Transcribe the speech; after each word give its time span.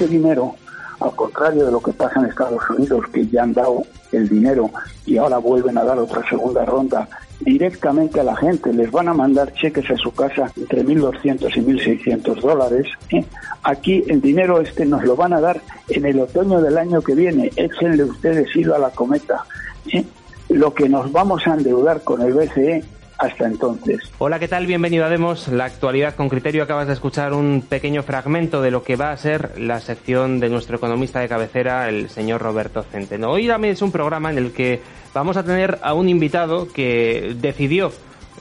Este 0.00 0.14
dinero, 0.14 0.54
al 0.98 1.14
contrario 1.14 1.66
de 1.66 1.72
lo 1.72 1.78
que 1.78 1.92
pasa 1.92 2.20
en 2.20 2.26
Estados 2.30 2.62
Unidos, 2.70 3.04
que 3.12 3.26
ya 3.26 3.42
han 3.42 3.52
dado 3.52 3.82
el 4.12 4.30
dinero 4.30 4.70
y 5.04 5.18
ahora 5.18 5.36
vuelven 5.36 5.76
a 5.76 5.84
dar 5.84 5.98
otra 5.98 6.26
segunda 6.26 6.64
ronda 6.64 7.06
directamente 7.40 8.18
a 8.18 8.24
la 8.24 8.34
gente, 8.34 8.72
les 8.72 8.90
van 8.90 9.08
a 9.08 9.12
mandar 9.12 9.52
cheques 9.52 9.90
a 9.90 9.96
su 9.98 10.10
casa 10.12 10.50
entre 10.56 10.86
1.200 10.86 11.54
y 11.54 11.60
1.600 11.60 12.40
dólares. 12.40 12.86
¿eh? 13.10 13.22
Aquí 13.62 14.02
el 14.08 14.22
dinero 14.22 14.62
este 14.62 14.86
nos 14.86 15.04
lo 15.04 15.16
van 15.16 15.34
a 15.34 15.40
dar 15.42 15.60
en 15.90 16.06
el 16.06 16.18
otoño 16.18 16.62
del 16.62 16.78
año 16.78 17.02
que 17.02 17.14
viene. 17.14 17.50
Échenle 17.54 18.04
ustedes 18.04 18.56
hilo 18.56 18.74
a 18.74 18.78
la 18.78 18.88
cometa. 18.88 19.44
¿eh? 19.92 20.02
Lo 20.48 20.72
que 20.72 20.88
nos 20.88 21.12
vamos 21.12 21.46
a 21.46 21.52
endeudar 21.52 22.02
con 22.04 22.22
el 22.22 22.32
BCE 22.32 22.82
hasta 23.20 23.46
entonces. 23.46 24.00
Hola, 24.18 24.38
¿qué 24.38 24.48
tal? 24.48 24.66
Bienvenido 24.66 25.04
a 25.04 25.10
Demos, 25.10 25.48
la 25.48 25.66
actualidad 25.66 26.14
con 26.14 26.30
criterio. 26.30 26.62
Acabas 26.62 26.86
de 26.86 26.94
escuchar 26.94 27.34
un 27.34 27.62
pequeño 27.68 28.02
fragmento 28.02 28.62
de 28.62 28.70
lo 28.70 28.82
que 28.82 28.96
va 28.96 29.12
a 29.12 29.16
ser 29.16 29.60
la 29.60 29.80
sección 29.80 30.40
de 30.40 30.48
nuestro 30.48 30.78
economista 30.78 31.20
de 31.20 31.28
cabecera, 31.28 31.88
el 31.88 32.08
señor 32.08 32.40
Roberto 32.40 32.82
Centeno. 32.82 33.30
Hoy 33.30 33.46
también 33.46 33.74
es 33.74 33.82
un 33.82 33.92
programa 33.92 34.30
en 34.30 34.38
el 34.38 34.52
que 34.52 34.80
vamos 35.12 35.36
a 35.36 35.44
tener 35.44 35.78
a 35.82 35.92
un 35.92 36.08
invitado 36.08 36.66
que 36.72 37.36
decidió 37.38 37.92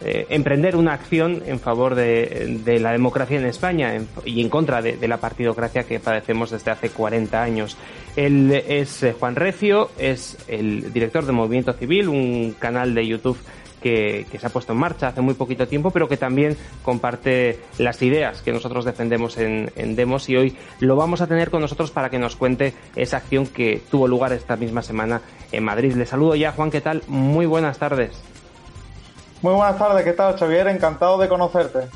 eh, 0.01 0.27
emprender 0.29 0.77
una 0.77 0.93
acción 0.93 1.43
en 1.45 1.59
favor 1.59 1.93
de, 1.93 2.79
la 2.79 2.93
democracia 2.93 3.37
en 3.37 3.45
España 3.45 3.99
y 4.23 4.39
en 4.39 4.47
contra 4.47 4.81
de, 4.81 5.07
la 5.09 5.17
partidocracia 5.17 5.83
que 5.83 5.99
padecemos 5.99 6.51
desde 6.51 6.71
hace 6.71 6.89
40 6.89 7.43
años. 7.43 7.75
Él 8.15 8.63
es 8.65 9.03
eh, 9.03 9.13
Juan 9.19 9.35
Recio, 9.35 9.91
es 9.97 10.37
el 10.47 10.93
director 10.93 11.25
de 11.25 11.33
Movimiento 11.33 11.73
Civil, 11.73 12.07
un 12.07 12.55
canal 12.57 12.95
de 12.95 13.07
YouTube 13.07 13.37
que, 13.81 14.25
se 14.39 14.45
ha 14.45 14.49
puesto 14.49 14.73
en 14.73 14.79
marcha 14.79 15.07
hace 15.07 15.21
muy 15.21 15.33
poquito 15.33 15.67
tiempo, 15.67 15.91
pero 15.91 16.07
que 16.07 16.17
también 16.17 16.57
comparte 16.83 17.59
las 17.77 18.01
ideas 18.01 18.41
que 18.41 18.51
nosotros 18.51 18.85
defendemos 18.85 19.37
en, 19.37 19.69
Demos 19.95 20.29
y 20.29 20.37
hoy 20.37 20.57
lo 20.79 20.95
vamos 20.95 21.21
a 21.21 21.27
tener 21.27 21.49
con 21.49 21.61
nosotros 21.61 21.91
para 21.91 22.09
que 22.09 22.19
nos 22.19 22.35
cuente 22.35 22.73
esa 22.95 23.17
acción 23.17 23.47
que 23.47 23.81
tuvo 23.89 24.07
lugar 24.07 24.31
esta 24.33 24.55
misma 24.55 24.81
semana 24.81 25.21
en 25.51 25.63
Madrid. 25.63 25.93
Le 25.93 26.05
saludo 26.05 26.35
ya, 26.35 26.51
Juan, 26.51 26.71
¿qué 26.71 26.81
tal? 26.81 27.03
Muy 27.07 27.45
buenas 27.45 27.77
tardes. 27.77 28.21
Muy 29.41 29.53
buenas 29.53 29.77
tardes, 29.77 30.03
¿qué 30.03 30.13
tal, 30.13 30.37
Xavier? 30.37 30.67
Encantado 30.67 31.17
de 31.17 31.27
conocerte. 31.27 31.87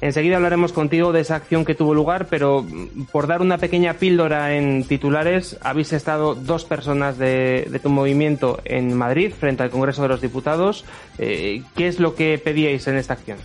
Enseguida 0.00 0.36
hablaremos 0.36 0.72
contigo 0.72 1.12
de 1.12 1.20
esa 1.20 1.36
acción 1.36 1.64
que 1.64 1.74
tuvo 1.74 1.92
lugar, 1.92 2.26
pero 2.30 2.62
mm, 2.62 3.06
por 3.10 3.26
dar 3.26 3.40
una 3.40 3.58
pequeña 3.58 3.94
píldora 3.94 4.54
en 4.54 4.84
titulares, 4.84 5.58
habéis 5.60 5.92
estado 5.92 6.34
dos 6.34 6.64
personas 6.64 7.18
de, 7.18 7.68
tu 7.82 7.90
movimiento 7.90 8.60
en 8.64 8.96
Madrid 8.96 9.32
frente 9.32 9.64
al 9.64 9.70
Congreso 9.70 10.02
de 10.02 10.08
los 10.08 10.20
Diputados. 10.20 10.84
Eh, 11.18 11.62
¿Qué 11.76 11.88
es 11.88 11.98
lo 11.98 12.14
que 12.14 12.38
pedíais 12.38 12.86
en 12.86 12.96
esta 12.96 13.14
acción? 13.14 13.38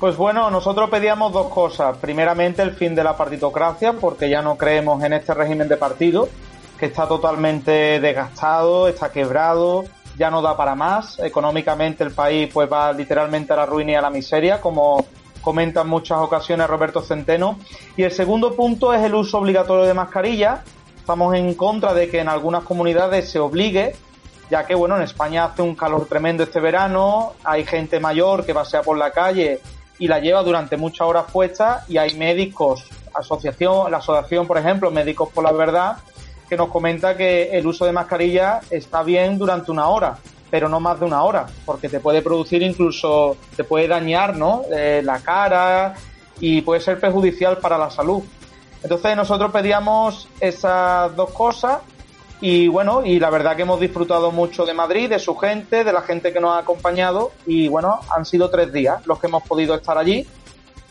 Pues 0.00 0.16
bueno, 0.16 0.50
nosotros 0.50 0.90
pedíamos 0.90 1.32
dos 1.32 1.48
cosas. 1.48 1.96
Primeramente, 1.98 2.60
el 2.62 2.72
fin 2.72 2.94
de 2.94 3.04
la 3.04 3.16
partitocracia, 3.16 3.94
porque 3.94 4.28
ya 4.28 4.42
no 4.42 4.56
creemos 4.58 5.02
en 5.02 5.14
este 5.14 5.32
régimen 5.32 5.68
de 5.68 5.76
partido, 5.76 6.28
que 6.78 6.86
está 6.86 7.08
totalmente 7.08 8.00
desgastado, 8.00 8.88
está 8.88 9.10
quebrado, 9.10 9.84
ya 10.16 10.30
no 10.30 10.42
da 10.42 10.56
para 10.56 10.74
más. 10.74 11.18
Económicamente 11.18 12.04
el 12.04 12.12
país 12.12 12.50
pues 12.52 12.70
va 12.70 12.92
literalmente 12.92 13.52
a 13.52 13.56
la 13.56 13.66
ruina 13.66 13.92
y 13.92 13.94
a 13.94 14.00
la 14.00 14.10
miseria, 14.10 14.60
como 14.60 15.04
comenta 15.40 15.82
en 15.82 15.88
muchas 15.88 16.18
ocasiones 16.18 16.66
Roberto 16.66 17.02
Centeno. 17.02 17.58
Y 17.96 18.02
el 18.02 18.10
segundo 18.10 18.54
punto 18.54 18.92
es 18.92 19.02
el 19.02 19.14
uso 19.14 19.38
obligatorio 19.38 19.84
de 19.84 19.94
mascarilla. 19.94 20.64
Estamos 20.98 21.34
en 21.36 21.54
contra 21.54 21.94
de 21.94 22.08
que 22.10 22.20
en 22.20 22.28
algunas 22.28 22.64
comunidades 22.64 23.30
se 23.30 23.38
obligue, 23.38 23.94
ya 24.50 24.66
que 24.66 24.74
bueno, 24.74 24.96
en 24.96 25.02
España 25.02 25.44
hace 25.44 25.62
un 25.62 25.76
calor 25.76 26.06
tremendo 26.06 26.42
este 26.42 26.58
verano, 26.58 27.34
hay 27.44 27.64
gente 27.64 28.00
mayor 28.00 28.44
que 28.44 28.54
pasea 28.54 28.82
por 28.82 28.98
la 28.98 29.12
calle 29.12 29.60
y 29.98 30.08
la 30.08 30.18
lleva 30.18 30.42
durante 30.42 30.76
muchas 30.76 31.06
horas 31.06 31.26
puestas 31.32 31.88
y 31.88 31.98
hay 31.98 32.14
médicos, 32.16 32.88
asociación, 33.14 33.90
la 33.90 33.98
asociación, 33.98 34.46
por 34.46 34.58
ejemplo, 34.58 34.90
Médicos 34.90 35.28
por 35.32 35.44
la 35.44 35.52
Verdad, 35.52 35.98
que 36.48 36.56
nos 36.56 36.68
comenta 36.68 37.16
que 37.16 37.50
el 37.50 37.66
uso 37.66 37.84
de 37.84 37.92
mascarilla 37.92 38.60
está 38.70 39.02
bien 39.02 39.38
durante 39.38 39.70
una 39.70 39.88
hora, 39.88 40.18
pero 40.50 40.68
no 40.68 40.80
más 40.80 41.00
de 41.00 41.06
una 41.06 41.22
hora, 41.22 41.46
porque 41.64 41.88
te 41.88 42.00
puede 42.00 42.22
producir 42.22 42.62
incluso, 42.62 43.36
te 43.56 43.64
puede 43.64 43.88
dañar, 43.88 44.36
¿no? 44.36 44.62
Eh, 44.72 45.02
la 45.04 45.20
cara 45.20 45.94
y 46.40 46.60
puede 46.60 46.80
ser 46.80 47.00
perjudicial 47.00 47.58
para 47.58 47.78
la 47.78 47.90
salud. 47.90 48.22
Entonces 48.82 49.16
nosotros 49.16 49.50
pedíamos 49.50 50.28
esas 50.40 51.14
dos 51.16 51.30
cosas 51.30 51.80
y 52.40 52.68
bueno, 52.68 53.04
y 53.04 53.18
la 53.18 53.30
verdad 53.30 53.56
que 53.56 53.62
hemos 53.62 53.80
disfrutado 53.80 54.30
mucho 54.30 54.66
de 54.66 54.74
Madrid, 54.74 55.08
de 55.08 55.18
su 55.18 55.34
gente, 55.36 55.84
de 55.84 55.92
la 55.92 56.02
gente 56.02 56.32
que 56.32 56.40
nos 56.40 56.54
ha 56.54 56.58
acompañado 56.58 57.32
y 57.46 57.68
bueno, 57.68 58.00
han 58.14 58.24
sido 58.24 58.50
tres 58.50 58.72
días 58.72 59.04
los 59.06 59.18
que 59.18 59.26
hemos 59.26 59.42
podido 59.42 59.74
estar 59.74 59.96
allí, 59.96 60.26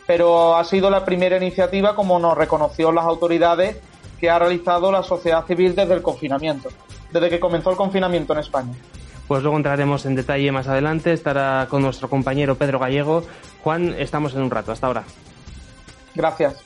pero 0.08 0.56
ha 0.56 0.64
sido 0.64 0.90
la 0.90 1.06
primera 1.06 1.38
iniciativa 1.38 1.96
como 1.96 2.20
nos 2.20 2.36
reconoció 2.36 2.92
las 2.92 3.06
autoridades 3.06 3.78
que 4.20 4.30
ha 4.30 4.40
realizado 4.40 4.92
la 4.92 5.04
sociedad 5.04 5.46
civil 5.46 5.76
desde 5.76 5.94
el 5.94 6.02
confinamiento, 6.02 6.70
desde 7.12 7.30
que 7.30 7.40
comenzó 7.40 7.72
el 7.72 7.78
confinamiento 7.78 8.34
en 8.34 8.40
España. 8.40 8.74
Pues 9.28 9.42
luego 9.42 9.58
entraremos 9.58 10.06
en 10.06 10.16
detalle 10.16 10.52
más 10.52 10.68
adelante, 10.68 11.12
estará 11.14 11.68
con 11.70 11.82
nuestro 11.82 12.10
compañero 12.10 12.56
Pedro 12.56 12.80
Gallego. 12.80 13.24
Juan, 13.64 13.96
estamos 13.98 14.36
en 14.36 14.44
un 14.44 14.52
rato, 14.52 14.72
hasta 14.72 14.88
ahora. 14.88 15.04
Gracias. 16.14 16.65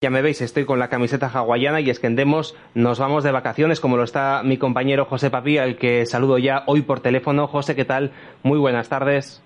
Ya 0.00 0.10
me 0.10 0.22
veis, 0.22 0.40
estoy 0.42 0.64
con 0.64 0.78
la 0.78 0.88
camiseta 0.88 1.26
hawaiana 1.26 1.80
y 1.80 1.90
es 1.90 1.98
que 1.98 2.08
nos 2.08 2.98
vamos 3.00 3.24
de 3.24 3.32
vacaciones, 3.32 3.80
como 3.80 3.96
lo 3.96 4.04
está 4.04 4.42
mi 4.44 4.56
compañero 4.56 5.06
José 5.06 5.28
Papí, 5.28 5.58
al 5.58 5.76
que 5.76 6.06
saludo 6.06 6.38
ya 6.38 6.62
hoy 6.68 6.82
por 6.82 7.00
teléfono. 7.00 7.48
José, 7.48 7.74
¿qué 7.74 7.84
tal? 7.84 8.12
Muy 8.44 8.58
buenas 8.60 8.88
tardes. 8.88 9.42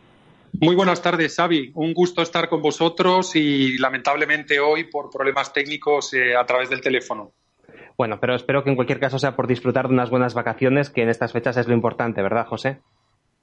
Muy 0.60 0.76
buenas 0.76 1.00
tardes, 1.00 1.36
Xavi. 1.36 1.72
Un 1.74 1.94
gusto 1.94 2.20
estar 2.20 2.50
con 2.50 2.60
vosotros 2.60 3.34
y 3.34 3.78
lamentablemente 3.78 4.60
hoy 4.60 4.84
por 4.84 5.08
problemas 5.08 5.54
técnicos 5.54 6.12
eh, 6.12 6.36
a 6.36 6.44
través 6.44 6.68
del 6.68 6.82
teléfono. 6.82 7.32
Bueno, 7.96 8.20
pero 8.20 8.34
espero 8.34 8.62
que 8.62 8.68
en 8.68 8.76
cualquier 8.76 9.00
caso 9.00 9.18
sea 9.18 9.34
por 9.34 9.46
disfrutar 9.46 9.88
de 9.88 9.94
unas 9.94 10.10
buenas 10.10 10.34
vacaciones, 10.34 10.90
que 10.90 11.00
en 11.00 11.08
estas 11.08 11.32
fechas 11.32 11.56
es 11.56 11.66
lo 11.66 11.72
importante, 11.72 12.20
¿verdad, 12.20 12.46
José? 12.46 12.82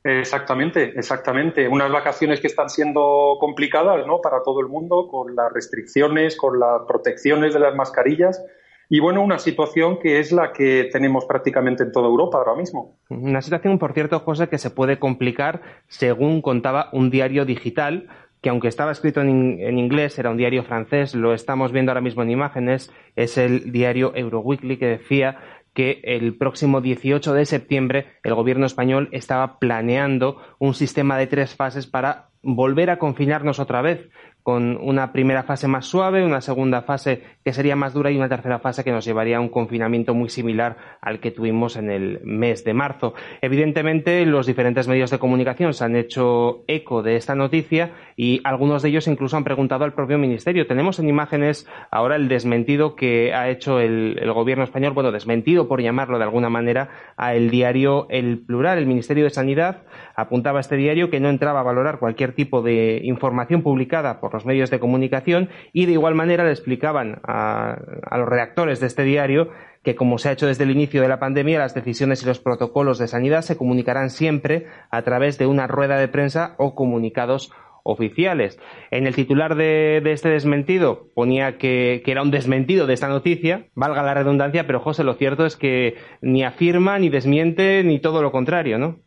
Exactamente, 0.03 0.93
exactamente. 0.95 1.67
Unas 1.67 1.91
vacaciones 1.91 2.39
que 2.39 2.47
están 2.47 2.69
siendo 2.69 3.37
complicadas 3.39 4.05
¿no? 4.07 4.21
para 4.21 4.43
todo 4.43 4.61
el 4.61 4.67
mundo, 4.67 5.07
con 5.09 5.35
las 5.35 5.51
restricciones, 5.51 6.37
con 6.37 6.59
las 6.59 6.83
protecciones 6.87 7.53
de 7.53 7.59
las 7.59 7.75
mascarillas. 7.75 8.43
Y 8.91 9.01
bueno, 9.01 9.21
una 9.21 9.37
situación 9.37 9.99
que 9.99 10.19
es 10.19 10.31
la 10.31 10.51
que 10.51 10.89
tenemos 10.91 11.25
prácticamente 11.25 11.83
en 11.83 11.91
toda 11.91 12.07
Europa 12.07 12.39
ahora 12.39 12.55
mismo. 12.55 12.97
Una 13.09 13.41
situación, 13.41 13.77
por 13.77 13.93
cierto, 13.93 14.19
José, 14.21 14.47
que 14.47 14.57
se 14.57 14.71
puede 14.71 14.97
complicar 14.97 15.61
según 15.87 16.41
contaba 16.41 16.89
un 16.91 17.11
diario 17.11 17.45
digital, 17.45 18.07
que 18.41 18.49
aunque 18.49 18.67
estaba 18.69 18.91
escrito 18.91 19.21
en, 19.21 19.59
en, 19.59 19.77
inglés, 19.77 20.17
era 20.17 20.31
un 20.31 20.37
diario 20.37 20.63
francés, 20.63 21.13
lo 21.13 21.33
estamos 21.33 21.71
viendo 21.71 21.91
ahora 21.91 22.01
mismo 22.01 22.23
en 22.23 22.31
imágenes, 22.31 22.91
es 23.15 23.37
el 23.37 23.71
diario 23.71 24.13
Euroweekly 24.15 24.77
que 24.77 24.87
decía 24.87 25.37
que 25.73 26.01
el 26.03 26.35
próximo 26.35 26.81
18 26.81 27.33
de 27.33 27.45
septiembre 27.45 28.07
el 28.23 28.33
gobierno 28.33 28.65
español 28.65 29.09
estaba 29.11 29.59
planeando 29.59 30.41
un 30.57 30.73
sistema 30.73 31.17
de 31.17 31.27
tres 31.27 31.55
fases 31.55 31.87
para 31.87 32.29
volver 32.41 32.89
a 32.89 32.99
confinarnos 32.99 33.59
otra 33.59 33.81
vez, 33.81 34.09
con 34.43 34.77
una 34.81 35.11
primera 35.11 35.43
fase 35.43 35.67
más 35.67 35.85
suave, 35.85 36.25
una 36.25 36.41
segunda 36.41 36.81
fase 36.81 37.21
que 37.43 37.53
sería 37.53 37.75
más 37.75 37.93
dura 37.93 38.11
y 38.11 38.17
una 38.17 38.29
tercera 38.29 38.59
fase 38.59 38.83
que 38.83 38.91
nos 38.91 39.05
llevaría 39.05 39.37
a 39.37 39.41
un 39.41 39.49
confinamiento 39.49 40.13
muy 40.13 40.29
similar 40.29 40.77
al 41.01 41.19
que 41.19 41.31
tuvimos 41.31 41.75
en 41.75 41.89
el 41.89 42.21
mes 42.23 42.63
de 42.63 42.73
marzo. 42.73 43.13
Evidentemente, 43.41 44.25
los 44.25 44.47
diferentes 44.47 44.87
medios 44.87 45.11
de 45.11 45.19
comunicación 45.19 45.73
se 45.73 45.83
han 45.83 45.95
hecho 45.95 46.63
eco 46.67 47.03
de 47.03 47.15
esta 47.15 47.35
noticia 47.35 47.91
y 48.15 48.41
algunos 48.43 48.81
de 48.81 48.89
ellos 48.89 49.07
incluso 49.07 49.37
han 49.37 49.43
preguntado 49.43 49.83
al 49.83 49.93
propio 49.93 50.17
Ministerio. 50.17 50.67
Tenemos 50.67 50.99
en 50.99 51.09
imágenes 51.09 51.67
ahora 51.91 52.15
el 52.15 52.27
desmentido 52.27 52.95
que 52.95 53.33
ha 53.33 53.49
hecho 53.49 53.79
el, 53.79 54.19
gobierno 54.33 54.63
español, 54.63 54.93
bueno, 54.93 55.11
desmentido 55.11 55.67
por 55.67 55.81
llamarlo 55.81 56.17
de 56.17 56.23
alguna 56.23 56.49
manera, 56.49 56.89
a 57.17 57.35
el 57.35 57.49
diario 57.49 58.07
El 58.09 58.39
Plural. 58.39 58.77
El 58.77 58.85
Ministerio 58.85 59.25
de 59.25 59.29
Sanidad 59.29 59.83
apuntaba 60.21 60.59
este 60.59 60.75
diario 60.75 61.09
que 61.09 61.19
no 61.19 61.29
entraba 61.29 61.61
a 61.61 61.63
valorar 61.63 61.99
cualquier 61.99 62.33
tipo 62.33 62.61
de 62.61 63.01
información 63.03 63.61
publicada 63.61 64.19
por 64.19 64.33
los 64.33 64.45
medios 64.45 64.69
de 64.69 64.79
comunicación 64.79 65.49
y 65.73 65.85
de 65.85 65.93
igual 65.93 66.15
manera 66.15 66.43
le 66.43 66.51
explicaban 66.51 67.19
a, 67.23 67.77
los 68.17 68.27
redactores 68.27 68.79
de 68.79 68.87
este 68.87 69.03
diario 69.03 69.49
que, 69.83 69.95
como 69.95 70.17
se 70.17 70.29
ha 70.29 70.31
hecho 70.33 70.47
desde 70.47 70.65
el 70.65 70.71
inicio 70.71 71.01
de 71.01 71.07
la 71.07 71.19
pandemia, 71.19 71.59
las 71.59 71.73
decisiones 71.73 72.21
y 72.21 72.25
los 72.25 72.39
protocolos 72.39 72.99
de 72.99 73.07
sanidad 73.07 73.41
se 73.41 73.57
comunicarán 73.57 74.09
siempre 74.09 74.65
a 74.91 75.01
través 75.03 75.37
de 75.37 75.47
una 75.47 75.67
rueda 75.67 75.97
de 75.97 76.07
prensa 76.07 76.55
o 76.57 76.75
comunicados 76.75 77.51
oficiales. 77.83 78.59
En 78.91 79.07
el 79.07 79.15
titular 79.15 79.55
de, 79.55 80.01
este 80.05 80.29
desmentido 80.29 81.07
ponía 81.15 81.57
que, 81.57 82.01
que, 82.03 82.11
era 82.11 82.21
un 82.21 82.31
desmentido 82.31 82.87
de 82.87 82.93
esta 82.93 83.07
noticia, 83.07 83.67
valga 83.73 84.03
la 84.03 84.13
redundancia, 84.13 84.67
pero 84.67 84.81
José, 84.81 85.03
lo 85.03 85.13
cierto 85.13 85.45
es 85.45 85.55
que 85.55 85.95
ni 86.21 86.43
afirma, 86.43 86.99
ni 86.99 87.09
desmiente, 87.09 87.83
ni 87.83 87.99
todo 87.99 88.21
lo 88.21 88.31
contrario, 88.31 88.77
¿no? 88.77 88.97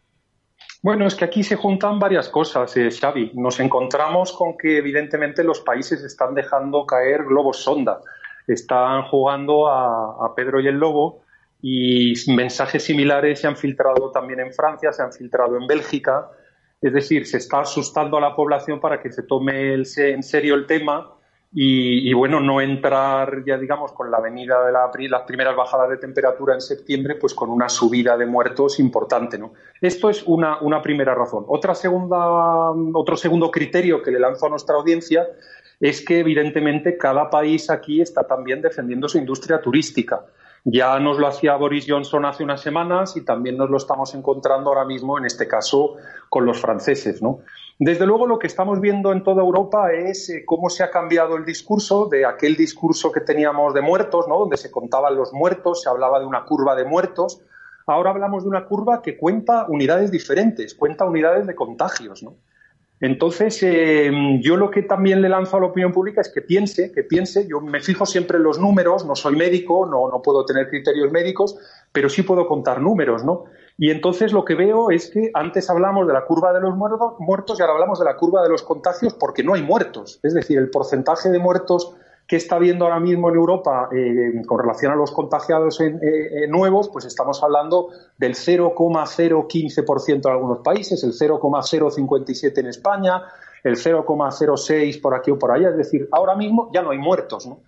Bueno, 0.83 1.07
es 1.07 1.15
que 1.15 1.25
aquí 1.25 1.45
se 1.45 1.55
juntan 1.55 2.01
varias 2.01 2.29
cosas, 2.29 2.77
eh, 2.77 2.91
Xavi. 2.91 3.31
Nos 3.35 3.61
encontramos 3.61 4.33
con 4.33 4.57
que 4.57 4.79
evidentemente 4.79 5.45
los 5.45 5.61
países 5.61 6.03
están 6.03 6.35
dejando 6.35 6.85
caer 6.85 7.23
globos 7.23 7.59
sonda. 7.63 8.01
Están 8.49 9.05
jugando 9.05 9.69
a, 9.69 10.35
Pedro 10.35 10.61
y 10.61 10.67
el 10.67 10.75
Lobo 10.75 11.23
y 11.63 12.15
mensajes 12.35 12.83
similares 12.83 13.41
se 13.41 13.47
han 13.47 13.57
filtrado 13.57 14.11
también 14.11 14.41
en 14.41 14.53
Francia, 14.53 14.93
se 14.93 15.03
han 15.03 15.13
filtrado 15.13 15.57
en 15.57 15.69
Bélgica. 15.69 16.29
Es 16.81 16.93
decir, 16.93 17.29
se 17.29 17.37
está 17.37 17.61
asustando 17.61 18.17
a 18.17 18.21
la 18.21 18.35
población 18.35 18.81
para 18.81 19.01
que 19.01 19.13
se 19.13 19.23
tome 19.23 19.75
en 19.75 20.23
serio 20.25 20.57
el 20.57 20.67
tema 20.67 21.13
y, 21.55 22.11
bueno, 22.15 22.41
no 22.41 22.63
entrar 22.63 23.45
ya 23.45 23.59
digamos 23.59 23.93
con 23.93 24.11
la 24.11 24.21
venida 24.21 24.65
de 24.65 24.73
la, 24.73 24.91
las 25.11 25.23
primeras 25.23 25.55
bajadas 25.55 25.91
de 25.91 25.99
temperatura 25.99 26.55
en 26.55 26.63
septiembre, 26.63 27.17
pues 27.17 27.35
con 27.35 27.51
una 27.51 27.69
subida 27.69 28.17
de 28.17 28.25
muertos 28.25 28.81
importante, 28.81 29.39
¿no? 29.39 29.53
Esto 29.79 30.09
es 30.09 30.23
una, 30.23 30.61
una 30.63 30.81
primera 30.81 31.15
razón. 31.15 31.45
Otra 31.49 31.75
segunda, 31.75 32.71
otro 32.95 33.17
segundo 33.17 33.51
criterio 33.51 34.03
que 34.03 34.11
le 34.11 34.19
lanzo 34.19 34.47
a 34.47 34.49
nuestra 34.49 34.77
audiencia 34.77 35.29
es 35.79 36.03
que 36.03 36.21
evidentemente 36.21 36.97
cada 36.97 37.29
país 37.29 37.69
aquí 37.69 38.01
está 38.01 38.27
también 38.27 38.63
defendiendo 38.63 39.07
su 39.07 39.19
industria 39.19 39.61
turística. 39.61 40.25
Ya 40.65 40.99
nos 41.01 41.19
lo 41.19 41.27
hacía 41.27 41.57
Boris 41.57 41.87
Johnson 41.89 42.25
hace 42.25 42.45
unas 42.45 42.61
semanas 42.61 43.17
y 43.17 43.25
también 43.25 43.57
nos 43.57 43.69
lo 43.69 43.77
estamos 43.77 44.15
encontrando 44.15 44.71
ahora 44.71 44.85
mismo, 44.85 45.19
en 45.19 45.25
este 45.25 45.49
caso, 45.49 45.97
con 46.29 46.47
los 46.47 46.61
franceses, 46.61 47.21
¿no? 47.21 47.41
Desde 47.85 48.07
luego 48.07 48.29
lo 48.29 48.39
que 48.39 48.47
estamos 48.47 48.81
viendo 48.81 49.11
en 49.11 49.25
toda 49.25 49.43
Europa 49.43 49.93
es 49.93 50.31
eh, 50.31 50.45
cómo 50.47 50.71
se 50.71 50.85
ha 50.85 50.91
cambiado 50.91 51.37
el 51.37 51.45
discurso 51.45 52.07
de 52.07 52.25
aquel 52.25 52.55
discurso 52.55 53.11
que 53.11 53.21
teníamos 53.21 53.75
de 53.75 53.81
muertos, 53.81 54.29
¿no? 54.29 54.39
donde 54.39 54.57
se 54.57 54.71
contaban 54.71 55.17
los 55.17 55.33
muertos, 55.33 55.83
se 55.83 55.89
hablaba 55.89 56.21
de 56.21 56.27
una 56.27 56.45
curva 56.45 56.77
de 56.77 56.85
muertos. 56.85 57.41
Ahora 57.87 58.11
hablamos 58.11 58.45
de 58.45 58.51
una 58.51 58.67
curva 58.67 59.03
que 59.03 59.17
cuenta 59.17 59.67
unidades 59.69 60.13
diferentes, 60.13 60.77
cuenta 60.77 61.05
unidades 61.05 61.49
de 61.49 61.57
contagios. 61.57 62.23
¿no? 62.23 62.37
Entonces, 63.03 63.61
eh, 63.65 64.13
yo 64.43 64.57
lo 64.57 64.71
que 64.71 64.83
también 64.83 65.23
le 65.23 65.29
lanzo 65.29 65.57
a 65.57 65.61
la 65.61 65.67
opinión 65.67 65.91
pública 65.91 66.21
es 66.21 66.29
que 66.33 66.41
piense, 66.41 66.93
que 66.93 67.03
piense, 67.03 67.49
yo 67.49 67.61
me 67.61 67.81
fijo 67.81 68.07
siempre 68.07 68.37
en 68.37 68.45
los 68.45 68.61
números, 68.61 69.05
no 69.05 69.17
soy 69.17 69.35
médico, 69.35 69.87
no, 69.87 70.09
no 70.09 70.23
puedo 70.23 70.45
tener 70.45 70.69
criterios 70.69 71.11
médicos, 71.11 71.59
pero 71.91 72.09
sí 72.09 72.23
puedo 72.23 72.47
contar 72.47 72.81
números, 72.81 73.25
¿no? 73.25 73.47
Y 73.77 73.91
entonces 73.91 74.33
lo 74.33 74.45
que 74.45 74.55
veo 74.55 74.93
es 74.93 75.11
que 75.11 75.33
antes 75.35 75.69
hablamos 75.69 76.07
de 76.07 76.13
la 76.13 76.25
curva 76.25 76.53
de 76.53 76.61
los 76.61 76.77
muertos 76.77 77.59
y 77.59 77.63
ahora 77.63 77.75
hablamos 77.75 77.99
de 77.99 78.05
la 78.05 78.17
curva 78.17 78.41
de 78.41 78.51
los 78.51 78.63
contagios 78.63 79.15
porque 79.15 79.43
no 79.43 79.55
hay 79.55 79.63
muertos. 79.63 80.21
Es 80.23 80.33
decir, 80.33 80.57
el 80.59 80.71
porcentaje 80.71 81.29
de 81.29 81.41
muertos 81.41 81.97
que 82.27 82.37
está 82.37 82.57
habiendo 82.57 82.85
ahora 82.85 83.01
mismo 83.01 83.29
en 83.29 83.35
Europa 83.35 83.89
eh, 83.93 84.43
con 84.47 84.59
relación 84.59 84.93
a 84.93 84.97
los 84.97 85.11
contagiados 85.11 85.81
eh, 85.81 85.95
eh, 86.03 86.49
nuevos, 86.49 86.89
pues 86.89 87.05
estamos 87.05 87.43
hablando 87.43 87.89
del 88.17 88.35
0,015% 88.35 90.27
en 90.27 90.31
algunos 90.31 90.61
países, 90.61 91.03
el 91.05 91.13
0,057 91.13 92.61
en 92.61 92.67
España, 92.69 93.23
el 93.63 93.77
0,06 93.77 95.01
por 95.01 95.15
aquí 95.15 95.31
o 95.31 95.39
por 95.39 95.53
allá. 95.53 95.71
Es 95.71 95.77
decir, 95.77 96.09
ahora 96.13 96.35
mismo 96.35 96.71
ya 96.73 96.83
no 96.83 96.91
hay 96.91 96.99
muertos, 96.99 97.47
¿no? 97.47 97.59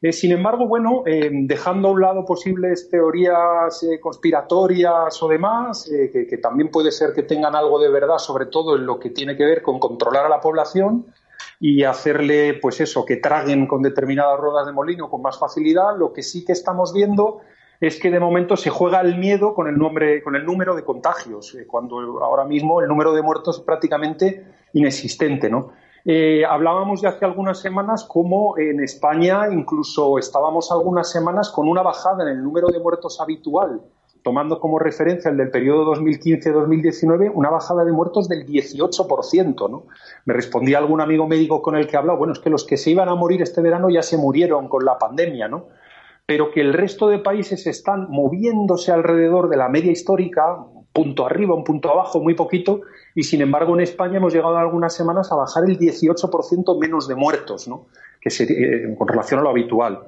Eh, 0.00 0.12
sin 0.12 0.32
embargo, 0.32 0.66
bueno, 0.66 1.04
dejando 1.04 1.86
a 1.88 1.90
un 1.92 2.00
lado 2.00 2.24
posibles 2.24 2.88
teorías 2.90 3.86
conspiratorias 4.00 5.22
o 5.22 5.28
demás, 5.28 5.88
que, 5.88 6.38
también 6.38 6.72
puede 6.72 6.90
ser 6.90 7.12
que 7.12 7.22
tengan 7.22 7.54
algo 7.54 7.78
de 7.78 7.88
verdad, 7.88 8.18
sobre 8.18 8.46
todo 8.46 8.74
en 8.74 8.84
lo 8.84 8.98
que 8.98 9.10
tiene 9.10 9.36
que 9.36 9.44
ver 9.44 9.62
con 9.62 9.78
controlar 9.78 10.26
a 10.26 10.28
la 10.28 10.40
población 10.40 11.06
y 11.64 11.84
hacerle, 11.84 12.54
pues 12.54 12.80
eso, 12.80 13.04
que 13.04 13.18
traguen 13.18 13.68
con 13.68 13.82
determinadas 13.82 14.36
ruedas 14.36 14.66
de 14.66 14.72
molino 14.72 15.08
con 15.08 15.22
más 15.22 15.38
facilidad, 15.38 15.96
lo 15.96 16.12
que 16.12 16.24
sí 16.24 16.44
que 16.44 16.50
estamos 16.50 16.92
viendo 16.92 17.42
es 17.80 18.00
que 18.00 18.10
de 18.10 18.18
momento 18.18 18.56
se 18.56 18.68
juega 18.68 19.00
el 19.00 19.16
miedo 19.16 19.54
con 19.54 19.68
el, 19.68 19.78
nombre, 19.78 20.24
con 20.24 20.34
el 20.34 20.44
número 20.44 20.74
de 20.74 20.82
contagios, 20.82 21.56
cuando 21.68 22.20
ahora 22.20 22.44
mismo 22.44 22.80
el 22.80 22.88
número 22.88 23.12
de 23.12 23.22
muertos 23.22 23.58
es 23.58 23.62
prácticamente 23.62 24.44
inexistente, 24.72 25.48
¿no? 25.48 25.70
Eh, 26.04 26.44
hablábamos 26.44 27.00
de 27.00 27.06
hace 27.06 27.24
algunas 27.24 27.60
semanas 27.60 28.02
cómo 28.08 28.58
en 28.58 28.82
España 28.82 29.46
incluso 29.48 30.18
estábamos 30.18 30.72
algunas 30.72 31.12
semanas 31.12 31.48
con 31.48 31.68
una 31.68 31.82
bajada 31.82 32.24
en 32.24 32.38
el 32.38 32.42
número 32.42 32.70
de 32.72 32.80
muertos 32.80 33.20
habitual, 33.20 33.82
tomando 34.22 34.60
como 34.60 34.78
referencia 34.78 35.30
el 35.30 35.36
del 35.36 35.50
periodo 35.50 35.94
2015-2019, 35.94 37.30
una 37.34 37.50
bajada 37.50 37.84
de 37.84 37.92
muertos 37.92 38.28
del 38.28 38.46
18%. 38.46 39.70
¿no? 39.70 39.84
Me 40.24 40.34
respondía 40.34 40.78
algún 40.78 41.00
amigo 41.00 41.26
médico 41.26 41.62
con 41.62 41.76
el 41.76 41.86
que 41.86 41.96
hablaba, 41.96 42.18
bueno, 42.18 42.32
es 42.32 42.38
que 42.38 42.50
los 42.50 42.64
que 42.64 42.76
se 42.76 42.90
iban 42.90 43.08
a 43.08 43.14
morir 43.14 43.42
este 43.42 43.60
verano 43.60 43.90
ya 43.90 44.02
se 44.02 44.16
murieron 44.16 44.68
con 44.68 44.84
la 44.84 44.98
pandemia, 44.98 45.48
¿no? 45.48 45.66
pero 46.26 46.50
que 46.50 46.60
el 46.60 46.72
resto 46.72 47.08
de 47.08 47.18
países 47.18 47.66
están 47.66 48.06
moviéndose 48.08 48.92
alrededor 48.92 49.48
de 49.48 49.56
la 49.56 49.68
media 49.68 49.90
histórica, 49.90 50.64
punto 50.92 51.26
arriba, 51.26 51.54
un 51.54 51.64
punto 51.64 51.90
abajo, 51.90 52.20
muy 52.20 52.34
poquito, 52.34 52.82
y 53.14 53.24
sin 53.24 53.42
embargo 53.42 53.74
en 53.74 53.80
España 53.80 54.18
hemos 54.18 54.32
llegado 54.32 54.56
algunas 54.56 54.94
semanas 54.94 55.32
a 55.32 55.36
bajar 55.36 55.64
el 55.64 55.78
18% 55.78 56.78
menos 56.78 57.08
de 57.08 57.16
muertos, 57.16 57.66
¿no? 57.68 57.86
que 58.20 58.28
eh, 58.44 58.94
con 58.96 59.08
relación 59.08 59.40
a 59.40 59.42
lo 59.42 59.50
habitual. 59.50 60.04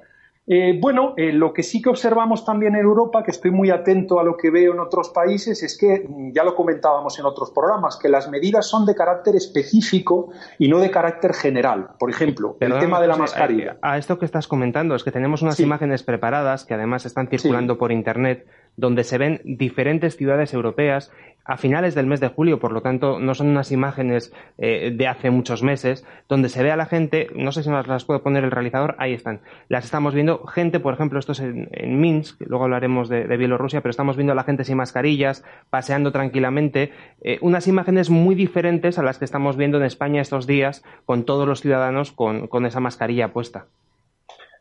Eh, 0.47 0.79
bueno, 0.79 1.15
eh, 1.17 1.33
lo 1.33 1.55
que 1.55 1.63
sí 1.63 1.81
que 1.81 1.89
observamos 1.89 2.45
también 2.45 2.75
en 2.75 2.83
Europa, 2.83 3.23
que 3.23 3.31
estoy 3.31 3.51
muy 3.51 3.71
atento 3.71 4.21
a 4.21 4.25
lo 4.25 4.37
que 4.37 4.51
veo 4.51 4.75
en 4.75 4.81
otros 4.81 5.09
países, 5.09 5.63
es 5.63 5.79
que, 5.79 6.07
mm, 6.07 6.33
ya 6.33 6.45
lo 6.45 6.55
comentábamos 6.55 7.19
en 7.19 7.25
otros 7.25 7.51
programas, 7.51 7.97
que 7.97 8.11
las 8.11 8.29
medidas 8.29 8.67
son 8.67 8.85
de 8.85 8.95
carácter 8.95 9.37
específico 9.37 10.33
y 10.59 10.69
no 10.69 10.81
de 10.81 10.91
carácter 10.91 11.33
general. 11.33 11.89
Por 11.99 12.11
ejemplo, 12.11 12.59
el 12.61 12.79
tema 12.79 13.01
de 13.01 13.07
la 13.07 13.17
mascarilla. 13.17 13.79
A, 13.81 13.97
esto 13.97 14.19
que 14.19 14.27
estás 14.27 14.47
comentando, 14.47 14.95
es 14.95 15.03
que 15.03 15.11
tenemos 15.11 15.41
unas 15.41 15.59
imágenes 15.61 16.03
preparadas 16.03 16.67
que 16.67 16.75
además 16.75 17.07
están 17.07 17.29
circulando 17.29 17.79
por 17.79 17.91
Internet, 17.91 18.47
donde 18.77 19.05
se 19.05 19.19
ven 19.19 19.41
diferentes 19.45 20.17
ciudades 20.17 20.53
europeas 20.55 21.13
a 21.45 21.59
finales 21.59 21.95
del 21.95 22.07
mes 22.07 22.21
de 22.21 22.29
julio, 22.29 22.59
por 22.59 22.73
lo 22.73 22.81
tanto 22.81 23.19
no 23.19 23.35
son 23.35 23.49
unas 23.49 23.71
imágenes 23.71 24.33
eh, 24.57 24.93
de 24.95 25.07
hace 25.07 25.31
muchos 25.31 25.63
meses, 25.63 26.05
donde 26.29 26.49
se 26.49 26.63
ve 26.63 26.73
a 26.73 26.77
la 26.77 26.87
gente, 26.87 27.29
no 27.35 27.53
sé 27.53 27.63
si 27.63 27.69
nos 27.69 27.87
las 27.87 28.05
puede 28.05 28.21
poner 28.21 28.45
el 28.45 28.51
realizador, 28.51 28.97
ahí 28.99 29.13
están, 29.13 29.41
las 29.69 29.85
estamos 29.85 30.15
viendo, 30.15 30.47
gente, 30.47 30.81
por 30.81 30.95
ejemplo, 30.95 31.19
esto 31.19 31.33
es 31.33 31.41
en, 31.41 32.01
Minsk, 32.01 32.41
luego 32.47 32.65
hablaremos 32.65 33.09
de, 33.09 33.37
Bielorrusia, 33.37 33.83
pero 33.83 33.91
estamos 33.91 34.17
viendo 34.17 34.33
a 34.33 34.37
la 34.37 34.45
gente 34.45 34.65
sin 34.65 34.79
mascarillas, 34.79 35.45
paseando 35.69 36.13
tranquilamente, 36.13 36.93
eh, 37.21 37.39
unas 37.43 37.69
imágenes 37.69 38.09
muy 38.09 38.35
diferentes 38.35 38.99
a 38.99 39.03
las 39.03 39.19
que 39.19 39.27
estamos 39.27 39.57
viendo 39.57 39.77
en 39.77 39.85
España 39.85 40.23
estos 40.23 40.47
días, 40.47 40.83
con 41.05 41.25
todos 41.25 41.47
los 41.47 41.61
ciudadanos 41.61 42.13
con, 42.13 42.47
con 42.47 42.65
esa 42.65 42.81
mascarilla 42.81 43.33
puesta. 43.33 43.67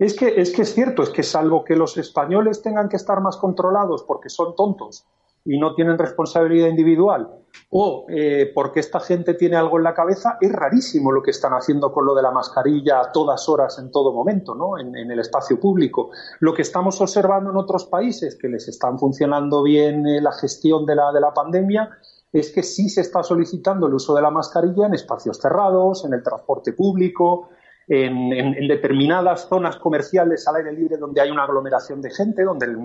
Es 0.03 0.17
que, 0.17 0.41
es 0.41 0.51
que 0.51 0.63
es 0.63 0.73
cierto, 0.73 1.01
es 1.01 1.09
que 1.11 1.23
salvo 1.23 1.63
que 1.63 1.77
los 1.77 1.97
españoles 1.97 2.61
tengan 2.61 2.89
que 2.89 2.97
estar 2.97 3.21
más 3.21 3.37
controlados 3.37 4.03
porque 4.03 4.27
son 4.27 4.53
tontos 4.53 5.05
y 5.45 5.57
no 5.57 5.75
tienen 5.75 5.97
responsabilidad 5.97 6.67
individual 6.67 7.29
o 7.69 8.05
eh, 8.09 8.51
porque 8.53 8.81
esta 8.81 8.99
gente 8.99 9.33
tiene 9.33 9.55
algo 9.55 9.77
en 9.77 9.83
la 9.83 9.93
cabeza, 9.93 10.37
es 10.41 10.51
rarísimo 10.51 11.13
lo 11.13 11.23
que 11.23 11.31
están 11.31 11.53
haciendo 11.53 11.93
con 11.93 12.05
lo 12.05 12.13
de 12.15 12.21
la 12.21 12.31
mascarilla 12.31 12.99
a 12.99 13.11
todas 13.13 13.47
horas, 13.47 13.79
en 13.79 13.91
todo 13.91 14.11
momento, 14.11 14.55
¿no? 14.55 14.77
en, 14.77 14.93
el 14.93 15.19
espacio 15.19 15.57
público. 15.57 16.09
Lo 16.41 16.53
que 16.53 16.63
estamos 16.63 16.99
observando 16.99 17.51
en 17.51 17.55
otros 17.55 17.85
países 17.85 18.35
que 18.35 18.49
les 18.49 18.67
están 18.67 18.99
funcionando 18.99 19.63
bien 19.63 20.05
eh, 20.05 20.19
la 20.19 20.33
gestión 20.33 20.85
de 20.85 20.95
la, 20.95 21.13
de 21.13 21.21
la 21.21 21.33
pandemia 21.33 21.97
es 22.33 22.51
que 22.51 22.63
sí 22.63 22.89
se 22.89 22.99
está 22.99 23.23
solicitando 23.23 23.87
el 23.87 23.93
uso 23.93 24.13
de 24.13 24.21
la 24.21 24.31
mascarilla 24.31 24.87
en 24.87 24.95
espacios 24.95 25.37
cerrados, 25.37 26.03
en 26.03 26.13
el 26.13 26.23
transporte 26.23 26.73
público, 26.73 27.47
en, 27.87 28.67
determinadas 28.67 29.47
zonas 29.47 29.77
comerciales 29.77 30.47
al 30.47 30.57
aire 30.57 30.71
libre 30.71 30.97
donde 30.97 31.21
hay 31.21 31.29
una 31.31 31.43
aglomeración 31.43 32.01
de 32.01 32.11
gente, 32.11 32.43
donde 32.43 32.65
el, 32.65 32.77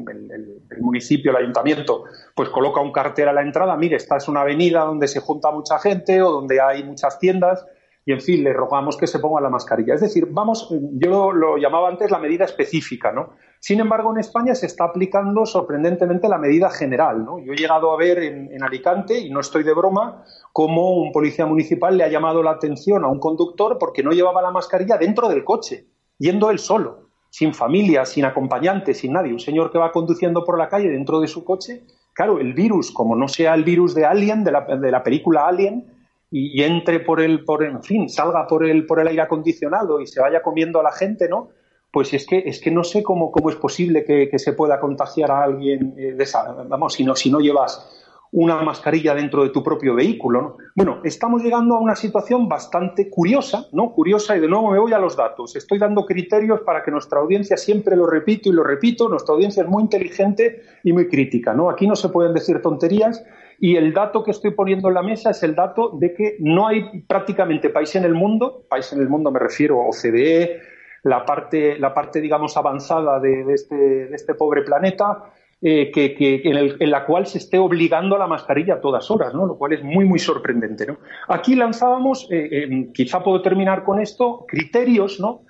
municipio, 0.81 1.31
el 1.31 1.37
ayuntamiento, 1.39 2.05
pues 2.35 2.49
coloca 2.49 2.81
un 2.81 2.93
cartel 2.93 3.29
a 3.29 3.33
la 3.33 3.43
entrada, 3.43 3.77
mire, 3.77 3.97
esta 3.97 4.17
es 4.17 4.29
una 4.29 4.41
avenida 4.41 4.81
donde 4.81 5.09
se 5.09 5.21
junta 5.21 5.51
mucha 5.51 5.79
gente 5.79 6.23
o 6.23 6.33
donde 6.33 6.61
hay 6.61 6.83
muchas 6.85 7.19
tiendas 7.19 7.65
y 8.09 8.13
en 8.13 8.23
fin, 8.23 8.43
le 8.43 8.55
rogamos 8.55 8.97
que 8.97 9.07
se 9.07 9.19
ponga 9.19 9.39
la 9.39 9.51
mascarilla. 9.51 9.93
Es 9.93 10.01
decir, 10.01 10.27
vamos, 10.31 10.67
yo 10.71 11.31
lo, 11.31 11.59
llamaba 11.59 11.91
antes 11.91 12.11
la 12.11 12.19
medida 12.19 12.47
específica, 12.47 13.13
¿no? 13.13 13.35
Sin 13.61 13.81
embargo, 13.81 14.13
en 14.13 14.19
España 14.19 14.55
se 14.55 14.67
está 14.67 14.85
aplicando 14.85 15.45
sorprendentemente 15.45 16.29
la 16.29 16.39
medida 16.39 16.71
general, 16.71 17.25
¿no? 17.25 17.39
Yo 17.39 17.53
he 17.53 17.57
llegado 17.57 17.93
a 17.93 17.97
ver 17.97 18.19
en, 18.19 18.63
Alicante, 18.63 19.19
y 19.19 19.31
no 19.31 19.41
estoy 19.41 19.63
de 19.65 19.75
broma, 19.75 20.25
cómo 20.53 21.01
un 21.03 21.13
policía 21.13 21.47
municipal 21.47 21.97
le 21.97 22.05
ha 22.05 22.09
llamado 22.09 22.43
la 22.43 22.53
atención 22.53 23.05
a 23.05 23.09
un 23.09 23.19
conductor 23.19 23.79
porque 23.79 24.03
no 24.03 24.13
llevaba 24.13 24.43
la 24.43 24.51
mascarilla 24.51 24.97
dentro 24.97 25.29
del 25.29 25.45
coche, 25.45 25.87
yendo 26.19 26.51
él 26.51 26.59
solo, 26.59 27.09
sin 27.31 27.55
familia, 27.55 28.05
sin 28.05 28.25
acompañante, 28.25 28.95
sin 28.95 29.13
nadie. 29.13 29.33
Un 29.33 29.41
señor 29.41 29.71
que 29.73 29.79
va 29.79 29.93
conduciendo 29.93 30.45
por 30.45 30.59
la 30.59 30.69
calle 30.69 30.89
dentro 30.89 31.21
de 31.21 31.29
su 31.29 31.45
coche, 31.45 31.85
claro, 32.13 32.39
el 32.39 32.55
virus, 32.55 32.93
como 32.93 33.17
no 33.17 33.29
sea 33.29 33.55
el 33.55 33.65
virus 33.65 33.95
de 33.95 34.05
Alien, 34.05 34.45
de 34.45 34.53
la, 34.53 34.61
de 34.63 34.91
la 34.91 35.03
película 35.03 35.47
Alien, 35.47 35.99
y, 36.31 36.63
entre 36.63 37.01
por 37.01 37.21
el, 37.21 37.45
por, 37.45 37.65
en 37.65 37.83
fin, 37.83 38.09
salga 38.09 38.47
por 38.47 38.67
el, 38.67 38.87
por 38.87 39.01
el 39.01 39.09
aire 39.09 39.23
acondicionado 39.23 40.01
y 40.01 40.07
se 40.07 40.21
vaya 40.21 40.43
comiendo 40.43 40.81
a 40.81 40.83
la 40.83 40.93
gente, 40.93 41.29
¿no? 41.29 41.49
Pues 41.91 42.13
es 42.13 42.27
que, 42.27 42.39
es 42.47 42.61
que 42.61 42.71
no 42.71 42.85
sé 42.85 43.03
cómo, 43.03 43.33
cómo 43.33 43.51
es 43.51 43.57
posible 43.57 44.05
que, 44.05 44.39
se 44.39 44.53
pueda 44.53 44.79
contagiar 44.79 45.31
a 45.31 45.43
alguien 45.43 45.95
eh, 45.97 46.13
de 46.13 46.25
esa, 46.25 46.53
vamos, 46.69 46.95
si 46.95 47.05
no, 47.05 47.17
si 47.17 47.31
no 47.31 47.41
llevas 47.41 47.95
una 48.31 48.63
mascarilla 48.63 49.15
dentro 49.15 49.43
de 49.43 49.51
tu 49.51 49.63
propio 49.63 49.95
vehículo. 49.95 50.43
¿no? 50.43 50.57
Bueno, 50.75 51.01
estamos 51.05 51.43
llegando 51.43 51.77
a 51.77 51.81
una 51.81 51.97
situación 51.97 52.49
bastante 52.49 53.09
curiosa, 53.09 53.67
¿no? 53.73 53.93
Curiosa, 53.93 54.37
y 54.37 54.41
de 54.41 54.49
nuevo 54.49 54.71
me 54.71 54.79
voy 54.79 54.93
a 54.93 54.99
los 54.99 55.17
datos. 55.17 55.57
Estoy 55.57 55.79
dando 55.79 56.05
criterios 56.05 56.61
para 56.61 56.83
que 56.83 56.91
nuestra 56.91 57.21
audiencia, 57.21 57.57
siempre 57.57 57.97
lo 57.97 58.07
repito 58.07 58.51
y 58.51 58.53
lo 58.53 58.63
repito, 58.63 59.09
nuestra 59.09 59.35
audiencia 59.35 59.63
es 59.63 59.69
muy 59.69 59.83
inteligente 59.83 60.63
y 60.85 60.93
muy 60.93 61.09
crítica, 61.09 61.55
¿no? 61.55 61.71
Aquí 61.71 61.87
no 61.87 61.97
se 61.97 62.11
pueden 62.11 62.35
decir 62.35 62.61
tonterías 62.61 63.25
y 63.61 63.77
el 63.77 63.93
dato 63.93 64.23
que 64.23 64.31
estoy 64.31 64.53
poniendo 64.53 64.89
en 64.89 64.95
la 64.95 65.03
mesa 65.03 65.31
es 65.31 65.43
el 65.43 65.55
dato 65.55 65.91
de 65.99 66.15
que 66.15 66.37
no 66.39 66.69
hay 66.69 67.03
prácticamente 67.09 67.71
país 67.71 67.95
en 67.97 68.05
el 68.05 68.15
mundo, 68.15 68.65
país 68.69 68.93
en 68.93 69.01
el 69.01 69.09
mundo 69.09 69.33
me 69.33 69.41
refiero 69.41 69.83
a 69.83 69.89
OCDE, 69.89 70.61
la 71.03 71.25
parte, 71.25 71.79
la 71.79 71.95
parte 71.95 72.21
digamos, 72.21 72.57
avanzada 72.57 73.21
de, 73.21 73.45
este, 73.53 73.77
de 73.77 74.15
este 74.15 74.35
pobre 74.35 74.63
planeta, 74.63 75.25
eh, 75.61 75.91
que, 75.91 76.41
en, 76.45 76.91
la 76.91 77.05
cual 77.05 77.27
se 77.27 77.39
esté 77.39 77.59
obligando 77.59 78.15
a 78.15 78.19
la 78.21 78.29
mascarilla 78.29 78.75
a 78.75 78.81
todas 78.81 79.11
horas, 79.11 79.35
¿no? 79.35 79.45
lo 79.45 79.59
cual 79.59 79.73
es 79.73 79.83
muy, 79.83 80.05
muy 80.05 80.21
sorprendente. 80.21 80.87
¿no? 80.87 80.99
Aquí 81.27 81.57
lanzábamos, 81.57 82.29
eh, 82.31 82.49
eh, 82.53 82.89
quizá 82.95 83.25
puedo 83.25 83.43
terminar 83.43 83.83
con 83.83 84.01
esto, 84.01 84.45
criterios 84.47 85.19
¿no? 85.19 85.43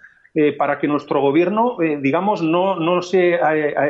para 0.56 0.78
que 0.78 0.86
nuestro 0.86 1.20
gobierno, 1.20 1.78
digamos, 2.00 2.42
no, 2.42 2.76
no 2.78 3.02
se 3.02 3.40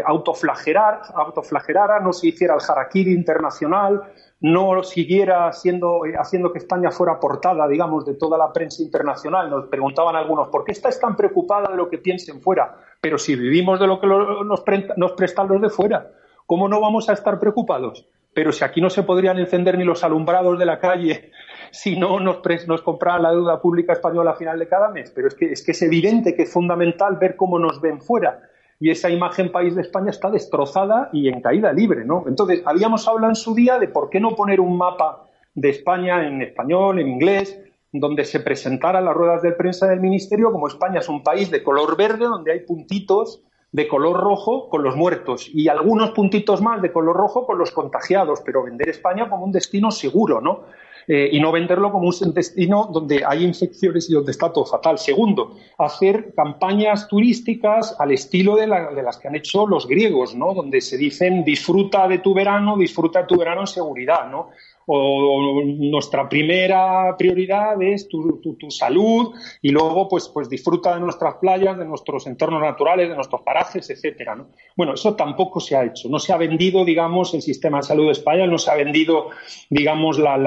autoflagelara, 0.07 1.03
autoflagelara, 1.15 2.01
no 2.01 2.15
se 2.15 2.29
hiciera 2.29 2.55
el 2.55 2.61
harakiri 2.67 3.13
internacional, 3.13 4.01
no 4.41 4.83
siguiera 4.85 5.53
siendo, 5.53 6.03
haciendo 6.19 6.53
que 6.53 6.59
España 6.59 6.91
fuera 6.91 7.19
portada, 7.19 7.67
digamos, 7.67 8.07
de 8.07 8.15
toda 8.15 8.39
la 8.39 8.53
prensa 8.53 8.83
internacional. 8.83 9.51
Nos 9.51 9.67
preguntaban 9.67 10.15
algunos, 10.15 10.49
¿por 10.49 10.65
qué 10.65 10.73
estáis 10.73 11.01
tan 11.01 11.17
preocupada 11.17 11.71
de 11.71 11.77
lo 11.77 11.89
que 11.89 11.99
piensen 11.99 12.41
fuera? 12.41 12.77
Pero 13.01 13.19
si 13.19 13.35
vivimos 13.35 13.81
de 13.81 13.87
lo 13.87 14.01
que 14.01 14.07
nos, 14.07 14.61
prestan 14.63 15.49
los 15.49 15.61
de 15.61 15.71
fuera, 15.71 16.11
¿cómo 16.47 16.69
no 16.69 16.81
vamos 16.81 17.09
a 17.09 17.15
estar 17.15 17.41
preocupados? 17.41 18.07
Pero 18.33 18.53
si 18.53 18.65
aquí 18.65 18.81
no 18.81 18.91
se 18.91 19.03
podrían 19.03 19.39
encender 19.39 19.77
ni 19.77 19.85
los 19.85 20.05
alumbrados 20.05 20.59
de 20.59 20.67
la 20.67 20.79
calle 20.79 21.33
si 21.73 21.99
no 21.99 22.21
nos, 22.21 22.41
nos 22.67 22.85
la 23.21 23.31
deuda 23.33 23.61
pública 23.61 23.93
española 23.93 24.33
a 24.33 24.37
final 24.37 24.59
de 24.59 24.69
cada 24.69 24.89
mes. 24.89 25.11
Pero 25.11 25.27
es 25.27 25.35
que, 25.35 25.51
es 25.51 25.65
que 25.65 25.73
es 25.73 25.83
evidente 25.83 26.37
que 26.37 26.43
es 26.43 26.53
fundamental 26.53 27.17
ver 27.17 27.35
cómo 27.35 27.59
nos 27.59 27.81
ven 27.81 28.01
fuera. 28.01 28.48
Y 28.81 28.91
esa 28.91 29.11
imagen 29.11 29.51
país 29.51 29.75
de 29.75 29.83
España 29.83 30.11
está 30.11 30.31
destrozada 30.31 31.11
y 31.13 31.29
en 31.29 31.41
caída 31.41 31.73
libre, 31.73 32.05
¿no? 32.05 32.25
Entonces, 32.29 32.63
habíamos 32.65 33.07
hablado 33.09 33.33
en 33.33 33.37
su 33.37 33.55
día 33.55 33.79
de 33.79 33.89
por 33.89 34.09
qué 34.09 34.21
no 34.21 34.37
poner 34.37 34.61
un 34.61 34.77
mapa 34.77 35.27
de 35.55 35.71
España 35.71 36.27
en 36.27 36.43
español, 36.43 37.01
en 37.01 37.09
inglés, 37.09 37.59
donde 37.93 38.25
se 38.25 38.41
presentara 38.41 39.01
las 39.01 39.15
ruedas 39.15 39.43
de 39.43 39.53
prensa 39.53 39.87
del 39.87 40.01
Ministerio 40.01 40.53
como 40.53 40.69
España 40.69 41.01
es 41.01 41.09
un 41.09 41.23
país 41.23 41.51
de 41.51 41.63
color 41.63 41.97
verde 41.97 42.27
donde 42.27 42.53
hay 42.53 42.61
puntitos 42.61 43.43
de 43.73 43.89
color 43.89 44.19
rojo 44.19 44.69
con 44.69 44.83
los 44.83 44.97
muertos 44.97 45.49
y 45.53 45.69
algunos 45.69 46.11
puntitos 46.11 46.63
más 46.63 46.81
de 46.81 46.93
color 46.93 47.17
rojo 47.17 47.47
con 47.47 47.59
los 47.59 47.71
contagiados, 47.71 48.41
pero 48.45 48.63
vender 48.63 48.89
España 48.89 49.29
como 49.29 49.45
un 49.45 49.53
destino 49.53 49.91
seguro, 49.91 50.41
¿no? 50.41 50.61
Eh, 51.11 51.31
y 51.33 51.41
no 51.41 51.51
venderlo 51.51 51.91
como 51.91 52.09
un 52.09 52.35
destino 52.35 52.91
donde 52.93 53.25
hay 53.27 53.43
infecciones 53.43 54.11
y 54.11 54.13
donde 54.13 54.31
está 54.31 54.53
todo 54.53 54.67
fatal. 54.67 54.99
Segundo, 54.99 55.57
hacer 55.79 56.35
campañas 56.35 57.09
turísticas 57.09 57.97
al 57.99 58.13
estilo 58.13 58.57
de, 58.57 58.67
de, 58.67 59.03
las 59.03 59.17
que 59.17 59.29
han 59.29 59.35
hecho 59.35 59.67
los 59.67 59.89
griegos, 59.89 60.35
¿no? 60.35 60.53
Donde 60.53 60.83
se 60.83 60.99
dicen 60.99 61.45
disfruta 61.45 62.07
de 62.09 62.19
tu 62.19 62.35
verano, 62.35 62.77
disfruta 62.77 63.21
de 63.23 63.27
tu 63.27 63.39
verano 63.39 63.63
en 63.63 63.67
seguridad, 63.67 64.29
¿no? 64.31 64.51
O 64.91 65.63
nuestra 65.65 66.29
primera 66.29 67.15
prioridad 67.17 67.81
es 67.83 68.09
tu, 68.09 68.41
salud 68.71 69.35
y 69.61 69.71
luego 69.71 70.09
pues, 70.09 70.29
pues 70.29 70.49
disfruta 70.49 70.95
de 70.95 71.01
nuestras 71.01 71.35
playas, 71.35 71.77
de 71.77 71.85
nuestros 71.85 72.27
entornos 72.27 72.63
naturales, 72.63 73.09
de 73.09 73.15
nuestros 73.15 73.43
parajes, 73.43 73.91
etcétera. 73.91 74.35
¿no? 74.35 74.49
Bueno, 74.77 74.95
eso 74.95 75.15
tampoco 75.15 75.61
se 75.61 75.77
ha 75.77 75.85
hecho. 75.85 76.09
No 76.09 76.19
se 76.19 76.33
ha 76.33 76.39
vendido, 76.39 76.85
digamos, 76.87 77.35
el 77.35 77.43
sistema 77.43 77.79
de 77.79 77.83
salud 77.83 78.07
de 78.07 78.13
España, 78.13 78.47
no 78.47 78.57
se 78.57 78.71
ha 78.71 78.77
vendido, 78.77 79.29
digamos, 79.69 80.19
la, 80.19 80.39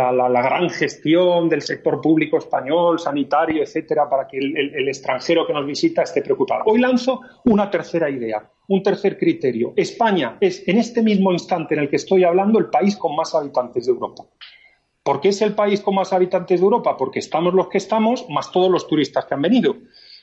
gran 0.42 0.70
gestión 0.72 1.48
del 1.48 1.62
sector 1.62 2.02
público 2.02 2.38
español, 2.38 3.00
sanitario, 3.00 3.62
etcétera, 3.62 4.10
para 4.10 4.28
que 4.28 4.40
el 4.40 4.88
extranjero 4.88 5.46
que 5.46 5.54
nos 5.54 5.68
visita 5.68 6.02
esté 6.02 6.24
preocupado. 6.24 6.64
Hoy 6.66 6.80
lanzo 6.80 7.22
una 7.46 7.70
tercera 7.70 8.10
idea 8.10 8.50
un 8.68 8.84
tercer 8.84 9.18
criterio. 9.18 9.74
España 9.76 10.38
es, 10.40 10.68
en 10.68 10.78
este 10.78 11.02
mismo 11.02 11.32
instante 11.32 11.76
en 11.76 11.82
el 11.82 11.90
que 11.90 11.98
estoy 11.98 12.24
hablando, 12.24 12.60
el 12.60 12.70
país 12.70 12.96
con 12.96 13.16
más 13.16 13.36
habitantes 13.36 13.86
de 13.86 13.92
Europa. 13.92 14.24
¿Por 15.04 15.20
qué 15.20 15.30
es 15.30 15.42
el 15.42 15.54
país 15.54 15.82
con 15.82 15.96
más 15.96 16.14
habitantes 16.14 16.60
de 16.60 16.64
Europa? 16.64 16.96
Porque 16.96 17.20
estamos 17.20 17.54
los 17.54 17.68
que 17.68 17.80
estamos, 17.80 18.30
más 18.30 18.52
todos 18.52 18.70
los 18.70 18.88
turistas 18.88 19.26
que 19.26 19.34
han 19.34 19.42
venido. 19.42 19.76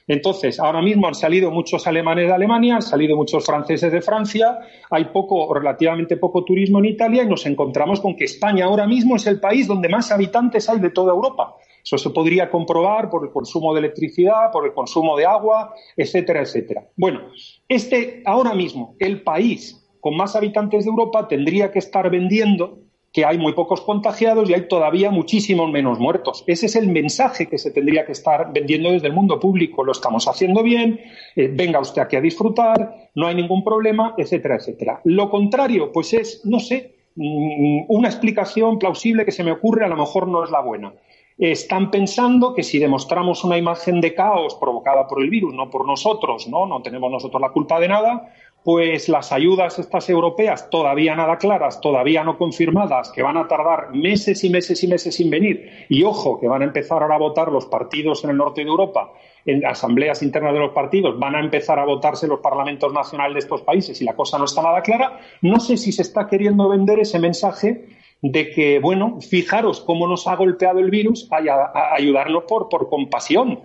Entonces, 0.08 0.58
ahora 0.58 0.80
mismo 0.80 1.06
han 1.06 1.14
salido 1.14 1.50
muchos 1.50 1.86
alemanes 1.86 2.28
de 2.28 2.32
Alemania, 2.32 2.76
han 2.76 2.82
salido 2.82 3.14
muchos 3.14 3.44
franceses 3.44 3.92
de 3.92 4.00
Francia, 4.00 4.58
hay 4.90 5.04
poco, 5.06 5.52
relativamente 5.52 6.16
poco 6.16 6.44
turismo 6.44 6.78
en 6.78 6.86
Italia 6.86 7.24
y 7.24 7.28
nos 7.28 7.44
encontramos 7.44 8.00
con 8.00 8.16
que 8.16 8.24
España 8.24 8.64
ahora 8.64 8.86
mismo 8.86 9.16
es 9.16 9.26
el 9.26 9.38
país 9.38 9.66
donde 9.66 9.90
más 9.90 10.10
habitantes 10.10 10.66
hay 10.70 10.78
de 10.78 10.90
toda 10.90 11.12
Europa. 11.12 11.56
Eso 11.84 11.98
se 11.98 12.10
podría 12.10 12.50
comprobar 12.50 13.10
por 13.10 13.24
el 13.24 13.30
consumo 13.30 13.72
de 13.74 13.80
electricidad, 13.80 14.50
por 14.52 14.66
el 14.66 14.72
consumo 14.72 15.16
de 15.16 15.26
agua, 15.26 15.74
etcétera, 15.96 16.42
etcétera. 16.42 16.86
Bueno, 16.96 17.20
este 17.68 18.22
ahora 18.24 18.54
mismo, 18.54 18.94
el 18.98 19.22
país 19.22 19.84
con 20.00 20.16
más 20.16 20.36
habitantes 20.36 20.84
de 20.84 20.90
Europa 20.90 21.28
tendría 21.28 21.70
que 21.70 21.78
estar 21.78 22.10
vendiendo 22.10 22.78
que 23.12 23.24
hay 23.24 23.38
muy 23.38 23.52
pocos 23.54 23.80
contagiados 23.80 24.48
y 24.48 24.54
hay 24.54 24.68
todavía 24.68 25.10
muchísimos 25.10 25.70
menos 25.70 25.98
muertos. 25.98 26.44
Ese 26.46 26.66
es 26.66 26.76
el 26.76 26.88
mensaje 26.88 27.46
que 27.46 27.58
se 27.58 27.70
tendría 27.70 28.04
que 28.04 28.12
estar 28.12 28.52
vendiendo 28.52 28.90
desde 28.90 29.06
el 29.06 29.14
mundo 29.14 29.40
público. 29.40 29.82
Lo 29.82 29.92
estamos 29.92 30.28
haciendo 30.28 30.62
bien, 30.62 31.00
eh, 31.34 31.48
venga 31.52 31.80
usted 31.80 32.02
aquí 32.02 32.16
a 32.16 32.20
disfrutar, 32.20 33.10
no 33.14 33.26
hay 33.26 33.34
ningún 33.34 33.64
problema, 33.64 34.14
etcétera, 34.18 34.56
etcétera. 34.56 35.00
Lo 35.04 35.30
contrario, 35.30 35.90
pues 35.90 36.12
es, 36.12 36.42
no 36.44 36.60
sé, 36.60 36.96
mm, 37.16 37.86
una 37.88 38.08
explicación 38.08 38.78
plausible 38.78 39.24
que 39.24 39.32
se 39.32 39.42
me 39.42 39.52
ocurre, 39.52 39.86
a 39.86 39.88
lo 39.88 39.96
mejor 39.96 40.28
no 40.28 40.44
es 40.44 40.50
la 40.50 40.60
buena 40.60 40.92
están 41.38 41.90
pensando 41.90 42.52
que 42.52 42.64
si 42.64 42.78
demostramos 42.78 43.44
una 43.44 43.56
imagen 43.56 44.00
de 44.00 44.14
caos 44.14 44.56
provocada 44.56 45.06
por 45.06 45.22
el 45.22 45.30
virus, 45.30 45.54
no 45.54 45.70
por 45.70 45.86
nosotros, 45.86 46.48
no, 46.48 46.66
no 46.66 46.82
tenemos 46.82 47.10
nosotros 47.10 47.40
la 47.40 47.50
culpa 47.50 47.78
de 47.78 47.88
nada, 47.88 48.32
pues 48.64 49.08
las 49.08 49.32
ayudas 49.32 49.78
estas 49.78 50.10
europeas 50.10 50.68
todavía 50.68 51.14
nada 51.14 51.38
claras, 51.38 51.80
todavía 51.80 52.24
no 52.24 52.36
confirmadas, 52.36 53.12
que 53.12 53.22
van 53.22 53.36
a 53.36 53.46
tardar 53.46 53.94
meses 53.94 54.42
y 54.42 54.50
meses 54.50 54.82
y 54.82 54.88
meses 54.88 55.14
sin 55.14 55.30
venir, 55.30 55.86
y 55.88 56.02
ojo, 56.02 56.40
que 56.40 56.48
van 56.48 56.62
a 56.62 56.64
empezar 56.64 57.02
ahora 57.02 57.14
a 57.14 57.18
votar 57.18 57.52
los 57.52 57.66
partidos 57.66 58.24
en 58.24 58.30
el 58.30 58.36
norte 58.36 58.62
de 58.62 58.68
Europa, 58.68 59.12
en 59.46 59.64
asambleas 59.64 60.22
internas 60.22 60.52
de 60.52 60.58
los 60.58 60.72
partidos, 60.72 61.18
van 61.20 61.36
a 61.36 61.40
empezar 61.40 61.78
a 61.78 61.84
votarse 61.84 62.26
los 62.26 62.40
parlamentos 62.40 62.92
nacionales 62.92 63.34
de 63.34 63.40
estos 63.40 63.62
países 63.62 64.00
y 64.02 64.04
la 64.04 64.16
cosa 64.16 64.38
no 64.38 64.44
está 64.44 64.60
nada 64.60 64.82
clara, 64.82 65.20
no 65.40 65.60
sé 65.60 65.76
si 65.76 65.92
se 65.92 66.02
está 66.02 66.26
queriendo 66.26 66.68
vender 66.68 66.98
ese 66.98 67.20
mensaje 67.20 67.86
de 68.20 68.50
que, 68.50 68.78
bueno, 68.80 69.20
fijaros 69.20 69.80
cómo 69.80 70.08
nos 70.08 70.26
ha 70.26 70.36
golpeado 70.36 70.80
el 70.80 70.90
virus, 70.90 71.28
a, 71.30 71.94
ayudarnos 71.94 72.44
por, 72.44 72.68
por 72.68 72.88
compasión, 72.88 73.60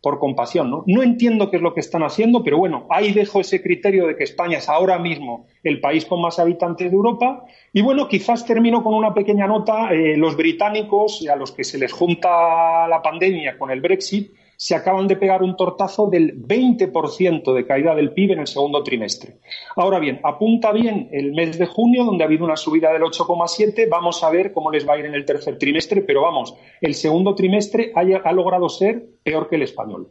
por 0.00 0.18
compasión, 0.18 0.70
¿no? 0.70 0.84
No 0.86 1.02
entiendo 1.02 1.50
qué 1.50 1.56
es 1.56 1.62
lo 1.62 1.74
que 1.74 1.80
están 1.80 2.02
haciendo, 2.02 2.44
pero 2.44 2.56
bueno, 2.56 2.86
ahí 2.88 3.12
dejo 3.12 3.40
ese 3.40 3.60
criterio 3.60 4.06
de 4.06 4.16
que 4.16 4.24
España 4.24 4.58
es 4.58 4.68
ahora 4.68 4.98
mismo 4.98 5.46
el 5.64 5.80
país 5.80 6.04
con 6.04 6.22
más 6.22 6.38
habitantes 6.38 6.90
de 6.90 6.96
Europa. 6.96 7.44
Y 7.72 7.82
bueno, 7.82 8.08
quizás 8.08 8.46
termino 8.46 8.82
con 8.82 8.94
una 8.94 9.12
pequeña 9.12 9.46
nota. 9.46 9.92
Eh, 9.92 10.16
los 10.16 10.36
británicos, 10.36 11.26
a 11.28 11.34
los 11.34 11.50
que 11.52 11.64
se 11.64 11.78
les 11.78 11.92
junta 11.92 12.86
la 12.88 13.02
pandemia 13.02 13.58
con 13.58 13.70
el 13.70 13.80
Brexit, 13.80 14.32
se 14.60 14.74
acaban 14.74 15.06
de 15.06 15.14
pegar 15.14 15.44
un 15.44 15.56
tortazo 15.56 16.08
del 16.08 16.36
20% 16.36 17.54
de 17.54 17.64
caída 17.64 17.94
del 17.94 18.12
PIB 18.12 18.32
en 18.32 18.40
el 18.40 18.48
segundo 18.48 18.82
trimestre. 18.82 19.36
Ahora 19.76 20.00
bien, 20.00 20.18
apunta 20.24 20.72
bien 20.72 21.08
el 21.12 21.32
mes 21.32 21.60
de 21.60 21.66
junio, 21.66 22.04
donde 22.04 22.24
ha 22.24 22.26
habido 22.26 22.44
una 22.44 22.56
subida 22.56 22.92
del 22.92 23.02
8,7. 23.02 23.88
Vamos 23.88 24.24
a 24.24 24.30
ver 24.30 24.52
cómo 24.52 24.72
les 24.72 24.86
va 24.86 24.94
a 24.94 24.98
ir 24.98 25.06
en 25.06 25.14
el 25.14 25.24
tercer 25.24 25.58
trimestre, 25.58 26.02
pero 26.02 26.22
vamos, 26.22 26.56
el 26.80 26.94
segundo 26.94 27.36
trimestre 27.36 27.92
ha, 27.94 28.00
ha 28.00 28.32
logrado 28.32 28.68
ser 28.68 29.06
peor 29.22 29.48
que 29.48 29.54
el 29.54 29.62
español. 29.62 30.08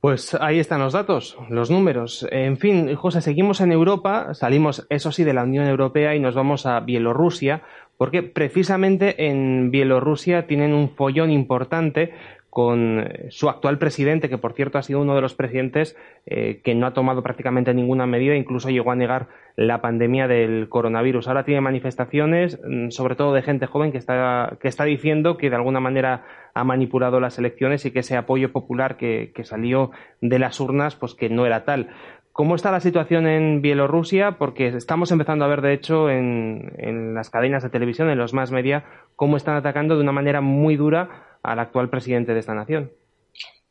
Pues 0.00 0.34
ahí 0.40 0.58
están 0.58 0.80
los 0.80 0.94
datos, 0.94 1.36
los 1.50 1.70
números. 1.70 2.26
En 2.30 2.56
fin, 2.56 2.94
José, 2.94 3.20
seguimos 3.20 3.60
en 3.60 3.72
Europa, 3.72 4.32
salimos, 4.32 4.86
eso 4.88 5.12
sí, 5.12 5.24
de 5.24 5.34
la 5.34 5.42
Unión 5.42 5.66
Europea 5.66 6.14
y 6.14 6.20
nos 6.20 6.34
vamos 6.34 6.64
a 6.64 6.80
Bielorrusia, 6.80 7.64
porque 7.98 8.22
precisamente 8.22 9.26
en 9.26 9.70
Bielorrusia 9.70 10.46
tienen 10.46 10.74
un 10.74 10.90
follón 10.90 11.30
importante 11.30 12.12
con 12.56 13.00
eh, 13.00 13.26
su 13.28 13.50
actual 13.50 13.76
presidente, 13.76 14.30
que 14.30 14.38
por 14.38 14.54
cierto 14.54 14.78
ha 14.78 14.82
sido 14.82 15.02
uno 15.02 15.14
de 15.14 15.20
los 15.20 15.34
presidentes 15.34 15.94
eh, 16.24 16.62
que 16.64 16.74
no 16.74 16.86
ha 16.86 16.94
tomado 16.94 17.22
prácticamente 17.22 17.74
ninguna 17.74 18.06
medida, 18.06 18.34
incluso 18.34 18.70
llegó 18.70 18.92
a 18.92 18.96
negar 18.96 19.28
la 19.56 19.82
pandemia 19.82 20.26
del 20.26 20.70
coronavirus. 20.70 21.28
Ahora 21.28 21.44
tiene 21.44 21.60
manifestaciones, 21.60 22.58
mm, 22.66 22.88
sobre 22.88 23.14
todo 23.14 23.34
de 23.34 23.42
gente 23.42 23.66
joven, 23.66 23.92
que 23.92 23.98
está, 23.98 24.56
que 24.58 24.68
está 24.68 24.84
diciendo 24.84 25.36
que 25.36 25.50
de 25.50 25.56
alguna 25.56 25.80
manera 25.80 26.24
ha 26.54 26.64
manipulado 26.64 27.20
las 27.20 27.38
elecciones 27.38 27.84
y 27.84 27.90
que 27.90 27.98
ese 27.98 28.16
apoyo 28.16 28.52
popular 28.52 28.96
que, 28.96 29.32
salió 29.42 29.90
de 30.22 30.38
las 30.38 30.58
urnas, 30.58 30.96
pues 30.96 31.12
que 31.12 31.28
no 31.28 31.44
era 31.44 31.66
tal. 31.66 31.90
¿Cómo 32.32 32.54
está 32.54 32.70
la 32.70 32.80
situación 32.80 33.26
en 33.26 33.60
Bielorrusia? 33.60 34.38
Porque 34.38 34.68
estamos 34.68 35.12
empezando 35.12 35.44
a 35.44 35.48
ver, 35.48 35.60
de 35.60 35.74
hecho, 35.74 36.08
en, 36.08 36.72
en 36.78 37.12
las 37.12 37.28
cadenas 37.28 37.62
de 37.62 37.68
televisión, 37.68 38.08
en 38.08 38.16
los 38.16 38.32
más 38.32 38.50
media, 38.50 38.84
cómo 39.14 39.36
están 39.36 39.56
atacando 39.56 39.96
de 39.96 40.02
una 40.02 40.12
manera 40.12 40.40
muy 40.40 40.76
dura 40.76 41.26
al 41.46 41.60
actual 41.60 41.88
presidente 41.88 42.34
de 42.34 42.40
esta 42.40 42.54
nación? 42.54 42.90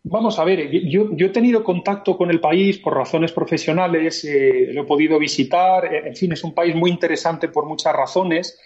Vamos 0.07 0.37
a 0.37 0.43
ver, 0.43 0.69
yo, 0.87 1.09
he 1.17 1.29
tenido 1.29 1.63
contacto 1.63 2.15
con 2.15 2.29
el 2.29 2.39
país 2.39 2.77
por 2.77 2.95
razones 2.95 3.31
profesionales, 3.31 4.23
eh, 4.23 4.67
lo 4.71 4.83
he 4.83 4.85
podido 4.85 5.17
visitar, 5.17 5.91
eh, 5.91 6.03
en 6.05 6.15
fin, 6.15 6.31
es 6.31 6.43
un 6.43 6.53
país 6.53 6.75
muy 6.75 6.91
interesante 6.91 7.47
por 7.47 7.65
muchas 7.65 7.93
razones. 7.95 8.59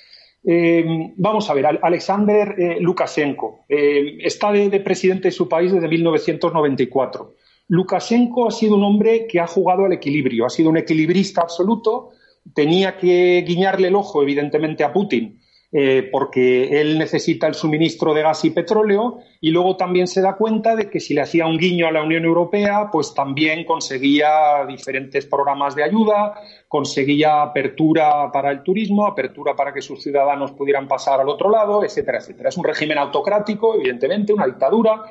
Eh, 0.43 0.83
vamos 1.15 1.49
a 1.49 1.53
ver, 1.53 1.65
Alexander 1.81 2.77
Lukashenko 2.81 3.65
está 3.67 4.51
de, 4.51 4.79
presidente 4.81 5.29
de 5.29 5.31
su 5.31 5.47
país 5.47 5.71
desde 5.71 5.87
1994. 5.87 7.35
Lukashenko 7.69 8.47
ha 8.47 8.51
sido 8.51 8.75
un 8.75 8.83
hombre 8.83 9.25
que 9.25 9.39
ha 9.39 9.47
jugado 9.47 9.85
al 9.85 9.93
equilibrio, 9.93 10.45
ha 10.45 10.49
sido 10.49 10.69
un 10.69 10.77
equilibrista 10.77 11.41
absoluto, 11.41 12.09
tenía 12.53 12.97
que 12.97 13.45
guiñarle 13.47 13.87
el 13.87 13.95
ojo, 13.95 14.21
evidentemente, 14.21 14.83
a 14.83 14.91
Putin 14.91 15.39
eh, 15.71 16.09
porque 16.11 16.81
él 16.81 16.97
necesita 16.97 17.45
el 17.45 17.53
suministro 17.53 18.15
de 18.15 18.23
gas 18.23 18.43
y 18.43 18.49
petróleo 18.49 19.19
y 19.39 19.51
luego 19.51 19.77
también 19.77 20.07
se 20.07 20.19
da 20.19 20.35
cuenta 20.35 20.75
de 20.75 20.89
que 20.89 20.99
si 20.99 21.13
le 21.13 21.21
hacía 21.21 21.45
un 21.45 21.59
guiño 21.59 21.87
a 21.87 21.91
la 21.91 22.01
Unión 22.01 22.25
Europea, 22.25 22.89
pues 22.91 23.13
también 23.13 23.65
conseguía 23.65 24.65
diferentes 24.67 25.27
programas 25.27 25.75
de 25.75 25.83
ayuda, 25.83 26.41
conseguía 26.67 27.43
apertura 27.43 28.31
para 28.31 28.49
el 28.49 28.63
turismo, 28.63 29.05
apertura 29.05 29.55
para 29.55 29.71
que 29.71 29.83
sus 29.83 30.01
ciudadanos 30.01 30.53
pudieran 30.53 30.87
pasar 30.87 31.21
al 31.21 31.29
otro 31.29 31.51
lado, 31.51 31.83
etcétera, 31.83 32.17
etcétera. 32.17 32.49
Es 32.49 32.57
un 32.57 32.63
régimen 32.63 32.97
autocrático, 32.97 33.75
evidentemente, 33.75 34.33
una 34.33 34.47
dictadura 34.47 35.03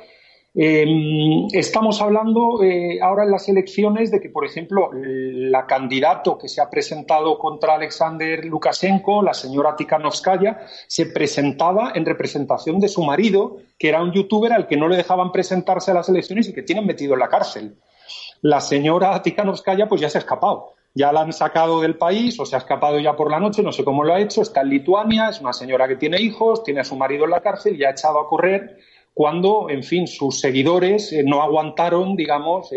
Em, 0.55 1.47
estamos 1.53 2.01
hablando 2.01 2.63
eh, 2.63 2.99
ahora 3.01 3.23
en 3.23 3.31
las 3.31 3.47
elecciones 3.47 4.09
de 4.09 4.19
que, 4.19 4.29
por 4.29 4.45
ejemplo, 4.45 4.89
la 4.93 5.67
candidato 5.67 6.39
que 6.39 6.47
se 6.47 6.59
ha 6.59 6.69
presentado 6.69 7.37
contra 7.37 7.75
Alexander 7.75 8.43
Lukashenko, 8.45 9.21
la 9.21 9.35
señora 9.35 9.75
Tikhanovskaya, 9.75 10.59
se 10.87 11.05
presentaba 11.07 11.91
en 11.93 12.05
representación 12.05 12.79
de 12.79 12.87
su 12.87 13.03
marido, 13.03 13.57
que 13.77 13.89
era 13.89 14.01
un 14.01 14.11
youtuber 14.11 14.51
al 14.51 14.65
que 14.65 14.75
no 14.75 14.87
le 14.87 14.97
dejaban 14.97 15.31
presentarse 15.31 15.91
a 15.91 15.93
las 15.93 16.09
elecciones 16.09 16.49
y 16.49 16.53
que 16.53 16.63
tienen 16.63 16.87
metido 16.87 17.13
en 17.13 17.19
la 17.19 17.29
cárcel. 17.29 17.75
La 18.41 18.59
señora 18.59 19.21
Tikhanovskaya 19.21 19.87
pues 19.87 20.01
ya 20.01 20.09
se 20.09 20.17
ha 20.17 20.21
escapado. 20.21 20.73
Ya 20.95 21.11
la 21.11 21.21
han 21.21 21.33
sacado 21.33 21.81
del 21.81 21.97
país 21.97 22.39
o 22.39 22.45
se 22.47 22.55
ha 22.55 22.59
escapado 22.59 22.99
ya 22.99 23.15
por 23.15 23.29
la 23.29 23.39
noche, 23.39 23.61
no 23.61 23.71
sé 23.71 23.83
cómo 23.83 24.03
lo 24.03 24.15
ha 24.15 24.19
hecho, 24.19 24.41
está 24.41 24.61
en 24.61 24.69
Lituania, 24.69 25.29
es 25.29 25.39
una 25.39 25.53
señora 25.53 25.87
que 25.87 25.97
tiene 25.97 26.19
hijos, 26.19 26.63
tiene 26.63 26.79
a 26.79 26.83
su 26.83 26.95
marido 26.95 27.25
en 27.25 27.31
la 27.31 27.41
cárcel 27.41 27.79
y 27.79 27.83
ha 27.83 27.91
echado 27.91 28.19
a 28.19 28.27
correr 28.27 28.79
cuando, 29.19 29.69
en 29.69 29.83
fin, 29.83 30.07
sus 30.07 30.39
seguidores 30.39 31.11
eh, 31.11 31.23
no 31.25 31.41
aguantaron, 31.41 32.15
digamos, 32.15 32.69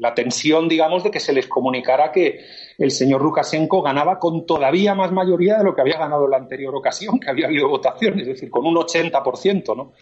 la 0.00 0.12
tensión, 0.14 0.66
digamos, 0.66 1.04
de 1.04 1.12
que 1.12 1.20
se 1.20 1.32
les 1.32 1.46
comunicara 1.46 2.10
que 2.10 2.40
el 2.76 2.90
señor 2.90 3.22
Lukashenko 3.22 3.82
ganaba 3.82 4.18
con 4.18 4.44
todavía 4.44 4.96
más 4.96 5.12
mayoría 5.12 5.58
de 5.58 5.62
lo 5.62 5.76
que 5.76 5.82
había 5.82 5.96
ganado 5.96 6.24
en 6.24 6.32
la 6.32 6.38
anterior 6.38 6.74
ocasión, 6.74 7.20
que 7.20 7.30
había 7.30 7.46
habido 7.46 7.68
votación, 7.68 8.18
es 8.18 8.26
decir, 8.26 8.50
con 8.50 8.66
un 8.66 8.74
80%, 8.74 9.76
¿no? 9.76 9.92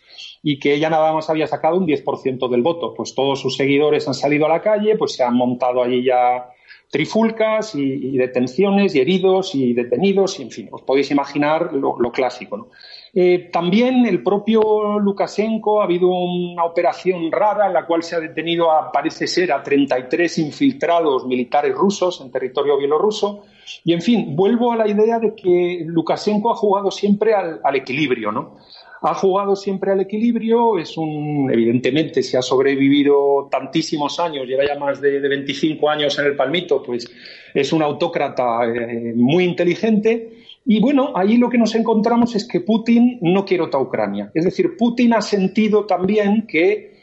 Y 0.42 0.58
que 0.58 0.72
ella 0.72 0.88
nada 0.88 1.12
más 1.12 1.28
había 1.28 1.46
sacado 1.48 1.76
un 1.76 1.86
10% 1.86 2.48
del 2.48 2.62
voto. 2.62 2.94
Pues 2.94 3.14
todos 3.14 3.38
sus 3.38 3.58
seguidores 3.58 4.08
han 4.08 4.14
salido 4.14 4.46
a 4.46 4.48
la 4.48 4.62
calle, 4.62 4.96
pues 4.96 5.12
se 5.12 5.22
han 5.22 5.34
montado 5.34 5.82
allí 5.82 6.02
ya 6.02 6.48
trifulcas 6.94 7.74
y, 7.74 8.16
detenciones 8.16 8.94
y 8.94 9.00
heridos 9.00 9.56
y 9.56 9.74
detenidos, 9.74 10.38
y, 10.38 10.44
en 10.44 10.50
fin, 10.52 10.68
os 10.70 10.82
podéis 10.82 11.10
imaginar 11.10 11.72
lo, 11.72 12.12
clásico. 12.12 12.68
Eh, 13.12 13.50
también 13.52 14.06
el 14.06 14.22
propio 14.22 15.00
Lukashenko 15.00 15.80
ha 15.80 15.86
habido 15.86 16.06
una 16.06 16.62
operación 16.62 17.32
rara 17.32 17.66
en 17.66 17.72
la 17.72 17.84
cual 17.84 18.04
se 18.04 18.14
ha 18.14 18.20
detenido, 18.20 18.70
a, 18.70 18.92
parece 18.92 19.26
ser, 19.26 19.50
a 19.50 19.60
33 19.60 20.38
infiltrados 20.38 21.26
militares 21.26 21.74
rusos 21.74 22.20
en 22.20 22.30
territorio 22.30 22.78
bielorruso. 22.78 23.42
Y, 23.82 23.92
en 23.92 24.00
fin, 24.00 24.36
vuelvo 24.36 24.70
a 24.70 24.76
la 24.76 24.86
idea 24.86 25.18
de 25.18 25.34
que 25.34 25.82
Lukashenko 25.84 26.52
ha 26.52 26.54
jugado 26.54 26.92
siempre 26.92 27.34
al, 27.34 27.74
equilibrio, 27.74 28.30
¿no? 28.30 28.58
Ha 29.06 29.14
jugado 29.14 29.54
siempre 29.54 29.92
al 29.92 30.00
equilibrio, 30.00 30.78
es 30.78 30.96
un, 30.96 31.50
evidentemente, 31.52 32.22
si 32.22 32.36
ha 32.36 32.42
sobrevivido 32.42 33.48
tantísimos 33.50 34.18
años, 34.18 34.46
lleva 34.46 34.64
ya 34.66 34.78
más 34.78 35.00
de, 35.00 35.20
25 35.20 35.90
años 35.90 36.18
en 36.18 36.24
el 36.26 36.36
palmito, 36.36 36.82
pues 36.82 37.06
es 37.52 37.72
un 37.72 37.82
autócrata 37.82 38.64
eh, 38.64 39.12
muy 39.14 39.44
inteligente 39.44 40.44
y 40.66 40.80
bueno, 40.80 41.12
ahí 41.14 41.36
lo 41.36 41.50
que 41.50 41.58
nos 41.58 41.74
encontramos 41.74 42.34
es 42.34 42.48
que 42.48 42.60
Putin 42.60 43.18
no 43.20 43.44
quiere 43.44 43.64
otra 43.64 43.80
Ucrania. 43.80 44.30
Es 44.32 44.44
decir, 44.44 44.76
Putin 44.78 45.12
ha 45.12 45.20
sentido 45.20 45.84
también 45.84 46.46
que 46.46 46.93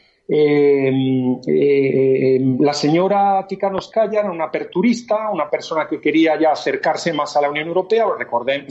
la 2.58 2.72
señora 2.72 3.46
Tikhanovskaya 3.46 4.20
era 4.20 4.30
una 4.30 4.44
aperturista, 4.44 5.28
una 5.30 5.50
persona 5.50 5.86
que 5.86 6.00
quería 6.00 6.40
ya 6.40 6.52
acercarse 6.52 7.12
más 7.12 7.36
a 7.36 7.42
la 7.42 7.50
Unión 7.50 7.68
Europea. 7.68 8.06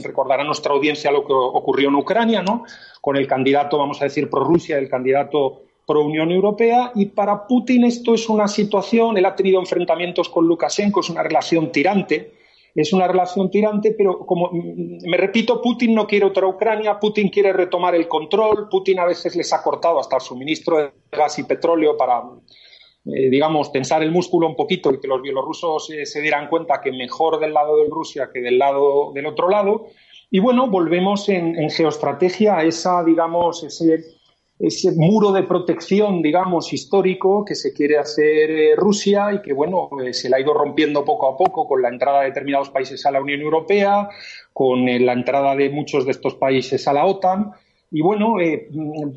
recordará 0.02 0.42
nuestra 0.42 0.72
audiencia 0.72 1.12
lo 1.12 1.24
que 1.24 1.32
ocurrió 1.32 1.88
en 1.88 1.94
Ucrania, 1.94 2.42
¿no? 2.42 2.64
Con 3.00 3.16
el 3.16 3.28
candidato, 3.28 3.78
vamos 3.78 4.00
a 4.00 4.06
decir, 4.06 4.28
pro 4.28 4.42
Rusia, 4.44 4.76
el 4.78 4.88
candidato 4.88 5.62
pro 5.86 6.04
Unión 6.04 6.32
Europea. 6.32 6.90
Y 6.96 7.06
para 7.06 7.46
Putin 7.46 7.84
esto 7.84 8.14
es 8.14 8.28
una 8.28 8.48
situación, 8.48 9.16
él 9.16 9.26
ha 9.26 9.36
tenido 9.36 9.60
enfrentamientos 9.60 10.28
con 10.28 10.46
Lukashenko, 10.46 11.00
es 11.00 11.10
una 11.10 11.22
relación 11.22 11.70
tirante 11.70 12.41
es 12.74 12.92
una 12.92 13.06
relación 13.06 13.50
tirante, 13.50 13.94
pero 13.96 14.20
como 14.20 14.50
me 14.52 15.16
repito, 15.16 15.60
Putin 15.60 15.94
no 15.94 16.06
quiere 16.06 16.26
otra 16.26 16.46
Ucrania, 16.46 16.98
Putin 16.98 17.28
quiere 17.28 17.52
retomar 17.52 17.94
el 17.94 18.08
control, 18.08 18.68
Putin 18.70 18.98
a 18.98 19.04
veces 19.04 19.36
les 19.36 19.52
ha 19.52 19.62
cortado 19.62 19.98
hasta 19.98 20.16
el 20.16 20.22
suministro 20.22 20.78
de 20.78 20.92
gas 21.10 21.38
y 21.38 21.44
petróleo 21.44 21.96
para, 21.96 22.22
eh, 23.04 23.28
digamos, 23.28 23.72
tensar 23.72 24.02
el 24.02 24.10
músculo 24.10 24.46
un 24.46 24.56
poquito 24.56 24.92
y 24.92 25.00
que 25.00 25.08
los 25.08 25.20
bielorrusos 25.20 25.90
eh, 25.90 26.06
se 26.06 26.20
dieran 26.22 26.48
cuenta 26.48 26.80
que 26.80 26.92
mejor 26.92 27.40
del 27.40 27.52
lado 27.52 27.76
de 27.76 27.88
Rusia 27.90 28.30
que 28.32 28.40
del 28.40 28.58
lado 28.58 29.12
del 29.12 29.26
otro 29.26 29.48
lado. 29.48 29.86
Y 30.30 30.38
bueno, 30.38 30.70
volvemos 30.70 31.28
en 31.28 31.68
geoestrategia 31.68 32.56
a 32.56 32.64
esa, 32.64 33.04
digamos, 33.04 33.64
ese 33.64 34.21
ese 34.62 34.92
muro 34.92 35.32
de 35.32 35.42
protección, 35.42 36.22
digamos, 36.22 36.72
histórico 36.72 37.44
que 37.44 37.56
se 37.56 37.72
quiere 37.72 37.98
hacer 37.98 38.48
eh, 38.48 38.76
Rusia 38.76 39.32
y 39.32 39.42
que, 39.42 39.52
bueno, 39.52 39.90
eh, 40.00 40.12
se 40.12 40.30
le 40.30 40.36
ha 40.36 40.40
ido 40.40 40.54
rompiendo 40.54 41.04
poco 41.04 41.28
a 41.28 41.36
poco 41.36 41.66
con 41.66 41.82
la 41.82 41.88
entrada 41.88 42.20
de 42.20 42.26
determinados 42.26 42.70
países 42.70 43.04
a 43.04 43.10
la 43.10 43.20
Unión 43.20 43.40
Europea, 43.40 44.08
con 44.52 44.88
eh, 44.88 45.00
la 45.00 45.14
entrada 45.14 45.56
de 45.56 45.68
muchos 45.68 46.04
de 46.04 46.12
estos 46.12 46.36
países 46.36 46.86
a 46.86 46.92
la 46.92 47.04
OTAN. 47.04 47.50
Y, 47.90 48.02
bueno, 48.02 48.36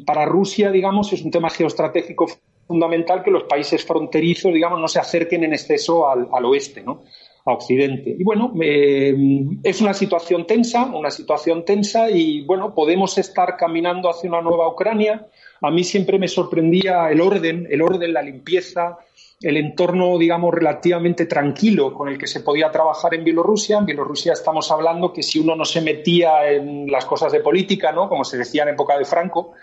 para 0.06 0.26
Rusia, 0.26 0.72
digamos, 0.72 1.14
es 1.14 1.22
un 1.22 1.30
tema 1.30 1.52
geoestratégico 1.52 2.26
fundamental 2.68 3.24
que 3.24 3.30
los 3.30 3.44
países 3.44 3.86
fronterizos, 3.86 4.52
digamos, 4.52 4.82
no 4.82 4.88
se 4.88 5.00
acerquen 5.00 5.44
en 5.44 5.54
exceso 5.54 6.10
al 6.10 6.46
oeste, 6.46 6.82
¿no? 6.82 7.04
a 7.46 7.54
Occidente. 7.54 8.16
Y 8.18 8.24
bueno, 8.24 8.54
es 9.64 9.82
una 9.82 9.94
situación 9.94 10.48
tensa, 10.48 10.86
una 10.86 11.12
situación 11.12 11.64
tensa 11.64 12.10
y 12.10 12.42
bueno, 12.42 12.74
podemos 12.74 13.18
estar 13.20 13.56
caminando 13.56 14.10
hacia 14.10 14.30
una 14.30 14.42
nueva 14.42 14.68
Ucrania. 14.68 15.28
A 15.62 15.72
mí 15.72 15.84
siempre 15.84 16.20
me 16.20 16.28
sorprendía 16.28 17.10
el 17.10 17.22
orden, 17.22 17.68
el 17.70 17.82
orden, 17.82 18.13
la 18.13 18.22
limpieza, 18.22 18.98
el 19.41 19.58
entorno, 19.58 20.18
digamos, 20.18 20.54
relativamente 20.54 21.26
tranquilo 21.26 21.94
con 21.94 22.10
el 22.10 22.18
que 22.18 22.28
se 22.28 22.39
podía 22.39 22.72
trabajar 22.72 23.13
en 23.13 23.24
Bielorrusia. 23.24 23.78
En 23.78 23.86
Bielorrusia 23.86 24.34
estamos 24.34 24.72
hablando 24.72 25.12
que 25.12 25.24
si 25.24 25.39
uno 25.39 25.56
no 25.56 25.65
se 25.65 25.82
metía 25.82 26.50
en 26.50 26.88
las 26.88 27.06
cosas 27.06 27.32
de 27.32 27.41
política, 27.41 27.91
¿no? 27.91 28.08
Como 28.10 28.24
se 28.24 28.38
decía 28.38 28.63
en 28.63 28.70
época 28.70 28.98
de 28.98 29.06
Franco, 29.06 29.54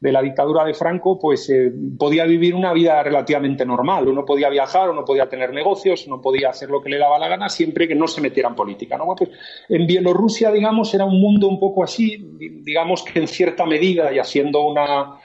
de 0.00 0.12
la 0.12 0.22
dictadura 0.22 0.64
de 0.64 0.74
Franco, 0.74 1.18
pues 1.18 1.50
eh, 1.50 1.72
podía 1.98 2.24
vivir 2.24 2.54
una 2.54 2.72
vida 2.72 3.02
relativamente 3.02 3.66
normal. 3.66 4.06
Uno 4.06 4.24
podía 4.24 4.48
viajar, 4.48 4.90
uno 4.90 5.04
podía 5.04 5.28
tener 5.28 5.52
negocios, 5.52 6.06
uno 6.06 6.20
podía 6.20 6.50
hacer 6.50 6.70
lo 6.70 6.80
que 6.80 6.88
le 6.88 6.98
daba 6.98 7.18
la 7.18 7.28
gana 7.28 7.48
siempre 7.48 7.88
que 7.88 7.96
no 7.96 8.06
se 8.06 8.20
metiera 8.20 8.48
en 8.48 8.54
política. 8.54 8.96
¿no? 8.96 9.06
Pues, 9.16 9.30
en 9.68 9.86
Bielorrusia, 9.88 10.52
digamos, 10.52 10.94
era 10.94 11.04
un 11.04 11.20
mundo 11.20 11.48
un 11.48 11.58
poco 11.58 11.82
así, 11.82 12.16
digamos 12.62 13.02
que 13.02 13.18
en 13.18 13.26
cierta 13.26 13.66
medida 13.66 14.12
y 14.12 14.20
haciendo 14.20 14.62
una, 14.62 15.16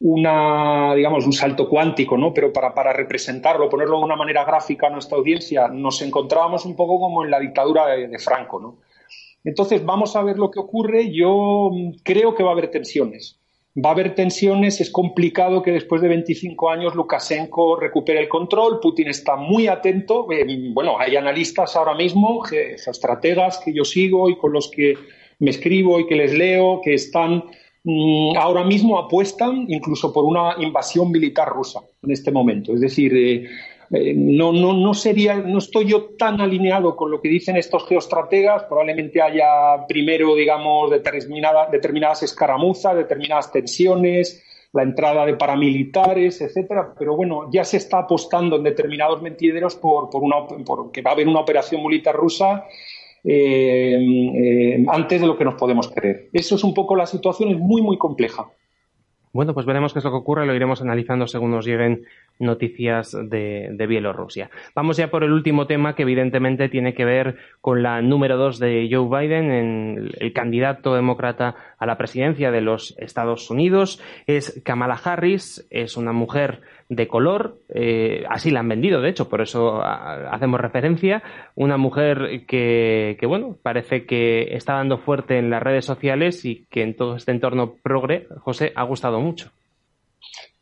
una, 0.00 0.94
digamos, 0.94 1.26
un 1.26 1.34
salto 1.34 1.68
cuántico, 1.68 2.16
¿no? 2.16 2.32
Pero 2.32 2.54
para, 2.54 2.72
para, 2.74 2.94
representarlo, 2.94 3.68
ponerlo 3.68 3.98
de 3.98 4.04
una 4.04 4.16
manera 4.16 4.46
gráfica 4.46 4.86
a 4.86 4.90
nuestra 4.90 5.18
audiencia, 5.18 5.68
nos 5.68 6.00
encontrábamos 6.00 6.64
un 6.64 6.74
poco 6.74 6.98
como 6.98 7.22
en 7.22 7.30
la 7.30 7.38
dictadura 7.38 7.86
de, 7.88 8.08
de 8.08 8.18
Franco, 8.18 8.58
¿no? 8.58 8.78
Entonces, 9.44 9.84
vamos 9.84 10.16
a 10.16 10.22
ver 10.22 10.38
lo 10.38 10.50
que 10.50 10.60
ocurre. 10.60 11.12
Yo 11.12 11.70
creo 12.02 12.34
que 12.34 12.44
va 12.44 12.50
a 12.50 12.52
haber 12.52 12.70
tensiones 12.70 13.41
va 13.76 13.90
a 13.90 13.92
haber 13.92 14.14
tensiones, 14.14 14.80
es 14.80 14.90
complicado 14.90 15.62
que 15.62 15.72
después 15.72 16.02
de 16.02 16.08
25 16.08 16.70
años 16.70 16.94
Lukashenko 16.94 17.76
recupere 17.76 18.20
el 18.20 18.28
control, 18.28 18.80
Putin 18.80 19.08
está 19.08 19.36
muy 19.36 19.66
atento, 19.66 20.30
eh, 20.30 20.44
bueno, 20.72 20.98
hay 20.98 21.16
analistas 21.16 21.74
ahora 21.76 21.94
mismo, 21.94 22.42
estrategas 22.50 23.60
que 23.64 23.72
yo 23.72 23.84
sigo 23.84 24.28
y 24.28 24.36
con 24.36 24.52
los 24.52 24.70
que 24.70 24.94
me 25.38 25.50
escribo 25.50 25.98
y 25.98 26.06
que 26.06 26.16
les 26.16 26.34
leo, 26.34 26.80
que 26.82 26.94
están 26.94 27.44
mm, 27.84 28.36
ahora 28.36 28.62
mismo 28.62 28.98
apuestan 28.98 29.64
incluso 29.68 30.12
por 30.12 30.24
una 30.24 30.54
invasión 30.58 31.10
militar 31.10 31.48
rusa 31.48 31.80
en 32.02 32.10
este 32.10 32.30
momento. 32.30 32.74
Es 32.74 32.80
decir, 32.80 33.16
eh, 33.16 33.48
eh, 33.92 34.14
no, 34.16 34.52
no, 34.52 34.72
no, 34.72 34.94
sería, 34.94 35.36
no 35.36 35.58
estoy 35.58 35.86
yo 35.86 36.04
tan 36.18 36.40
alineado 36.40 36.96
con 36.96 37.10
lo 37.10 37.20
que 37.20 37.28
dicen 37.28 37.56
estos 37.56 37.86
geoestrategas. 37.86 38.64
Probablemente 38.64 39.20
haya 39.20 39.86
primero, 39.86 40.34
digamos, 40.34 40.90
determinadas 40.90 42.22
escaramuzas, 42.22 42.96
determinadas 42.96 43.52
tensiones, 43.52 44.42
la 44.72 44.82
entrada 44.82 45.26
de 45.26 45.34
paramilitares, 45.34 46.40
etcétera. 46.40 46.94
Pero 46.98 47.16
bueno, 47.16 47.50
ya 47.52 47.64
se 47.64 47.76
está 47.76 47.98
apostando 47.98 48.56
en 48.56 48.62
determinados 48.62 49.20
mentideros 49.20 49.76
por, 49.76 50.08
por, 50.08 50.22
una, 50.22 50.46
por 50.64 50.90
que 50.90 51.02
va 51.02 51.10
a 51.10 51.14
haber 51.14 51.28
una 51.28 51.40
operación 51.40 51.82
militar 51.82 52.16
rusa 52.16 52.64
eh, 53.22 53.98
eh, 54.00 54.84
antes 54.88 55.20
de 55.20 55.26
lo 55.26 55.36
que 55.36 55.44
nos 55.44 55.54
podemos 55.54 55.90
creer. 55.90 56.30
Eso 56.32 56.54
es 56.54 56.64
un 56.64 56.72
poco 56.72 56.96
la 56.96 57.04
situación, 57.04 57.50
es 57.50 57.58
muy, 57.58 57.82
muy 57.82 57.98
compleja. 57.98 58.46
Bueno, 59.32 59.54
pues 59.54 59.64
veremos 59.64 59.92
qué 59.92 60.00
es 60.00 60.04
lo 60.04 60.10
que 60.10 60.18
ocurre, 60.18 60.44
lo 60.44 60.54
iremos 60.54 60.82
analizando 60.82 61.26
según 61.26 61.52
nos 61.52 61.64
lleguen 61.64 62.04
noticias 62.42 63.16
de, 63.28 63.86
Bielorrusia. 63.88 64.50
Vamos 64.74 64.96
ya 64.96 65.10
por 65.10 65.24
el 65.24 65.32
último 65.32 65.66
tema 65.66 65.94
que 65.94 66.02
evidentemente 66.02 66.68
tiene 66.68 66.94
que 66.94 67.04
ver 67.04 67.36
con 67.60 67.82
la 67.82 68.00
número 68.00 68.36
dos 68.36 68.58
de 68.58 68.88
Joe 68.90 69.08
Biden, 69.08 69.50
en 69.50 70.10
el 70.18 70.32
candidato 70.32 70.94
demócrata 70.94 71.54
a 71.78 71.86
la 71.86 71.98
presidencia 71.98 72.50
de 72.50 72.60
los 72.60 72.94
Estados 72.98 73.50
Unidos. 73.50 74.02
Es 74.26 74.60
Kamala 74.64 75.00
Harris, 75.02 75.66
es 75.70 75.96
una 75.96 76.12
mujer 76.12 76.60
de 76.88 77.08
color, 77.08 77.58
eh, 77.74 78.24
así 78.28 78.50
la 78.50 78.60
han 78.60 78.68
vendido, 78.68 79.00
de 79.00 79.08
hecho, 79.08 79.28
por 79.28 79.40
eso 79.40 79.82
hacemos 79.82 80.60
referencia, 80.60 81.22
una 81.54 81.78
mujer 81.78 82.44
que, 82.46 83.16
que, 83.18 83.26
bueno, 83.26 83.56
parece 83.62 84.04
que 84.04 84.54
está 84.54 84.74
dando 84.74 84.98
fuerte 84.98 85.38
en 85.38 85.48
las 85.48 85.62
redes 85.62 85.86
sociales 85.86 86.44
y 86.44 86.66
que 86.70 86.82
en 86.82 86.94
todo 86.94 87.16
este 87.16 87.32
entorno 87.32 87.76
progre, 87.82 88.26
José, 88.40 88.72
ha 88.74 88.82
gustado 88.82 89.20
mucho. 89.20 89.50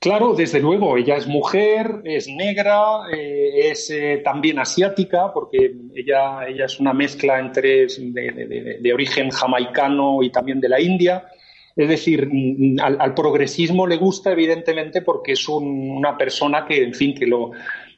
Claro, 0.01 0.33
desde 0.33 0.61
luego, 0.61 0.97
ella 0.97 1.17
es 1.17 1.27
mujer, 1.27 2.01
es 2.05 2.27
negra, 2.27 3.03
eh, 3.13 3.69
es 3.71 3.91
eh, 3.91 4.23
también 4.25 4.59
asiática, 4.59 5.31
porque 5.31 5.75
ella, 5.95 6.47
ella 6.49 6.65
es 6.65 6.81
una 6.81 6.95
mezcla 6.95 7.39
entre 7.39 7.87
de, 7.87 8.93
origen 8.95 9.29
jamaicano 9.29 10.23
y 10.23 10.31
también 10.31 10.59
de 10.59 10.71
la 10.71 10.81
India. 10.81 11.29
Es 11.77 11.87
decir, 11.87 12.31
mm, 12.33 12.79
al, 12.81 13.13
progresismo 13.13 13.87
le 13.87 13.99
gusta, 13.99 14.33
evidentemente, 14.33 15.03
porque 15.03 15.33
es 15.33 15.47
una 15.51 16.17
persona 16.17 16.65
que, 16.65 16.83
en 16.83 16.95
fin, 16.95 17.15
que 17.15 17.27
lo 17.27 17.51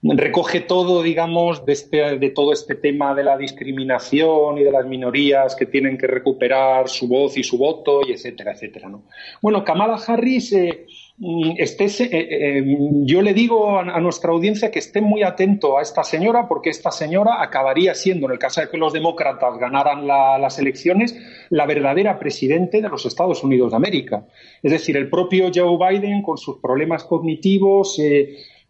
recoge 0.03 0.61
todo, 0.61 1.03
digamos, 1.03 1.65
de, 1.65 1.73
este, 1.73 2.19
de 2.19 2.31
todo 2.31 2.53
este 2.53 2.75
tema 2.75 3.15
de 3.15 3.25
la 3.25 3.37
discriminación 3.37 4.59
y 4.59 4.65
de 4.65 4.73
las 4.73 4.87
minorías 4.87 5.55
que 5.55 5.67
tienen 5.67 5.97
que 5.97 6.07
recuperar 6.07 6.89
su 6.89 7.07
voz 7.09 7.37
y 7.37 7.43
su 7.43 7.59
voto, 7.59 8.01
y 8.07 8.13
etcétera, 8.13 8.53
etcétera. 8.53 8.89
¿no? 8.89 9.05
Bueno, 9.41 9.65
Kamala 9.65 10.01
Harris. 10.07 10.53
Eh, 10.53 10.87
Mm, 11.19 11.53
estés, 11.59 12.01
eh, 12.01 12.09
eh, 12.11 12.65
yo 13.05 13.23
le 13.23 13.33
digo 13.35 13.79
a, 13.79 14.01
nuestra 14.01 14.33
audiencia 14.33 14.71
que 14.71 14.79
esté 14.79 15.01
muy 15.01 15.23
atento 15.23 15.79
a 15.79 15.83
esta 15.83 16.03
señora, 16.03 16.49
porque 16.49 16.71
esta 16.71 16.91
señora 16.91 17.43
acabaría 17.43 17.95
siendo, 17.95 18.27
en 18.27 18.33
el 18.33 18.39
caso 18.39 18.61
de 18.61 18.69
que 18.69 18.79
los 18.79 18.93
demócratas 18.93 19.59
ganaran 19.59 20.07
las 20.07 20.59
elecciones, 20.59 21.17
la 21.51 21.67
verdadera 21.67 22.19
presidente 22.19 22.81
de 22.81 22.89
los 22.89 23.07
Estados 23.07 23.45
Unidos 23.45 23.71
de 23.71 23.77
América. 23.77 24.27
Es 24.63 24.73
decir, 24.73 24.97
el 24.97 25.11
propio 25.11 25.51
Joe 25.55 25.79
Biden, 25.79 26.23
con 26.23 26.39
sus 26.39 26.59
problemas 26.59 27.05
cognitivos, 27.05 28.01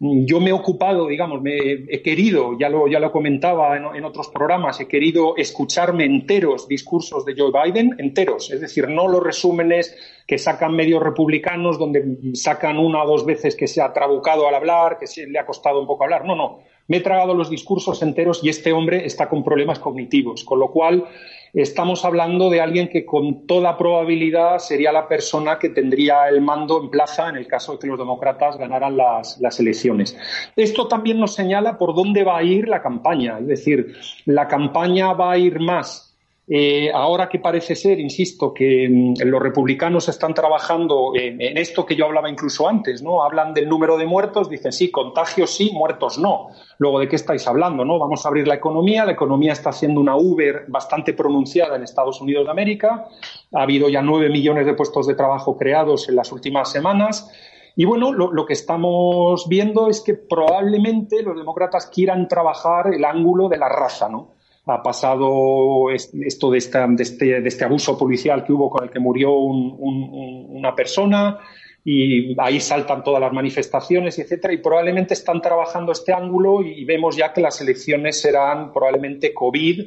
yo 0.03 0.41
me 0.41 0.49
he 0.49 0.53
ocupado, 0.53 1.07
digamos, 1.07 1.41
me 1.41 1.55
he 1.87 2.01
querido, 2.01 2.57
ya 2.59 2.67
lo, 2.67 2.89
ya 2.89 2.99
lo 2.99 3.09
comentaba 3.09 3.77
en, 3.77 4.03
otros 4.03 4.27
programas, 4.27 4.81
he 4.81 4.87
querido 4.87 5.37
escucharme 5.37 6.03
enteros 6.03 6.67
discursos 6.67 7.23
de 7.23 7.35
Joe 7.37 7.51
Biden, 7.51 7.95
enteros, 7.99 8.51
es 8.51 8.59
decir, 8.59 8.89
no 8.89 9.07
los 9.07 9.23
resúmenes 9.23 9.95
que 10.27 10.37
sacan 10.37 10.75
medios 10.75 11.01
republicanos 11.01 11.79
donde 11.79 12.17
sacan 12.33 12.79
una 12.79 13.03
o 13.03 13.07
dos 13.07 13.25
veces 13.25 13.55
que 13.55 13.67
se 13.67 13.81
ha 13.81 13.93
trabucado 13.93 14.45
al 14.45 14.55
hablar, 14.55 14.97
que 14.97 15.07
se 15.07 15.25
le 15.25 15.39
ha 15.39 15.45
costado 15.45 15.79
un 15.79 15.87
poco 15.87 16.03
hablar. 16.03 16.25
No, 16.25 16.35
no. 16.35 16.59
Me 16.87 16.97
he 16.97 17.01
tragado 17.01 17.33
los 17.33 17.49
discursos 17.49 18.01
enteros 18.01 18.43
y 18.43 18.49
este 18.49 18.73
hombre 18.73 19.05
está 19.05 19.29
con 19.29 19.41
problemas 19.41 19.79
cognitivos, 19.79 20.43
con 20.43 20.59
lo 20.59 20.69
cual 20.69 21.05
estamos 21.53 22.03
hablando 22.03 22.49
de 22.49 22.61
alguien 22.61 22.89
que 22.89 23.05
con 23.05 23.45
toda 23.45 23.77
probabilidad 23.77 24.57
sería 24.57 24.91
la 24.91 25.07
persona 25.07 25.59
que 25.59 25.69
tendría 25.69 26.27
el 26.27 26.41
mando 26.41 26.81
en 26.81 26.89
plaza 26.89 27.29
en 27.29 27.35
el 27.35 27.47
caso 27.47 27.73
de 27.73 27.79
que 27.79 27.87
los 27.87 27.99
demócratas 27.99 28.57
ganaran 28.57 28.97
las, 28.97 29.39
las, 29.39 29.59
elecciones. 29.59 30.17
Esto 30.55 30.87
también 30.87 31.19
nos 31.19 31.35
señala 31.35 31.77
por 31.77 31.93
dónde 31.95 32.23
va 32.23 32.37
a 32.37 32.43
ir 32.43 32.67
la 32.67 32.81
campaña, 32.81 33.37
es 33.39 33.47
decir, 33.47 33.95
la 34.25 34.47
campaña 34.47 35.13
va 35.13 35.33
a 35.33 35.37
ir 35.37 35.59
más 35.59 36.12
eh, 36.45 36.91
ahora 36.93 37.29
que 37.29 37.39
parece 37.39 37.73
ser, 37.73 38.01
insisto, 38.01 38.53
que 38.53 38.89
mm, 38.89 39.13
los 39.25 39.41
republicanos 39.41 40.09
están 40.09 40.33
trabajando 40.33 41.13
en, 41.15 41.57
esto 41.57 41.85
que 41.85 41.95
yo 41.95 42.05
hablaba 42.05 42.29
incluso 42.29 42.67
antes, 42.67 43.01
¿no? 43.01 43.23
Hablan 43.23 43.53
del 43.53 43.69
número 43.69 43.97
de 43.97 44.05
muertos, 44.05 44.49
dicen 44.49 44.73
sí, 44.73 44.91
contagios 44.91 45.55
sí, 45.55 45.71
muertos 45.73 46.17
no. 46.17 46.49
Luego, 46.79 46.99
¿de 46.99 47.07
qué 47.07 47.15
estáis 47.15 47.47
hablando, 47.47 47.85
no? 47.85 47.97
Vamos 47.97 48.25
a 48.25 48.29
abrir 48.29 48.45
la 48.45 48.55
economía, 48.55 49.05
la 49.05 49.13
economía 49.13 49.53
está 49.53 49.69
haciendo 49.69 50.01
una 50.01 50.17
Uber 50.17 50.65
bastante 50.67 51.13
pronunciada 51.13 51.77
en 51.77 51.83
Estados 51.83 52.19
Unidos 52.19 52.43
de 52.43 52.51
América, 52.51 53.05
ha 53.53 53.61
habido 53.61 53.87
ya 53.87 54.01
nueve 54.01 54.29
millones 54.29 54.65
de 54.65 54.73
puestos 54.73 55.07
de 55.07 55.15
trabajo 55.15 55.57
creados 55.57 56.09
en 56.09 56.17
las 56.17 56.31
últimas 56.33 56.69
semanas. 56.69 57.31
Y 57.75 57.85
bueno, 57.85 58.11
lo, 58.13 58.45
que 58.45 58.53
estamos 58.53 59.47
viendo 59.47 59.87
es 59.89 60.01
que 60.01 60.13
probablemente 60.13 61.23
los 61.23 61.35
demócratas 61.35 61.87
quieran 61.87 62.27
trabajar 62.27 62.93
el 62.93 63.03
ángulo 63.03 63.49
de 63.49 63.57
la 63.57 63.67
raza, 63.67 64.09
¿no? 64.09 64.32
Ha 64.65 64.81
pasado 64.81 65.89
esto 65.91 66.51
de, 66.51 66.57
este, 66.57 67.41
de, 67.41 67.47
este, 67.47 67.65
abuso 67.65 67.97
policial 67.97 68.45
que 68.45 68.53
hubo 68.53 68.69
con 68.69 68.85
el 68.85 68.89
que 68.89 68.99
murió 68.99 69.33
una 69.33 70.73
persona 70.73 71.39
y 71.85 72.33
ahí 72.39 72.61
saltan 72.61 73.03
todas 73.03 73.19
las 73.19 73.33
manifestaciones, 73.33 74.17
etcétera, 74.17 74.53
y 74.53 74.57
probablemente 74.57 75.13
están 75.13 75.41
trabajando 75.41 75.91
este 75.91 76.13
ángulo 76.13 76.61
y 76.63 76.85
vemos 76.85 77.17
ya 77.17 77.33
que 77.33 77.41
las 77.41 77.59
elecciones 77.59 78.21
serán 78.21 78.71
probablemente 78.71 79.33
COVID 79.33 79.81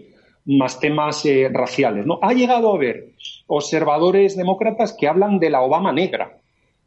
más 0.44 0.78
temas 0.78 1.24
eh, 1.24 1.48
raciales. 1.50 2.04
¿no? 2.04 2.18
Ha 2.22 2.34
llegado 2.34 2.70
a 2.70 2.76
haber 2.76 3.12
observadores 3.46 4.36
demócratas 4.36 4.92
que 4.92 5.08
hablan 5.08 5.38
de 5.38 5.50
la 5.50 5.62
Obama 5.62 5.92
negra, 5.92 6.38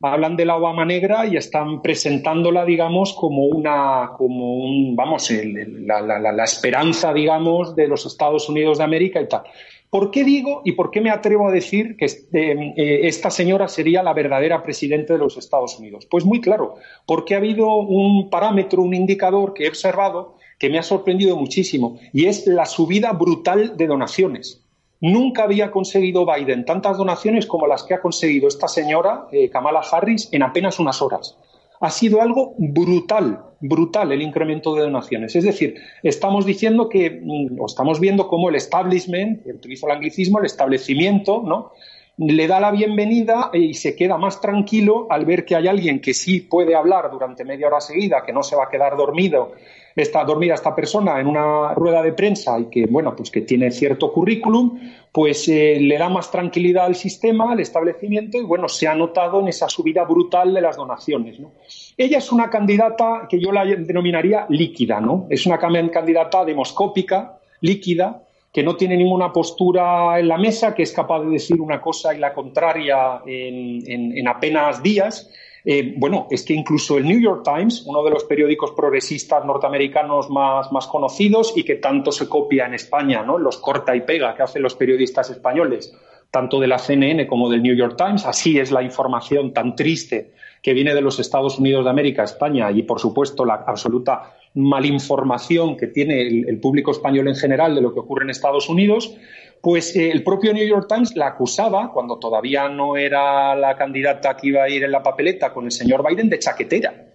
hablan 0.01 0.35
de 0.35 0.45
la 0.45 0.55
Obama 0.55 0.85
negra 0.85 1.25
y 1.25 1.35
están 1.35 1.81
presentándola, 1.81 2.65
digamos, 2.65 3.13
como 3.13 3.45
una, 3.45 4.11
como 4.17 4.55
un, 4.55 4.95
vamos, 4.95 5.29
la, 5.31 6.43
esperanza, 6.43 7.13
digamos, 7.13 7.75
de 7.75 7.87
los 7.87 8.05
Estados 8.05 8.47
Unidos 8.49 8.77
de 8.77 8.83
América 8.83 9.21
y 9.21 9.27
tal. 9.27 9.43
¿Por 9.89 10.11
qué 10.11 10.23
digo 10.23 10.61
y 10.63 10.73
por 10.73 10.91
qué 10.91 11.01
me 11.01 11.09
atrevo 11.09 11.47
a 11.47 11.51
decir 11.51 11.97
que 11.97 12.05
este, 12.05 12.51
eh, 12.51 13.07
esta 13.07 13.31
señora 13.31 13.67
sería 13.67 14.03
la 14.03 14.13
verdadera 14.13 14.61
presidenta 14.61 15.13
de 15.13 15.19
los 15.19 15.35
Estados 15.35 15.79
Unidos? 15.79 16.05
Pues 16.05 16.25
muy 16.25 16.41
claro, 16.41 16.75
porque 17.07 17.33
ha 17.33 17.37
habido 17.37 17.73
un 17.73 18.29
parámetro, 18.29 18.83
un 18.83 18.93
indicador 18.93 19.53
que 19.53 19.65
he 19.65 19.69
observado 19.69 20.35
que 20.59 20.69
me 20.69 20.77
ha 20.77 20.83
sorprendido 20.83 21.35
muchísimo 21.37 21.99
y 22.13 22.25
es 22.25 22.45
la 22.45 22.65
subida 22.65 23.13
brutal 23.13 23.77
de 23.77 23.87
donaciones. 23.87 24.63
Nunca 25.01 25.43
había 25.43 25.71
conseguido 25.71 26.25
Biden 26.25 26.65
tantas 26.65 26.97
donaciones 26.97 27.45
como 27.45 27.67
las 27.67 27.83
que 27.83 27.93
ha 27.93 28.01
conseguido 28.01 28.47
esta 28.47 28.67
señora, 28.67 29.27
eh, 29.31 29.49
Kamala 29.49 29.81
Harris, 29.89 30.27
en 30.31 30.43
apenas 30.43 30.79
unas 30.79 31.01
horas. 31.01 31.37
Ha 31.79 31.89
sido 31.89 32.21
algo 32.21 32.55
brutal, 32.57 33.41
brutal 33.61 34.11
el 34.11 34.21
incremento 34.21 34.75
de 34.75 34.81
donaciones. 34.81 35.33
Es 35.37 35.45
decir, 35.45 35.75
estamos 36.03 36.45
diciendo 36.45 36.89
que, 36.89 37.21
mm, 37.23 37.61
o 37.61 37.65
estamos 37.65 38.01
viendo 38.01 38.27
cómo 38.27 38.49
el 38.49 38.55
establishment, 38.55 39.45
utilizo 39.45 39.87
el 39.87 39.93
anglicismo, 39.93 40.39
el 40.39 40.45
establecimiento, 40.45 41.41
¿no? 41.45 41.71
le 42.19 42.47
da 42.47 42.59
la 42.59 42.71
bienvenida 42.71 43.49
y 43.53 43.73
se 43.75 43.95
queda 43.95 44.17
más 44.17 44.41
tranquilo 44.41 45.07
al 45.09 45.23
ver 45.23 45.45
que 45.45 45.55
hay 45.55 45.67
alguien 45.67 46.01
que 46.01 46.13
sí 46.13 46.41
puede 46.41 46.75
hablar 46.75 47.09
durante 47.11 47.45
media 47.45 47.67
hora 47.67 47.79
seguida, 47.79 48.23
que 48.25 48.33
no 48.33 48.43
se 48.43 48.57
va 48.57 48.65
a 48.65 48.69
quedar 48.69 48.97
dormido 48.97 49.53
está 50.01 50.23
dormida 50.23 50.53
esta 50.53 50.75
persona 50.75 51.19
en 51.19 51.27
una 51.27 51.73
rueda 51.73 52.01
de 52.01 52.13
prensa 52.13 52.59
y 52.59 52.65
que, 52.65 52.85
bueno, 52.85 53.15
pues 53.15 53.31
que 53.31 53.41
tiene 53.41 53.71
cierto 53.71 54.11
currículum, 54.11 54.79
pues 55.11 55.47
eh, 55.47 55.77
le 55.79 55.97
da 55.97 56.09
más 56.09 56.31
tranquilidad 56.31 56.85
al 56.85 56.95
sistema, 56.95 57.51
al 57.51 57.59
establecimiento 57.59 58.37
y, 58.37 58.43
bueno, 58.43 58.67
se 58.69 58.87
ha 58.87 58.95
notado 58.95 59.39
en 59.39 59.47
esa 59.47 59.69
subida 59.69 60.03
brutal 60.03 60.53
de 60.53 60.61
las 60.61 60.77
donaciones, 60.77 61.39
¿no? 61.39 61.51
Ella 61.97 62.19
es 62.19 62.31
una 62.31 62.49
candidata 62.49 63.27
que 63.29 63.39
yo 63.39 63.51
la 63.51 63.65
denominaría 63.65 64.45
líquida, 64.49 65.01
¿no? 65.01 65.27
Es 65.29 65.45
una 65.45 65.57
candidata 65.57 66.45
demoscópica, 66.45 67.39
líquida, 67.61 68.23
que 68.53 68.63
no 68.63 68.75
tiene 68.75 68.97
ninguna 68.97 69.31
postura 69.31 70.19
en 70.19 70.27
la 70.27 70.37
mesa, 70.37 70.73
que 70.73 70.83
es 70.83 70.91
capaz 70.91 71.21
de 71.21 71.29
decir 71.29 71.61
una 71.61 71.81
cosa 71.81 72.15
y 72.15 72.17
la 72.17 72.33
contraria 72.33 73.21
en 73.25 74.27
apenas 74.27 74.81
días 74.81 75.29
eh, 75.65 75.93
bueno, 75.97 76.27
es 76.29 76.43
que 76.43 76.53
incluso 76.53 76.97
el 76.97 77.05
New 77.05 77.19
York 77.19 77.43
Times, 77.43 77.83
uno 77.85 78.03
de 78.03 78.11
los 78.11 78.23
periódicos 78.23 78.71
progresistas 78.71 79.45
norteamericanos 79.45 80.29
más, 80.29 80.71
más 80.71 80.87
conocidos 80.87 81.53
y 81.55 81.63
que 81.63 81.75
tanto 81.75 82.11
se 82.11 82.29
copia 82.29 82.65
en 82.65 82.73
España, 82.73 83.23
¿no? 83.23 83.37
los 83.37 83.57
corta 83.57 83.95
y 83.95 84.01
pega 84.01 84.35
que 84.35 84.43
hacen 84.43 84.61
los 84.61 84.75
periodistas 84.75 85.29
españoles, 85.29 85.93
tanto 86.31 86.59
de 86.59 86.67
la 86.67 86.77
CNN 86.77 87.27
como 87.27 87.49
del 87.49 87.63
New 87.63 87.75
York 87.75 87.95
Times, 87.97 88.25
así 88.25 88.59
es 88.59 88.71
la 88.71 88.83
información 88.83 89.53
tan 89.53 89.75
triste 89.75 90.31
que 90.61 90.73
viene 90.73 90.93
de 90.93 91.01
los 91.01 91.19
Estados 91.19 91.57
Unidos 91.59 91.85
de 91.85 91.89
América, 91.89 92.23
España, 92.23 92.71
y 92.71 92.83
por 92.83 92.99
supuesto 92.99 93.45
la 93.45 93.63
absoluta 93.65 94.35
malinformación 94.55 95.77
que 95.77 95.87
tiene 95.87 96.21
el, 96.21 96.59
público 96.59 96.91
español 96.91 97.27
en 97.27 97.35
general 97.35 97.75
de 97.75 97.81
lo 97.81 97.93
que 97.93 97.99
ocurre 97.99 98.23
en 98.23 98.29
Estados 98.29 98.67
Unidos, 98.67 99.15
Pues 99.61 99.95
eh, 99.95 100.11
el 100.11 100.23
propio 100.23 100.53
New 100.53 100.65
York 100.65 100.87
Times 100.87 101.15
la 101.15 101.27
acusaba, 101.27 101.91
cuando 101.91 102.17
todavía 102.17 102.69
no 102.69 102.95
era 102.95 103.55
la 103.55 103.75
candidata 103.75 104.37
que 104.37 104.47
iba 104.47 104.63
a 104.63 104.69
ir 104.69 104.83
en 104.83 104.91
la 104.91 105.03
papeleta 105.03 105.53
con 105.53 105.65
el 105.65 105.71
señor 105.71 106.07
Biden, 106.07 106.29
de 106.29 106.39
chaquetera. 106.39 107.05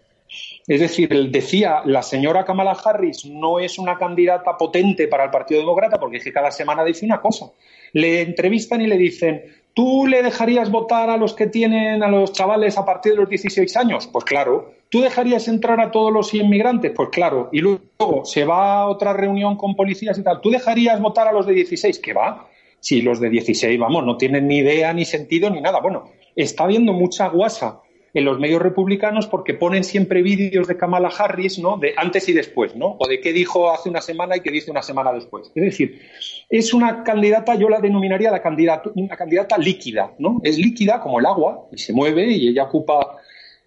Es 0.66 0.80
decir, 0.80 1.08
decía, 1.30 1.82
la 1.84 2.02
señora 2.02 2.44
Kamala 2.44 2.72
Harris 2.72 3.26
no 3.26 3.60
es 3.60 3.78
una 3.78 3.98
candidata 3.98 4.56
potente 4.56 5.08
para 5.08 5.24
el 5.24 5.30
Partido 5.30 5.60
Demócrata 5.60 5.98
porque 5.98 6.16
es 6.16 6.24
que 6.24 6.32
cada 6.32 6.50
semana 6.50 6.84
dice 6.84 7.04
una 7.04 7.20
cosa. 7.20 7.50
Le 7.92 8.22
entrevistan 8.22 8.80
y 8.80 8.86
le 8.86 8.96
dicen, 8.96 9.44
¿tú 9.74 10.06
le 10.06 10.22
dejarías 10.22 10.70
votar 10.70 11.10
a 11.10 11.18
los 11.18 11.34
que 11.34 11.48
tienen, 11.48 12.02
a 12.02 12.08
los 12.08 12.32
chavales 12.32 12.78
a 12.78 12.84
partir 12.84 13.12
de 13.12 13.18
los 13.18 13.28
16 13.28 13.76
años? 13.76 14.06
Pues 14.06 14.24
claro. 14.24 14.72
¿Tú 14.94 15.00
dejarías 15.00 15.48
entrar 15.48 15.80
a 15.80 15.90
todos 15.90 16.12
los 16.12 16.32
inmigrantes? 16.34 16.92
Pues 16.94 17.08
claro. 17.08 17.48
Y 17.50 17.58
luego 17.58 18.24
se 18.24 18.44
va 18.44 18.74
a 18.74 18.86
otra 18.86 19.12
reunión 19.12 19.56
con 19.56 19.74
policías 19.74 20.16
y 20.18 20.22
tal. 20.22 20.40
¿Tú 20.40 20.50
dejarías 20.50 21.00
votar 21.00 21.26
a 21.26 21.32
los 21.32 21.48
de 21.48 21.52
16? 21.52 21.98
¿Qué 21.98 22.12
va? 22.12 22.48
Si 22.78 23.02
los 23.02 23.18
de 23.18 23.28
16, 23.28 23.76
vamos, 23.76 24.04
no 24.06 24.16
tienen 24.16 24.46
ni 24.46 24.58
idea, 24.58 24.92
ni 24.92 25.04
sentido, 25.04 25.50
ni 25.50 25.60
nada. 25.60 25.80
Bueno, 25.80 26.12
está 26.36 26.62
habiendo 26.62 26.92
mucha 26.92 27.26
guasa 27.26 27.80
en 28.14 28.24
los 28.24 28.38
medios 28.38 28.62
republicanos 28.62 29.26
porque 29.26 29.54
ponen 29.54 29.82
siempre 29.82 30.22
vídeos 30.22 30.68
de 30.68 30.76
Kamala 30.76 31.08
Harris, 31.08 31.58
¿no? 31.58 31.76
De 31.76 31.94
antes 31.96 32.28
y 32.28 32.32
después, 32.32 32.76
¿no? 32.76 32.96
O 33.00 33.08
de 33.08 33.20
qué 33.20 33.32
dijo 33.32 33.72
hace 33.72 33.88
una 33.88 34.00
semana 34.00 34.36
y 34.36 34.42
qué 34.42 34.52
dice 34.52 34.70
una 34.70 34.82
semana 34.82 35.12
después. 35.12 35.50
Es 35.56 35.64
decir, 35.64 36.02
es 36.48 36.72
una 36.72 37.02
candidata, 37.02 37.56
yo 37.56 37.68
la 37.68 37.80
denominaría 37.80 38.30
la 38.30 38.40
candidata, 38.40 38.92
una 38.94 39.16
candidata 39.16 39.58
líquida, 39.58 40.12
¿no? 40.20 40.40
Es 40.44 40.56
líquida 40.56 41.00
como 41.00 41.18
el 41.18 41.26
agua 41.26 41.66
y 41.72 41.78
se 41.78 41.92
mueve 41.92 42.30
y 42.30 42.46
ella 42.50 42.62
ocupa 42.62 43.18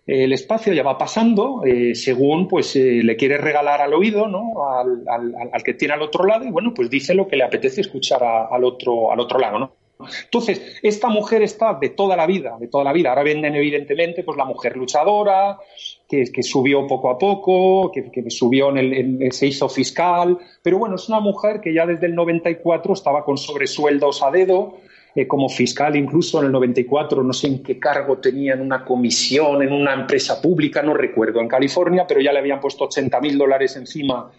el 0.07 0.31
espacio, 0.31 0.73
ya 0.73 0.83
va 0.83 0.97
pasando 0.97 1.63
eh, 1.65 1.93
según 1.93 2.47
pues 2.47 2.75
eh, 2.77 3.01
le 3.03 3.17
quiere 3.17 3.37
regalar 3.37 3.81
al 3.81 3.93
oído, 3.93 4.27
¿no? 4.27 4.53
Al, 4.71 5.03
al, 5.51 5.63
que 5.63 5.73
tiene 5.73 5.93
al 5.93 6.01
otro 6.01 6.25
lado 6.25 6.45
y 6.45 6.49
bueno, 6.49 6.73
pues 6.73 6.89
dice 6.89 7.13
lo 7.13 7.27
que 7.27 7.35
le 7.35 7.43
apetece 7.43 7.81
escuchar 7.81 8.23
al 8.23 8.63
otro 8.63 9.11
al 9.11 9.19
otro 9.19 9.37
lado, 9.37 9.59
¿no? 9.59 9.71
Entonces, 10.23 10.79
esta 10.83 11.09
mujer 11.09 11.41
está 11.41 11.73
de 11.73 11.89
toda 11.89 12.15
la 12.15 12.27
vida, 12.27 12.55
de 12.59 12.67
toda 12.67 12.83
la 12.83 12.93
vida. 12.93 13.09
Ahora 13.09 13.23
venden 13.23 13.55
evidentemente 13.55 14.23
pues 14.23 14.37
la 14.37 14.45
mujer 14.45 14.77
luchadora, 14.77 15.57
que, 16.07 16.43
subió 16.43 16.85
poco 16.87 17.09
a 17.09 17.17
poco, 17.17 17.91
que, 17.91 18.29
subió 18.29 18.69
en 18.69 19.21
el, 19.21 19.31
se 19.31 19.47
hizo 19.47 19.67
fiscal, 19.67 20.37
pero 20.61 20.77
bueno, 20.77 20.95
es 20.95 21.09
una 21.09 21.19
mujer 21.19 21.59
que 21.61 21.73
ya 21.73 21.85
desde 21.85 22.05
el 22.05 22.15
94 22.15 22.93
estaba 22.93 23.25
con 23.25 23.37
sobresueldos 23.37 24.23
a 24.23 24.31
dedo, 24.31 24.77
eh, 25.17 25.27
como 25.27 25.49
fiscal 25.49 25.95
incluso 25.95 26.38
en 26.38 26.45
el 26.45 26.51
94, 26.51 27.23
no 27.23 27.34
sé 27.34 27.47
en 27.47 27.63
qué 27.63 27.80
cargo 27.80 28.19
tenía 28.19 28.53
en 28.53 28.62
una 28.62 28.86
comisión, 28.86 29.63
en 29.63 29.73
una 29.73 29.91
empresa 29.91 30.39
pública, 30.39 30.84
no 30.84 30.93
recuerdo, 30.93 31.41
en 31.41 31.47
California, 31.47 32.06
pero 32.08 32.21
ya 32.21 32.32
le 32.32 32.38
habían 32.38 32.60
puesto 32.60 32.84
80 32.84 33.19
mil 33.21 33.36
dólares 33.36 33.75
encima 33.77 34.32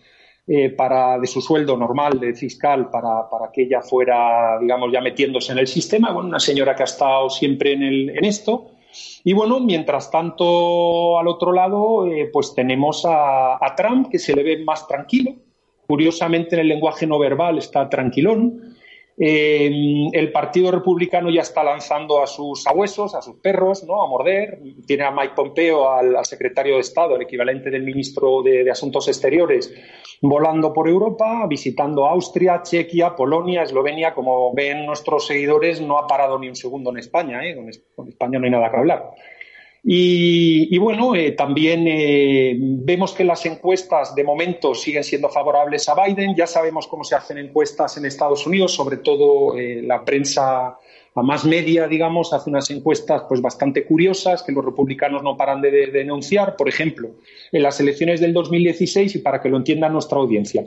eh, 0.47 0.71
para, 0.71 1.19
de 1.19 1.27
su 1.27 1.41
sueldo 1.41 1.77
normal 1.77 2.21
de 2.21 2.33
fiscal 2.33 2.91
para, 2.91 3.29
para, 3.29 3.51
que 3.53 3.62
ella 3.62 3.83
fuera, 3.83 4.57
digamos, 4.61 4.93
ya 4.93 5.01
metiéndose 5.01 5.51
en 5.51 5.59
el 5.59 5.67
sistema. 5.67 6.12
Bueno, 6.12 6.29
una 6.29 6.38
señora 6.38 6.77
que 6.77 6.85
ha 6.85 6.85
estado 6.85 7.29
siempre 7.29 7.73
en, 7.73 7.83
el, 7.83 8.11
en 8.11 8.25
esto. 8.25 8.71
Y 9.25 9.33
bueno, 9.33 9.59
mientras 9.59 10.12
tanto, 10.12 11.19
al 11.19 11.27
otro 11.27 11.51
lado, 11.51 12.07
eh, 12.07 12.31
pues 12.33 12.55
tenemos 12.55 13.05
a, 13.05 13.57
a, 13.57 13.75
Trump, 13.75 14.11
que 14.12 14.21
se 14.21 14.33
le 14.33 14.45
ve 14.45 14.64
más 14.64 14.87
tranquilo. 14.87 15.33
Curiosamente, 15.88 16.55
en 16.55 16.61
el 16.61 16.69
lenguaje 16.69 17.05
no 17.05 17.19
verbal 17.19 17.59
está 17.59 17.91
tranquilón. 17.91 18.78
Eh, 19.20 19.68
el 20.12 20.31
Partido 20.31 20.70
Republicano 20.70 21.28
ya 21.31 21.42
está 21.42 21.64
lanzando 21.64 22.22
a 22.22 22.26
sus 22.26 22.66
abuesos, 22.66 23.14
a 23.16 23.22
sus 23.22 23.37
perros, 23.37 23.85
¿no? 23.85 24.02
a 24.02 24.09
morder. 24.09 24.61
Tiene 24.87 25.04
a 25.04 25.11
Mike 25.11 25.33
Pompeo, 25.35 25.90
al, 25.90 26.24
secretario 26.24 26.74
de 26.74 26.81
Estado, 26.81 27.16
el 27.16 27.22
equivalente 27.22 27.70
del 27.70 27.83
ministro 27.83 28.42
de, 28.42 28.70
Asuntos 28.70 29.09
Exteriores, 29.09 29.74
volando 30.22 30.72
por 30.72 30.88
Europa, 30.88 31.46
visitando 31.48 32.07
Austria, 32.07 32.62
Chequia, 32.62 33.16
Polonia, 33.16 33.62
Eslovenia. 33.62 34.14
Como 34.14 34.54
ven 34.54 34.87
nuestros 34.87 35.26
seguidores, 35.26 35.81
no 35.81 35.98
ha 35.98 36.07
parado 36.07 36.38
ni 36.38 36.48
un 36.48 36.57
segundo 36.57 36.90
en 36.90 36.98
España. 36.98 37.44
¿eh? 37.44 37.57
con 37.96 38.09
España 38.09 38.38
no 38.38 38.44
hay 38.44 38.50
nada 38.52 38.70
que 38.70 38.76
hablar. 38.76 39.11
Y, 39.85 40.77
bueno, 40.79 41.14
eh, 41.14 41.33
también 41.33 41.87
eh, 41.87 42.57
vemos 42.59 43.12
que 43.12 43.25
las 43.25 43.47
encuestas 43.47 44.14
de 44.14 44.25
momento 44.25 44.75
siguen 44.75 45.05
siendo 45.05 45.29
favorables 45.29 45.88
a 45.88 45.95
Biden. 45.95 46.35
Ya 46.35 46.47
sabemos 46.47 46.87
cómo 46.88 47.05
se 47.05 47.14
hacen 47.14 47.38
encuestas 47.38 47.97
en 47.97 48.05
Estados 48.05 48.47
Unidos, 48.47 48.75
sobre 48.75 48.99
todo 48.99 49.57
eh, 49.57 49.83
la 49.83 50.05
prensa 50.05 50.77
a 51.14 51.23
más 51.23 51.45
media, 51.45 51.88
digamos, 51.88 52.33
hace 52.33 52.51
unas 52.51 52.71
encuestas 52.71 53.23
pues 53.29 53.41
bastante 53.41 53.85
curiosas 53.85 54.43
que 54.43 54.53
los 54.53 54.64
republicanos 54.64 55.23
no 55.23 55.37
paran 55.37 55.61
de, 55.61 55.88
denunciar. 55.88 56.57
Por 56.57 56.69
ejemplo, 56.69 57.11
en 57.51 57.62
las 57.62 57.81
elecciones 57.81 58.21
del 58.21 58.33
2016, 58.33 59.17
y 59.17 59.19
para 59.19 59.41
que 59.41 59.49
lo 59.49 59.57
entienda 59.57 59.88
nuestra 59.88 60.19
audiencia, 60.19 60.64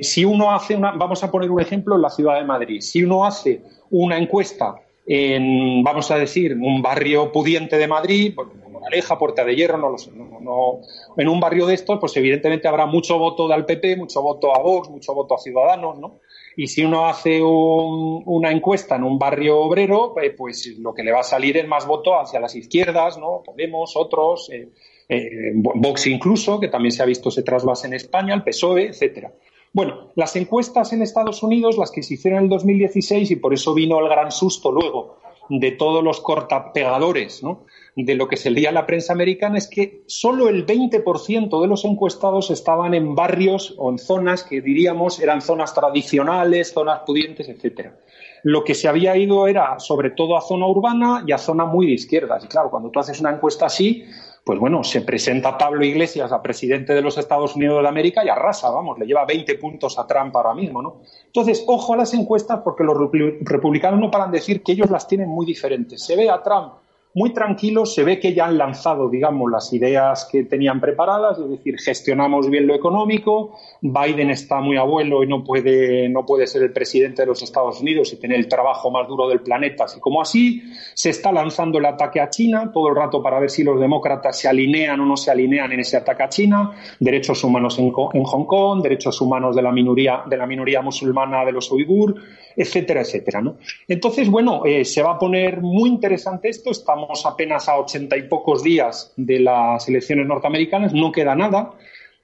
si 0.00 0.24
uno 0.24 0.50
hace 0.50 0.76
una, 0.76 0.92
vamos 0.92 1.22
a 1.24 1.30
poner 1.30 1.50
un 1.50 1.60
ejemplo 1.60 1.96
en 1.96 2.02
la 2.02 2.10
ciudad 2.10 2.36
de 2.36 2.44
Madrid, 2.44 2.80
si 2.80 3.04
uno 3.04 3.24
hace 3.24 3.60
una 3.90 4.16
encuesta 4.16 4.76
en, 5.06 5.82
vamos 5.82 6.10
a 6.10 6.18
decir, 6.18 6.54
un 6.54 6.80
barrio 6.80 7.30
pudiente 7.30 7.76
de 7.76 7.88
Madrid, 7.88 8.32
pues, 8.34 8.48
como 8.62 8.84
Aleja, 8.86 9.18
Puerta 9.18 9.44
de 9.44 9.54
Hierro, 9.54 9.78
no 9.78 9.90
lo 9.90 9.98
sé, 9.98 10.10
no, 10.12 10.80
en 11.16 11.28
un 11.28 11.40
barrio 11.40 11.66
de 11.66 11.74
estos, 11.74 11.98
pues 11.98 12.16
evidentemente 12.16 12.68
habrá 12.68 12.86
mucho 12.86 13.18
voto 13.18 13.50
al 13.52 13.66
PP, 13.66 13.96
mucho 13.96 14.22
voto 14.22 14.54
a 14.54 14.62
Vox, 14.62 14.88
mucho 14.90 15.14
voto 15.14 15.34
a 15.34 15.38
Ciudadanos, 15.38 15.98
¿no? 15.98 16.20
Y 16.56 16.68
si 16.68 16.84
uno 16.84 17.06
hace 17.06 17.42
una 17.42 18.52
encuesta 18.52 18.96
en 18.96 19.02
un 19.02 19.18
barrio 19.18 19.58
obrero, 19.58 20.14
eh, 20.22 20.30
pues 20.30 20.66
lo 20.78 20.94
que 20.94 21.02
le 21.02 21.12
va 21.12 21.20
a 21.20 21.24
salir 21.24 21.56
es 21.56 21.66
más 21.66 21.86
voto 21.86 22.18
hacia 22.18 22.38
las 22.38 22.54
izquierdas, 22.54 23.18
¿no? 23.18 23.42
Podemos, 23.44 23.96
otros, 23.96 24.50
eh, 24.50 24.68
eh, 25.08 25.52
Vox 25.54 26.06
incluso, 26.06 26.60
que 26.60 26.68
también 26.68 26.92
se 26.92 27.02
ha 27.02 27.06
visto 27.06 27.28
ese 27.28 27.42
trasvase 27.42 27.88
en 27.88 27.94
España, 27.94 28.34
el 28.34 28.44
PSOE, 28.44 28.88
etcétera. 28.88 29.32
Bueno, 29.74 30.12
las 30.14 30.36
encuestas 30.36 30.92
en 30.92 31.02
Estados 31.02 31.42
Unidos, 31.42 31.76
las 31.76 31.90
que 31.90 32.04
se 32.04 32.14
hicieron 32.14 32.38
en 32.38 32.44
el 32.44 32.50
2016, 32.50 33.28
y 33.32 33.36
por 33.36 33.52
eso 33.52 33.74
vino 33.74 33.98
el 33.98 34.08
gran 34.08 34.30
susto 34.30 34.70
luego 34.70 35.16
de 35.48 35.72
todos 35.72 36.02
los 36.02 36.20
cortapegadores 36.20 37.42
¿no? 37.42 37.66
de 37.96 38.14
lo 38.14 38.28
que 38.28 38.36
se 38.36 38.50
leía 38.50 38.68
en 38.68 38.76
la 38.76 38.86
prensa 38.86 39.12
americana, 39.12 39.58
es 39.58 39.66
que 39.66 40.04
solo 40.06 40.48
el 40.48 40.64
20% 40.64 41.60
de 41.60 41.66
los 41.66 41.84
encuestados 41.84 42.52
estaban 42.52 42.94
en 42.94 43.16
barrios 43.16 43.74
o 43.76 43.90
en 43.90 43.98
zonas 43.98 44.44
que 44.44 44.60
diríamos 44.60 45.18
eran 45.18 45.42
zonas 45.42 45.74
tradicionales, 45.74 46.72
zonas 46.72 47.00
pudientes, 47.04 47.48
etcétera. 47.48 47.98
Lo 48.44 48.62
que 48.62 48.76
se 48.76 48.86
había 48.86 49.16
ido 49.16 49.48
era 49.48 49.80
sobre 49.80 50.10
todo 50.10 50.36
a 50.36 50.40
zona 50.40 50.68
urbana 50.68 51.24
y 51.26 51.32
a 51.32 51.38
zona 51.38 51.64
muy 51.64 51.86
de 51.86 51.94
izquierdas. 51.94 52.44
Y 52.44 52.46
claro, 52.46 52.70
cuando 52.70 52.90
tú 52.90 53.00
haces 53.00 53.18
una 53.18 53.32
encuesta 53.32 53.66
así, 53.66 54.04
pues 54.44 54.58
bueno, 54.58 54.84
se 54.84 55.00
presenta 55.00 55.56
Pablo 55.56 55.84
Iglesias 55.84 56.30
a 56.30 56.42
presidente 56.42 56.94
de 56.94 57.00
los 57.00 57.16
Estados 57.16 57.56
Unidos 57.56 57.82
de 57.82 57.88
América 57.88 58.22
y 58.22 58.28
arrasa, 58.28 58.70
vamos, 58.70 58.98
le 58.98 59.06
lleva 59.06 59.24
20 59.24 59.54
puntos 59.54 59.98
a 59.98 60.06
Trump 60.06 60.36
ahora 60.36 60.54
mismo, 60.54 60.82
¿no? 60.82 61.00
Entonces, 61.24 61.64
ojo 61.66 61.94
a 61.94 61.96
las 61.96 62.12
encuestas 62.12 62.60
porque 62.62 62.84
los 62.84 62.96
republicanos 63.40 63.98
no 63.98 64.10
paran 64.10 64.30
de 64.30 64.38
decir 64.38 64.62
que 64.62 64.72
ellos 64.72 64.90
las 64.90 65.08
tienen 65.08 65.30
muy 65.30 65.46
diferentes. 65.46 66.04
Se 66.04 66.14
ve 66.14 66.28
a 66.28 66.42
Trump 66.42 66.74
muy 67.14 67.32
tranquilo, 67.32 67.86
se 67.86 68.02
ve 68.02 68.18
que 68.18 68.34
ya 68.34 68.46
han 68.46 68.58
lanzado, 68.58 69.08
digamos, 69.08 69.48
las 69.48 69.72
ideas 69.72 70.28
que 70.30 70.42
tenían 70.42 70.80
preparadas, 70.80 71.38
es 71.38 71.48
decir, 71.48 71.78
gestionamos 71.78 72.50
bien 72.50 72.66
lo 72.66 72.74
económico, 72.74 73.56
Biden 73.80 74.30
está 74.30 74.60
muy 74.60 74.76
abuelo 74.76 75.22
y 75.22 75.28
no 75.28 75.44
puede, 75.44 76.08
no 76.08 76.26
puede 76.26 76.48
ser 76.48 76.64
el 76.64 76.72
presidente 76.72 77.22
de 77.22 77.26
los 77.26 77.40
Estados 77.40 77.80
Unidos 77.80 78.12
y 78.12 78.16
tener 78.16 78.36
el 78.36 78.48
trabajo 78.48 78.90
más 78.90 79.06
duro 79.06 79.28
del 79.28 79.40
planeta, 79.40 79.84
así 79.84 80.00
como 80.00 80.20
así, 80.20 80.62
se 80.94 81.10
está 81.10 81.30
lanzando 81.30 81.78
el 81.78 81.86
ataque 81.86 82.20
a 82.20 82.30
China 82.30 82.72
todo 82.72 82.88
el 82.88 82.96
rato 82.96 83.22
para 83.22 83.38
ver 83.38 83.50
si 83.50 83.62
los 83.62 83.78
demócratas 83.78 84.36
se 84.36 84.48
alinean 84.48 84.98
o 85.00 85.06
no 85.06 85.16
se 85.16 85.30
alinean 85.30 85.70
en 85.70 85.80
ese 85.80 85.96
ataque 85.96 86.24
a 86.24 86.28
China, 86.28 86.72
derechos 86.98 87.44
humanos 87.44 87.78
en, 87.78 87.92
Hong 87.92 88.44
Kong, 88.44 88.82
derechos 88.82 89.20
humanos 89.20 89.54
de 89.54 89.62
la 89.62 89.70
minoría, 89.70 90.24
de 90.26 90.36
la 90.36 90.46
minoría 90.46 90.82
musulmana 90.82 91.44
de 91.44 91.52
los 91.52 91.70
uigur, 91.70 92.16
etcétera, 92.56 93.02
etcétera, 93.02 93.40
¿no? 93.40 93.56
Entonces, 93.88 94.28
bueno, 94.28 94.64
eh, 94.64 94.84
se 94.84 95.02
va 95.02 95.12
a 95.12 95.18
poner 95.18 95.60
muy 95.60 95.88
interesante 95.88 96.48
esto, 96.48 96.70
estamos 96.70 97.24
apenas 97.26 97.68
a 97.68 97.78
ochenta 97.78 98.16
y 98.16 98.22
pocos 98.22 98.62
días 98.62 99.12
de 99.16 99.40
las 99.40 99.88
elecciones 99.88 100.26
norteamericanas, 100.26 100.92
no 100.92 101.12
queda 101.12 101.34
nada. 101.34 101.72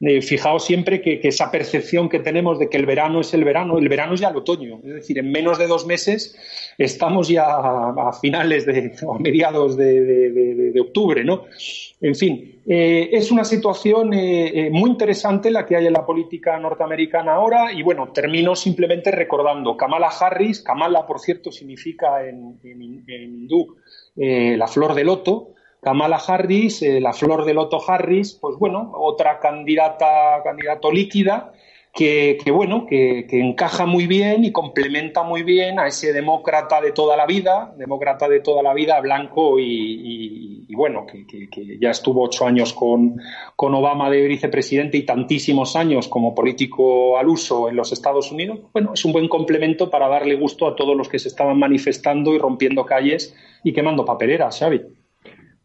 Eh, 0.03 0.23
fijaos 0.23 0.65
siempre 0.65 1.03
que, 1.03 1.21
esa 1.23 1.51
percepción 1.51 2.09
que 2.09 2.21
tenemos 2.21 2.59
de 2.59 2.71
que 2.71 2.79
el 2.79 2.87
verano 2.87 3.21
es 3.21 3.35
el 3.35 3.45
verano, 3.45 3.77
el 3.77 3.87
verano 3.87 4.15
es 4.15 4.21
ya 4.21 4.31
el 4.31 4.37
otoño. 4.37 4.81
Es 4.83 4.95
decir, 4.95 5.19
en 5.19 5.31
menos 5.31 5.59
de 5.59 5.67
dos 5.67 5.87
meses 5.87 6.35
estamos 6.79 7.29
ya 7.29 7.45
a, 7.45 8.11
finales 8.19 8.65
de, 8.65 8.93
o 9.05 9.17
a 9.17 9.19
mediados 9.19 9.77
de, 9.77 10.73
octubre, 10.81 11.23
¿no? 11.23 11.45
En 12.01 12.15
fin, 12.15 12.63
eh, 12.67 13.11
es 13.13 13.31
una 13.31 13.45
situación 13.45 14.15
eh, 14.15 14.71
muy 14.73 14.89
interesante 14.89 15.51
la 15.51 15.67
que 15.67 15.77
hay 15.77 15.87
en 15.87 15.93
la 15.93 16.07
política 16.07 16.59
norteamericana 16.59 17.35
ahora. 17.35 17.71
Y 17.71 17.83
bueno, 17.83 18.11
termino 18.11 18.57
simplemente 18.57 19.11
recordando 19.11 19.77
Kamala 19.77 20.09
Harris. 20.09 20.63
Kamala, 20.63 21.07
por 21.07 21.21
cierto, 21.21 21.53
significa 21.53 22.27
en, 22.27 22.59
en, 22.65 23.05
hindú 23.07 23.77
la 24.17 24.67
flor 24.67 24.95
de 24.95 25.05
loto, 25.05 25.55
Kamala 25.81 26.17
Harris, 26.17 26.83
eh, 26.83 27.01
la 27.01 27.13
flor 27.13 27.45
de 27.45 27.55
loto 27.55 27.81
Harris, 27.87 28.35
pues 28.35 28.57
bueno, 28.59 28.93
otra 28.95 29.39
candidata, 29.39 30.43
candidato 30.45 30.93
líquida, 30.93 31.53
que, 31.93 32.39
bueno, 32.53 32.87
que, 32.87 33.27
encaja 33.31 33.85
muy 33.85 34.07
bien 34.07 34.45
y 34.45 34.53
complementa 34.53 35.23
muy 35.23 35.43
bien 35.43 35.79
a 35.81 35.89
ese 35.89 36.13
demócrata 36.13 36.81
de 36.81 36.93
toda 36.93 37.17
la 37.17 37.27
vida, 37.27 37.75
demócrata 37.77 38.29
de 38.29 38.41
toda 38.41 38.63
la 38.63 38.75
vida, 38.75 39.01
blanco 39.01 39.59
y, 39.59 40.67
bueno, 40.75 41.05
que, 41.07 41.79
ya 41.81 41.91
estuvo 41.91 42.23
ocho 42.25 42.47
años 42.47 42.73
con, 42.73 43.17
con 43.57 43.75
Obama 43.75 44.09
de 44.09 44.27
vicepresidente 44.27 44.99
y 44.99 45.03
tantísimos 45.03 45.77
años 45.77 46.09
como 46.09 46.35
político 46.35 47.19
al 47.19 47.29
uso 47.29 47.69
en 47.69 47.77
los 47.77 47.93
Estados 47.93 48.31
Unidos, 48.31 48.61
bueno, 48.73 48.93
es 48.95 49.05
un 49.05 49.13
buen 49.13 49.29
complemento 49.29 49.91
para 49.91 50.09
darle 50.09 50.37
gusto 50.37 50.67
a 50.69 50.77
todos 50.77 50.97
los 50.97 51.09
que 51.09 51.19
se 51.19 51.29
estaban 51.29 51.59
manifestando 51.59 52.35
y 52.35 52.39
rompiendo 52.39 52.87
calles 52.87 53.35
y 53.65 53.73
quemando 53.73 54.05
papeleras, 54.05 54.59
Xavi. 54.59 55.00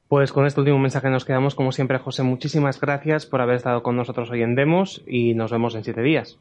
Pues 0.07 0.31
con 0.31 0.45
este 0.45 0.59
último 0.59 0.77
mensaje 0.77 1.09
nos 1.09 1.25
quedamos, 1.25 1.55
como 1.55 1.71
siempre, 1.71 1.97
José. 1.97 2.21
Muchísimas 2.21 2.79
gracias 2.79 3.25
por 3.25 3.41
haber 3.41 3.55
estado 3.55 3.81
con 3.81 3.95
nosotros 3.95 4.29
hoy 4.29 4.43
en 4.43 4.53
Demos 4.53 5.03
y 5.07 5.33
nos 5.33 5.51
vemos 5.51 5.73
en 5.73 5.83
siete 5.83 6.03
días. 6.03 6.37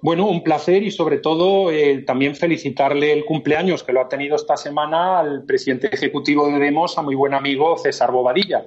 Bueno, 0.00 0.26
un 0.26 0.42
placer 0.42 0.82
y 0.82 0.90
sobre 0.90 1.18
todo 1.18 1.70
eh, 1.70 2.02
también 2.06 2.34
felicitarle 2.34 3.12
el 3.12 3.24
cumpleaños 3.24 3.82
que 3.82 3.92
lo 3.92 4.00
ha 4.00 4.08
tenido 4.08 4.36
esta 4.36 4.56
semana 4.56 5.18
al 5.18 5.44
presidente 5.44 5.88
ejecutivo 5.92 6.46
de 6.48 6.58
Demos, 6.58 6.96
a 6.96 7.02
muy 7.02 7.14
buen 7.14 7.34
amigo 7.34 7.76
César 7.76 8.10
Bobadilla, 8.10 8.66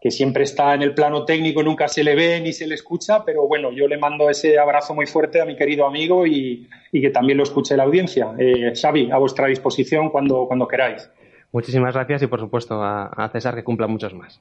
que 0.00 0.10
siempre 0.10 0.44
está 0.44 0.74
en 0.74 0.82
el 0.82 0.94
plano 0.94 1.24
técnico, 1.24 1.62
nunca 1.62 1.88
se 1.88 2.04
le 2.04 2.14
ve 2.14 2.40
ni 2.40 2.52
se 2.52 2.66
le 2.66 2.74
escucha, 2.74 3.24
pero 3.24 3.46
bueno, 3.46 3.72
yo 3.72 3.86
le 3.88 3.98
mando 3.98 4.30
ese 4.30 4.58
abrazo 4.58 4.94
muy 4.94 5.06
fuerte 5.06 5.40
a 5.40 5.44
mi 5.44 5.56
querido 5.56 5.86
amigo 5.86 6.26
y, 6.26 6.68
que 6.92 7.10
también 7.10 7.38
lo 7.38 7.44
escuche 7.44 7.76
la 7.76 7.84
audiencia. 7.84 8.32
Eh, 8.38 8.72
Xavi, 8.74 9.10
a 9.10 9.18
vuestra 9.18 9.46
disposición 9.46 10.10
cuando, 10.10 10.46
cuando 10.46 10.68
queráis. 10.68 11.10
Muchísimas 11.52 11.94
gracias 11.94 12.22
y 12.22 12.26
por 12.26 12.40
supuesto 12.40 12.82
a 12.82 13.28
César 13.32 13.54
que 13.54 13.64
cumpla 13.64 13.86
muchos 13.86 14.14
más. 14.14 14.40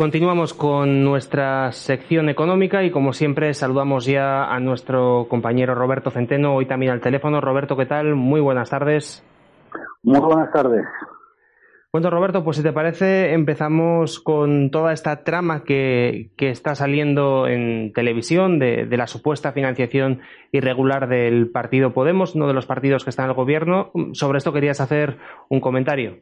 Continuamos 0.00 0.54
con 0.54 1.04
nuestra 1.04 1.72
sección 1.72 2.30
económica 2.30 2.82
y 2.84 2.90
como 2.90 3.12
siempre 3.12 3.52
saludamos 3.52 4.06
ya 4.06 4.44
a 4.44 4.58
nuestro 4.58 5.26
compañero 5.28 5.74
Roberto 5.74 6.10
Centeno, 6.10 6.54
hoy 6.54 6.64
también 6.64 6.92
al 6.92 7.02
teléfono. 7.02 7.42
Roberto, 7.42 7.76
¿qué 7.76 7.84
tal? 7.84 8.14
Muy 8.14 8.40
buenas 8.40 8.70
tardes. 8.70 9.22
Muy 10.02 10.18
buenas 10.20 10.50
tardes. 10.52 10.86
Bueno, 11.92 12.08
Roberto, 12.08 12.44
pues 12.44 12.56
si 12.56 12.62
te 12.62 12.72
parece, 12.72 13.32
empezamos 13.32 14.20
con 14.20 14.70
toda 14.70 14.92
esta 14.92 15.24
trama 15.24 15.64
que, 15.64 16.30
está 16.38 16.76
saliendo 16.76 17.48
en 17.48 17.92
televisión 17.92 18.60
de, 18.60 18.86
la 18.96 19.08
supuesta 19.08 19.50
financiación 19.50 20.20
irregular 20.52 21.08
del 21.08 21.50
partido 21.50 21.92
Podemos, 21.92 22.36
uno 22.36 22.46
de 22.46 22.54
los 22.54 22.66
partidos 22.66 23.02
que 23.02 23.10
está 23.10 23.24
en 23.24 23.30
el 23.30 23.34
gobierno. 23.34 23.90
Sobre 24.12 24.38
esto 24.38 24.52
querías 24.52 24.80
hacer 24.80 25.18
un 25.48 25.60
comentario. 25.60 26.18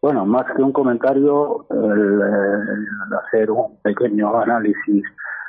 Bueno, 0.00 0.24
más 0.24 0.46
que 0.54 0.62
un 0.62 0.72
comentario, 0.72 1.66
el, 1.70 2.22
hacer 3.26 3.50
un 3.50 3.80
pequeño 3.82 4.38
análisis 4.38 5.02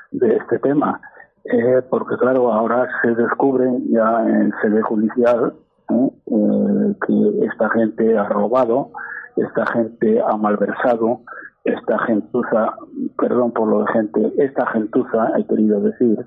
de 0.10 0.36
este 0.36 0.58
tema, 0.58 1.00
eh, 1.44 1.84
porque 1.92 2.18
claro, 2.18 2.52
ahora 2.52 2.88
se 3.04 3.14
descubre 3.14 3.70
ya 3.88 4.26
en 4.28 4.52
sede 4.64 4.82
judicial 4.82 5.54
¿eh? 5.90 6.10
Eh, 6.28 6.96
que 7.06 7.46
esta 7.46 7.70
gente 7.70 8.18
ha 8.18 8.26
robado, 8.26 8.92
esta 9.36 9.66
gente 9.68 10.22
ha 10.22 10.36
malversado, 10.38 11.22
esta 11.64 11.98
gentuza, 12.00 12.74
perdón 13.18 13.52
por 13.52 13.68
lo 13.68 13.80
de 13.84 13.92
gente, 13.92 14.34
esta 14.38 14.66
gentuza, 14.68 15.32
he 15.38 15.46
querido 15.46 15.82
decir, 15.82 16.26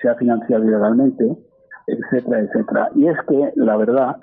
se 0.00 0.08
ha 0.08 0.14
financiado 0.16 0.64
ilegalmente, 0.64 1.36
etcétera, 1.86 2.40
etcétera. 2.40 2.90
Y 2.94 3.08
es 3.08 3.16
que 3.28 3.52
la 3.56 3.76
verdad 3.76 4.16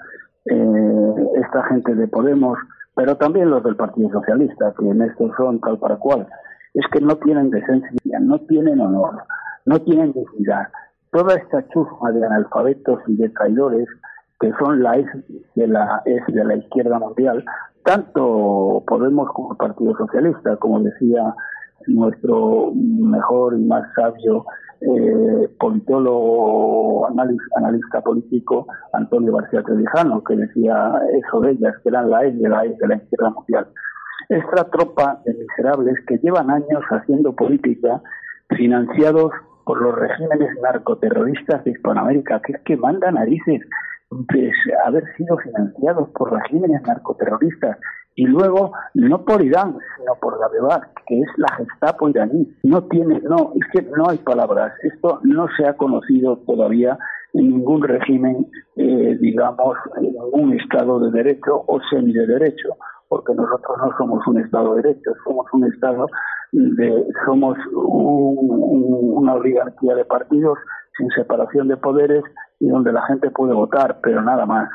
eh, 0.46 1.16
esta 1.36 1.64
gente 1.66 1.96
de 1.96 2.08
Podemos, 2.08 2.58
pero 2.96 3.16
también 3.18 3.50
los 3.50 3.64
del 3.64 3.76
Partido 3.76 4.10
Socialista, 4.10 4.74
que 4.78 4.90
en 4.90 5.02
esto 5.02 5.32
son 5.38 5.60
tal 5.60 5.78
para 5.80 5.98
cual, 5.98 6.28
es 6.74 6.86
que 6.92 7.02
no 7.02 7.18
tienen 7.18 7.50
decencia, 7.50 8.20
no 8.20 8.40
tienen 8.42 8.80
honor, 8.80 9.24
no 9.66 9.80
tienen 9.82 10.14
dignidad. 10.14 10.68
Toda 11.12 11.36
esta 11.36 11.68
chusma 11.70 12.12
de 12.12 12.26
analfabetos 12.26 13.00
y 13.08 13.16
de 13.18 13.30
traidores 13.30 13.88
que 14.40 14.52
son 14.60 14.82
la 14.82 14.98
ex 14.98 15.10
de 15.56 15.68
la, 15.68 16.02
de 16.06 16.46
la 16.46 16.56
izquierda 16.56 16.98
mundial, 17.00 17.44
tanto 17.84 18.84
Podemos 18.88 19.30
como 19.34 19.52
el 19.52 19.58
Partido 19.58 19.96
Socialista, 19.98 20.56
como 20.58 20.80
decía 20.82 21.34
nuestro 21.88 22.72
mejor 22.74 23.58
y 23.58 23.64
más 23.66 23.84
sabio 23.96 24.46
eh, 24.82 25.50
politólogo, 25.60 27.08
analista, 27.08 28.02
político 28.02 28.68
Antonio 28.94 29.34
García 29.34 29.64
Trevijano, 29.64 30.24
que 30.24 30.36
decía 30.36 30.94
eso 31.14 31.42
de 31.42 31.52
ellas, 31.52 31.76
que 31.84 31.90
eran 31.90 32.10
la 32.10 32.26
E 32.26 32.32
de 32.32 32.50
la 32.50 32.66
E 32.66 32.76
de 32.80 32.88
la 32.88 32.96
izquierda 32.96 33.30
mundial. 33.32 33.68
Esta 34.30 34.64
tropa 34.70 35.22
de 35.26 35.34
miserables 35.34 35.98
que 36.08 36.18
llevan 36.20 36.50
años 36.50 36.84
haciendo 36.92 37.34
política 37.34 38.02
financiados 38.50 39.32
por 39.70 39.84
los 39.84 39.94
regímenes 39.94 40.50
narcoterroristas 40.64 41.64
de 41.64 41.70
Hispanoamérica, 41.70 42.42
que 42.42 42.54
es 42.54 42.62
que 42.64 42.76
mandan 42.76 43.14
narices 43.14 43.62
de 44.10 44.52
haber 44.84 45.04
sido 45.16 45.38
financiados 45.38 46.10
por 46.10 46.34
regímenes 46.34 46.82
narcoterroristas 46.88 47.78
y 48.16 48.26
luego 48.26 48.72
no 48.96 49.24
por 49.24 49.44
Irán, 49.44 49.78
sino 49.96 50.16
por 50.20 50.40
la 50.40 50.48
Bebar, 50.48 50.90
que 51.06 51.20
es 51.20 51.28
la 51.38 51.54
Gestapo 51.56 52.10
iraní. 52.10 52.52
No 52.64 52.86
tiene, 52.86 53.22
no, 53.22 53.54
es 53.62 53.68
que 53.72 53.88
no 53.96 54.10
hay 54.10 54.18
palabras. 54.18 54.74
Esto 54.82 55.20
no 55.22 55.46
se 55.56 55.68
ha 55.68 55.78
conocido 55.78 56.38
todavía 56.48 56.98
en 57.34 57.50
ningún 57.50 57.84
régimen, 57.84 58.48
eh, 58.76 59.18
digamos, 59.22 59.78
en 59.98 60.14
ningún 60.14 60.60
Estado 60.60 61.00
de 61.00 61.12
derecho 61.12 61.64
o 61.68 61.80
semi 61.92 62.12
de 62.12 62.26
derecho, 62.26 62.70
porque 63.10 63.34
nosotros 63.34 63.78
no 63.80 63.98
somos 63.98 64.26
un 64.28 64.40
Estado 64.40 64.76
de 64.76 64.84
derecho, 64.84 65.12
somos 65.26 65.46
un 65.52 65.66
Estado 65.66 66.08
de, 66.52 67.06
somos 67.26 67.58
una 67.74 69.34
oligarquía 69.34 69.96
de 69.96 70.06
partidos 70.06 70.58
sin 70.98 71.10
separación 71.10 71.68
de 71.68 71.78
poderes 71.78 72.24
y 72.60 72.70
donde 72.70 72.94
la 72.94 73.02
gente 73.08 73.32
puede 73.32 73.54
votar, 73.54 74.00
pero 74.02 74.22
nada 74.22 74.46
más 74.46 74.70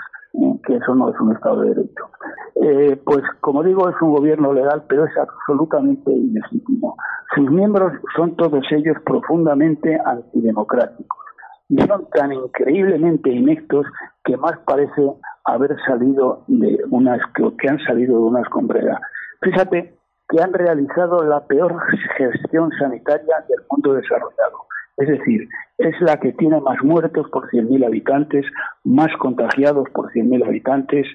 que 0.67 0.77
eso 0.77 0.95
no 0.95 1.11
es 1.11 1.21
un 1.21 1.33
Estado 1.33 1.61
de 1.61 1.69
Derecho. 1.75 2.11
Eh, 2.57 3.01
pues, 3.05 3.23
como 3.41 3.63
digo, 3.63 3.89
es 3.89 4.01
un 4.03 4.13
gobierno 4.13 4.53
legal, 4.53 4.85
pero 4.89 5.05
es 5.05 5.13
absolutamente 5.17 6.11
ilegítimo. 6.13 6.97
Sus 7.35 7.51
miembros 7.51 7.93
son 8.17 8.35
todos 8.37 8.65
ellos 8.73 8.97
profundamente 9.05 9.99
antidemocráticos 10.05 11.25
son 11.69 12.09
tan 12.11 12.33
increíblemente 12.33 13.31
inectos 13.31 13.87
que 14.25 14.37
más 14.37 14.59
parece 14.67 15.03
haber 15.45 15.77
salido 15.87 16.45
de 16.47 16.79
unas 16.91 17.21
que 17.35 17.69
han 17.69 17.79
salido 17.81 18.19
de 18.19 18.25
una 18.25 18.41
escombrera. 18.41 19.01
Fíjate 19.43 19.95
que 20.29 20.43
han 20.43 20.53
realizado 20.53 21.23
la 21.25 21.47
peor 21.47 21.77
gestión 22.17 22.71
sanitaria 22.79 23.45
del 23.49 23.61
mundo 23.71 23.95
desarrollado. 23.95 24.65
Es 24.97 25.09
decir, 25.09 25.49
es 25.79 26.01
la 26.01 26.19
que 26.19 26.33
tiene 26.33 26.61
más 26.61 26.83
muertos 26.83 27.29
por 27.31 27.51
100.000 27.51 27.85
habitantes, 27.85 28.47
más 28.85 29.09
contagiados 29.19 29.89
por 29.91 30.13
100.000 30.13 30.47
habitantes 30.47 31.07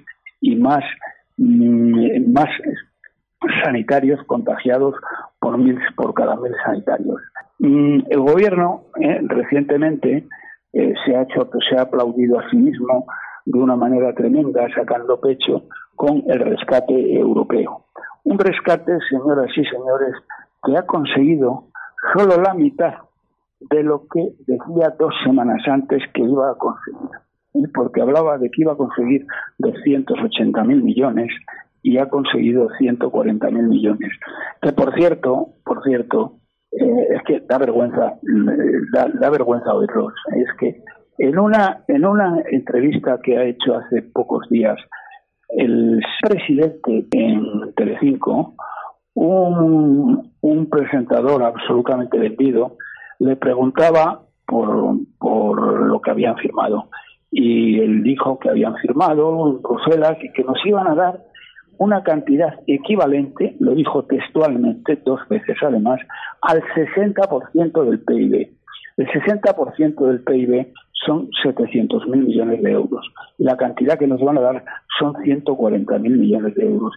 y 0.42 0.56
más, 0.58 0.84
mm, 1.38 2.32
más 2.32 2.50
sanitarios 3.64 4.20
contagiados 4.26 4.96
por, 5.40 5.58
mil, 5.58 5.80
por 5.96 6.14
cada 6.14 6.36
mil 6.36 6.54
sanitarios. 6.66 7.22
Mm, 7.60 8.00
el 8.10 8.20
gobierno 8.20 8.84
eh, 9.00 9.20
recientemente 9.24 10.28
eh, 10.74 10.94
se 11.06 11.16
ha 11.16 11.24
hecho, 11.24 11.50
se 11.70 11.78
ha 11.78 11.84
aplaudido 11.84 12.40
a 12.40 12.50
sí 12.50 12.58
mismo 12.58 13.06
de 13.46 13.60
una 13.60 13.76
manera 13.76 14.14
tremenda, 14.14 14.68
sacando 14.76 15.20
pecho 15.20 15.64
con 15.96 16.24
el 16.28 16.40
rescate 16.40 17.14
europeo. 17.14 17.86
Un 18.24 18.38
rescate, 18.38 19.00
señoras 19.10 19.50
y 19.56 19.66
señores, 19.66 20.14
que 20.64 20.78
ha 20.78 20.86
conseguido 20.86 21.66
solo 22.14 22.42
la 22.42 22.54
mitad 22.54 22.94
de 23.60 23.84
lo 23.84 24.08
que 24.08 24.34
decía 24.46 24.96
dos 24.98 25.14
semanas 25.24 25.62
antes 25.68 26.04
que 26.14 26.22
iba 26.22 26.52
a 26.52 26.56
conseguir. 26.56 27.10
Porque 27.74 28.02
hablaba 28.02 28.38
de 28.38 28.50
que 28.52 28.62
iba 28.62 28.74
a 28.74 28.78
conseguir 28.78 29.26
280 29.58 30.64
mil 30.64 30.84
millones 30.84 31.32
y 31.82 31.98
ha 31.98 32.10
conseguido 32.10 32.68
140 32.78 33.50
mil 33.52 33.68
millones. 33.68 34.12
Que 34.62 34.72
por 34.72 34.94
cierto, 34.96 35.54
por 35.64 35.84
cierto, 35.84 36.40
eh, 36.72 37.08
es 37.16 37.24
que 37.24 37.40
da 37.42 37.58
vergüenza, 37.58 38.16
da, 38.94 39.08
da, 39.14 39.30
vergüenza 39.30 39.74
oírlos. 39.74 40.14
Es 40.36 40.48
que 40.60 40.84
en 41.18 41.40
una, 41.40 41.84
en 41.88 42.06
una 42.06 42.42
entrevista 42.52 43.20
que 43.24 43.38
ha 43.38 43.44
hecho 43.44 43.76
hace 43.76 44.02
pocos 44.02 44.48
días 44.50 44.78
el 45.50 46.00
presidente 46.22 47.08
en 47.12 47.74
Telecinco, 47.76 48.54
un, 49.16 50.32
un 50.42 50.70
presentador 50.70 51.44
absolutamente 51.44 52.20
vendido, 52.20 52.78
le 53.20 53.36
preguntaba 53.36 54.22
por, 54.46 54.98
por 55.18 55.88
lo 55.88 56.00
que 56.02 56.12
habían 56.12 56.38
firmado. 56.38 56.90
Y 57.32 57.80
él 57.80 58.04
dijo 58.04 58.40
que 58.40 58.50
habían 58.50 58.76
firmado 58.78 59.50
en 59.50 59.62
Bruselas 59.62 60.18
y 60.22 60.32
que 60.34 60.44
nos 60.44 60.58
iban 60.66 60.88
a 60.88 60.96
dar 60.96 61.20
una 61.80 62.04
cantidad 62.04 62.60
equivalente, 62.68 63.56
lo 63.60 63.74
dijo 63.74 64.06
textualmente 64.06 65.02
dos 65.04 65.20
veces 65.30 65.58
además, 65.62 66.00
al 66.42 66.62
60% 66.62 67.84
del 67.84 68.00
PIB. 68.02 68.50
El 68.98 69.08
60% 69.08 70.06
del 70.06 70.24
PIB 70.24 70.68
son 71.06 71.30
700 71.42 72.08
mil 72.08 72.26
millones 72.26 72.62
de 72.62 72.72
euros 72.72 73.12
la 73.40 73.56
cantidad 73.56 73.98
que 73.98 74.08
nos 74.08 74.22
van 74.22 74.38
a 74.38 74.42
dar 74.42 74.66
son 75.00 75.16
140 75.24 75.98
mil 76.00 76.18
millones 76.18 76.54
de 76.56 76.66
euros. 76.66 76.94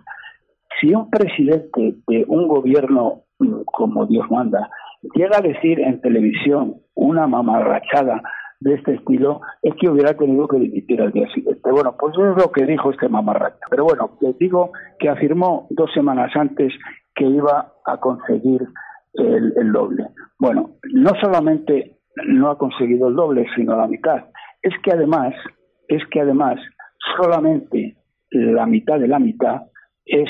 Si 0.80 0.92
un 0.92 1.08
presidente 1.08 1.94
de 2.08 2.24
un 2.26 2.48
gobierno 2.48 3.22
mm, 3.38 3.62
como 3.64 4.06
Dios 4.06 4.28
manda 4.30 4.68
llega 5.14 5.38
a 5.38 5.40
decir 5.40 5.80
en 5.80 6.00
televisión 6.00 6.76
una 6.94 7.26
mamarrachada 7.26 8.22
de 8.62 8.74
este 8.74 8.94
estilo 8.94 9.40
es 9.62 9.74
que 9.80 9.88
hubiera 9.88 10.14
tenido 10.14 10.46
que 10.48 10.58
dimitir 10.58 11.00
al 11.00 11.12
día 11.12 11.28
siguiente. 11.34 11.70
Bueno, 11.70 11.96
pues 11.98 12.14
es 12.14 12.42
lo 12.42 12.52
que 12.52 12.64
dijo 12.64 12.90
este 12.90 13.08
mamarracho. 13.08 13.58
Pero 13.70 13.84
bueno, 13.84 14.16
les 14.20 14.36
digo 14.38 14.72
que 14.98 15.08
afirmó 15.08 15.66
dos 15.70 15.90
semanas 15.92 16.30
antes 16.34 16.72
que 17.14 17.24
iba 17.24 17.72
a 17.84 17.96
conseguir 17.98 18.62
el, 19.14 19.52
el 19.56 19.72
doble. 19.72 20.06
Bueno, 20.38 20.76
no 20.92 21.10
solamente 21.20 21.98
no 22.26 22.50
ha 22.50 22.58
conseguido 22.58 23.08
el 23.08 23.16
doble, 23.16 23.46
sino 23.56 23.76
la 23.76 23.86
mitad. 23.86 24.26
Es 24.62 24.74
que 24.82 24.92
además, 24.92 25.34
es 25.88 26.02
que 26.10 26.20
además 26.20 26.58
solamente 27.16 27.96
la 28.30 28.66
mitad 28.66 28.98
de 28.98 29.08
la 29.08 29.18
mitad 29.18 29.62
es 30.04 30.28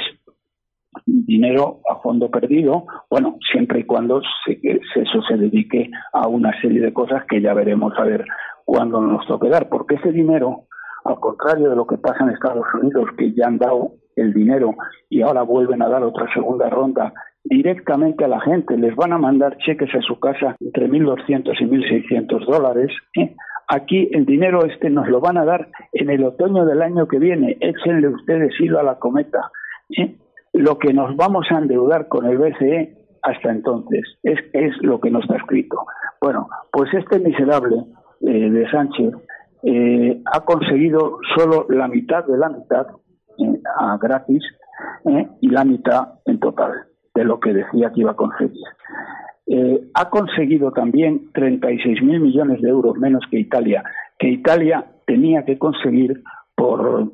dinero 1.06 1.80
a 1.90 1.96
fondo 2.00 2.30
perdido, 2.30 2.86
bueno, 3.10 3.36
siempre 3.50 3.80
y 3.80 3.84
cuando 3.84 4.20
se, 4.44 4.60
eso 4.62 5.22
se 5.28 5.36
dedique 5.36 5.90
a 6.12 6.28
una 6.28 6.58
serie 6.60 6.80
de 6.80 6.92
cosas 6.92 7.24
que 7.28 7.40
ya 7.40 7.54
veremos 7.54 7.92
a 7.98 8.04
ver 8.04 8.24
cuándo 8.64 9.00
nos 9.00 9.26
toque 9.26 9.48
dar, 9.48 9.68
porque 9.68 9.96
ese 9.96 10.12
dinero, 10.12 10.66
al 11.04 11.18
contrario 11.20 11.70
de 11.70 11.76
lo 11.76 11.86
que 11.86 11.98
pasa 11.98 12.24
en 12.24 12.30
Estados 12.30 12.66
Unidos, 12.80 13.08
que 13.16 13.32
ya 13.32 13.46
han 13.46 13.58
dado 13.58 13.92
el 14.16 14.32
dinero 14.32 14.74
y 15.08 15.22
ahora 15.22 15.42
vuelven 15.42 15.82
a 15.82 15.88
dar 15.88 16.02
otra 16.02 16.26
segunda 16.34 16.68
ronda 16.68 17.12
directamente 17.44 18.24
a 18.24 18.28
la 18.28 18.40
gente, 18.40 18.76
les 18.76 18.94
van 18.94 19.12
a 19.12 19.18
mandar 19.18 19.56
cheques 19.58 19.92
a 19.94 20.00
su 20.00 20.18
casa 20.20 20.56
entre 20.60 20.88
1.200 20.88 21.54
y 21.60 21.64
1.600 21.64 22.46
dólares. 22.46 22.90
¿eh? 23.16 23.34
Aquí 23.68 24.08
el 24.12 24.26
dinero 24.26 24.64
este 24.64 24.90
nos 24.90 25.08
lo 25.08 25.20
van 25.20 25.38
a 25.38 25.44
dar 25.44 25.68
en 25.92 26.10
el 26.10 26.24
otoño 26.24 26.64
del 26.64 26.82
año 26.82 27.08
que 27.08 27.18
viene. 27.18 27.56
Échenle 27.60 28.08
ustedes 28.08 28.52
hilo 28.60 28.78
a 28.78 28.84
la 28.84 28.98
cometa. 28.98 29.50
¿eh? 29.96 30.16
Lo 30.52 30.78
que 30.78 30.92
nos 30.92 31.16
vamos 31.16 31.46
a 31.50 31.58
endeudar 31.58 32.08
con 32.08 32.26
el 32.26 32.38
BCE 32.38 33.02
hasta 33.22 33.50
entonces. 33.50 34.02
Es, 34.22 34.40
lo 34.82 35.00
que 35.00 35.10
no 35.10 35.20
está 35.20 35.36
escrito. 35.36 35.86
Bueno, 36.20 36.48
pues 36.70 36.92
este 36.94 37.18
miserable 37.18 37.84
eh, 38.20 38.50
de 38.50 38.70
Sánchez 38.70 39.14
eh, 39.62 40.20
ha 40.32 40.40
conseguido 40.40 41.18
solo 41.36 41.66
la 41.68 41.88
mitad 41.88 42.24
de 42.26 42.36
la 42.36 42.48
mitad 42.48 42.86
eh, 43.38 43.60
a 43.78 43.96
gratis 43.98 44.42
y 45.40 45.48
la 45.48 45.64
mitad 45.64 46.14
en 46.26 46.40
total 46.40 46.72
de 47.14 47.24
lo 47.24 47.38
que 47.38 47.52
decía 47.52 47.92
que 47.92 48.00
iba 48.00 48.12
a 48.12 48.16
conseguir. 48.16 48.64
ha 49.94 50.10
conseguido 50.10 50.72
también 50.72 51.30
36.000 51.32 52.20
millones 52.20 52.60
de 52.60 52.68
euros 52.68 52.96
menos 52.98 53.22
que 53.30 53.38
Italia, 53.38 53.84
que 54.18 54.28
Italia 54.28 54.86
tenía 55.06 55.44
que 55.44 55.58
conseguir 55.58 56.22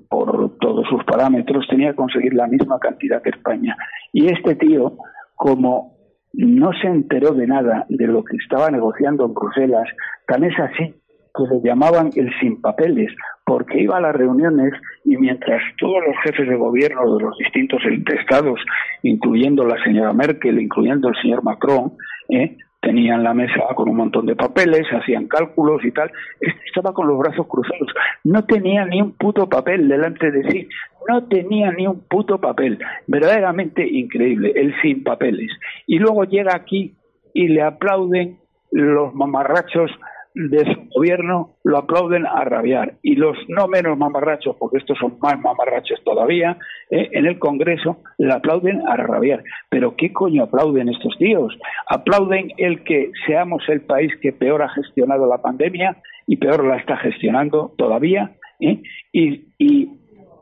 por, 0.09 0.59
todos 0.61 0.87
sus 0.89 1.03
parámetros, 1.05 1.67
tenía 1.69 1.91
que 1.91 1.97
conseguir 1.97 2.35
la 2.35 2.47
misma 2.47 2.79
cantidad 2.79 3.23
que 3.23 3.31
España. 3.31 3.77
Y 4.13 4.27
este 4.27 4.55
tío, 4.57 4.93
como 5.35 5.97
no 6.35 6.71
se 6.81 6.89
enteró 6.89 7.33
de 7.33 7.47
nada 7.47 7.87
de 7.89 8.07
lo 8.07 8.23
que 8.25 8.37
estaba 8.37 8.71
negociando 8.71 9.25
en 9.25 9.35
Bruselas, 9.35 9.89
tan 10.27 10.45
es 10.45 10.59
así 10.59 10.95
que 11.35 11.55
le 11.55 11.63
llamaban 11.63 12.11
el 12.17 12.31
sin 12.41 12.61
papeles, 12.61 13.11
porque 13.45 13.81
iba 13.81 13.97
a 13.97 14.01
las 14.01 14.15
reuniones 14.15 14.75
y 15.05 15.17
mientras 15.17 15.63
todos 15.79 16.03
los 16.07 16.17
jefes 16.25 16.49
de 16.49 16.57
gobierno 16.57 17.17
de 17.17 17.25
los 17.25 17.39
distintos 17.39 17.81
estados, 18.21 18.61
incluyendo 19.03 19.65
la 19.65 19.83
señora 19.83 20.13
Merkel, 20.13 20.61
incluyendo 20.61 21.09
el 21.09 21.15
señor 21.23 21.43
Macron, 21.43 21.93
¿eh? 22.29 22.57
Tenían 22.81 23.25
la 23.25 23.35
mesa 23.35 23.61
con 23.75 23.89
un 23.89 23.97
montón 23.97 24.27
de 24.27 24.37
papeles, 24.37 24.87
hacían 24.93 25.27
cálculos 25.27 25.85
y 25.85 25.91
tal, 25.91 26.11
este 26.41 26.61
estaba 26.67 26.93
con 26.95 27.09
los 27.09 27.19
brazos 27.19 27.47
cruzados, 27.47 27.89
no 28.25 28.45
tenía 28.45 28.85
ni 28.85 29.03
un 29.03 29.13
puto 29.13 29.49
papel 29.49 29.89
delante 29.89 30.31
de 30.31 30.51
sí, 30.51 30.69
no 31.09 31.25
tenía 31.25 31.73
ni 31.73 31.87
un 31.87 32.01
puto 32.01 32.41
papel, 32.41 32.79
verdaderamente 33.07 33.87
increíble, 33.87 34.53
el 34.55 34.75
sin 34.81 35.03
papeles. 35.03 35.51
Y 35.87 35.99
luego 35.99 36.25
llega 36.25 36.55
aquí 36.55 36.95
y 37.35 37.49
le 37.49 37.63
aplauden 37.63 38.39
los 38.71 39.15
mamarrachos 39.15 39.91
de 40.39 40.65
su 40.73 40.89
gobierno 40.95 41.57
lo 41.65 41.79
aplauden 41.79 42.25
a 42.25 42.45
rabiar 42.45 42.95
y 43.03 43.17
los 43.17 43.37
no 43.49 43.67
menos 43.67 43.99
mamarrachos, 43.99 44.55
porque 44.57 44.79
estos 44.79 44.97
son 44.99 45.19
más 45.21 45.39
mamarrachos 45.41 46.01
todavía, 46.05 46.57
eh, 46.91 47.09
en 47.11 47.27
el 47.27 47.41
Congreso 47.41 48.03
le 48.19 48.33
aplauden 48.33 48.87
a 48.87 48.97
rabiar. 48.97 49.43
Pero 49.69 49.97
¿qué 49.97 50.13
coño 50.13 50.45
aplauden 50.45 50.89
estos 50.91 51.17
tíos? 51.19 51.59
Aplauden 51.89 52.53
el 52.57 52.85
que 52.85 53.11
seamos 53.27 53.65
el 53.69 53.81
país 53.81 54.13
que 54.23 54.33
peor 54.33 54.63
ha 54.63 54.69
gestionado 54.69 55.27
la 55.27 55.43
pandemia 55.43 55.97
y 56.29 56.37
peor 56.37 56.65
la 56.65 56.77
está 56.77 56.97
gestionando 56.99 57.75
todavía 57.77 58.37
¿eh? 58.61 58.81
y, 59.13 59.49
y 59.59 59.89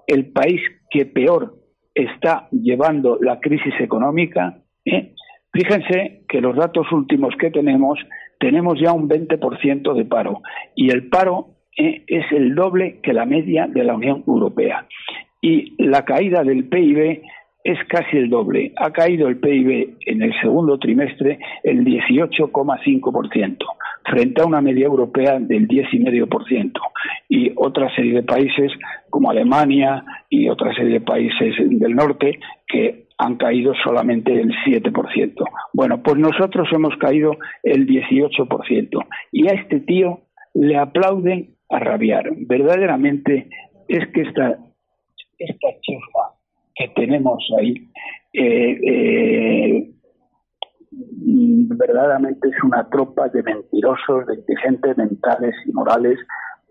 el 0.08 0.30
país 0.30 0.60
que 0.90 1.06
peor 1.06 1.54
está 1.94 2.48
llevando 2.50 3.16
la 3.18 3.40
crisis 3.40 3.72
económica. 3.80 4.58
¿eh? 4.84 5.14
Fíjense 5.54 6.24
que 6.28 6.42
los 6.42 6.54
datos 6.54 6.92
últimos 6.92 7.34
que 7.40 7.50
tenemos 7.50 7.98
tenemos 8.38 8.78
ya 8.80 8.92
un 8.92 9.08
20% 9.08 9.94
de 9.94 10.04
paro 10.04 10.42
y 10.74 10.90
el 10.90 11.08
paro 11.08 11.56
eh, 11.76 12.04
es 12.06 12.24
el 12.32 12.54
doble 12.54 13.00
que 13.02 13.12
la 13.12 13.26
media 13.26 13.66
de 13.66 13.84
la 13.84 13.94
Unión 13.94 14.24
Europea. 14.26 14.86
Y 15.42 15.74
la 15.82 16.04
caída 16.04 16.42
del 16.42 16.68
PIB 16.68 17.22
es 17.62 17.78
casi 17.88 18.16
el 18.16 18.30
doble. 18.30 18.72
Ha 18.76 18.92
caído 18.92 19.28
el 19.28 19.38
PIB 19.38 19.96
en 20.06 20.22
el 20.22 20.32
segundo 20.40 20.78
trimestre 20.78 21.38
el 21.64 21.84
18,5%, 21.84 23.56
frente 24.04 24.40
a 24.40 24.46
una 24.46 24.60
media 24.60 24.86
europea 24.86 25.38
del 25.40 25.66
10,5%. 25.66 26.72
Y 27.28 27.52
otra 27.56 27.92
serie 27.94 28.14
de 28.14 28.22
países 28.22 28.72
como 29.10 29.30
Alemania 29.30 30.04
y 30.30 30.48
otra 30.48 30.72
serie 30.74 30.94
de 30.94 31.00
países 31.00 31.54
del 31.58 31.94
norte 31.94 32.38
que 32.68 33.05
han 33.18 33.36
caído 33.36 33.72
solamente 33.82 34.32
el 34.32 34.52
7%. 34.66 35.34
Bueno, 35.72 36.02
pues 36.02 36.16
nosotros 36.16 36.68
hemos 36.72 36.96
caído 36.98 37.32
el 37.62 37.86
18%. 37.86 39.06
Y 39.32 39.48
a 39.48 39.52
este 39.52 39.80
tío 39.80 40.20
le 40.54 40.76
aplauden 40.76 41.56
a 41.70 41.78
rabiar. 41.78 42.30
Verdaderamente 42.46 43.48
es 43.88 44.06
que 44.12 44.22
esta, 44.22 44.58
esta 45.38 45.68
chufa 45.80 46.36
que 46.74 46.88
tenemos 46.88 47.42
ahí 47.58 47.88
eh, 48.34 48.78
eh, 48.86 49.90
verdaderamente 50.90 52.48
es 52.48 52.62
una 52.62 52.88
tropa 52.90 53.28
de 53.28 53.42
mentirosos, 53.42 54.26
de 54.26 54.56
gente 54.62 54.94
mentales 54.94 55.54
y 55.66 55.72
morales 55.72 56.18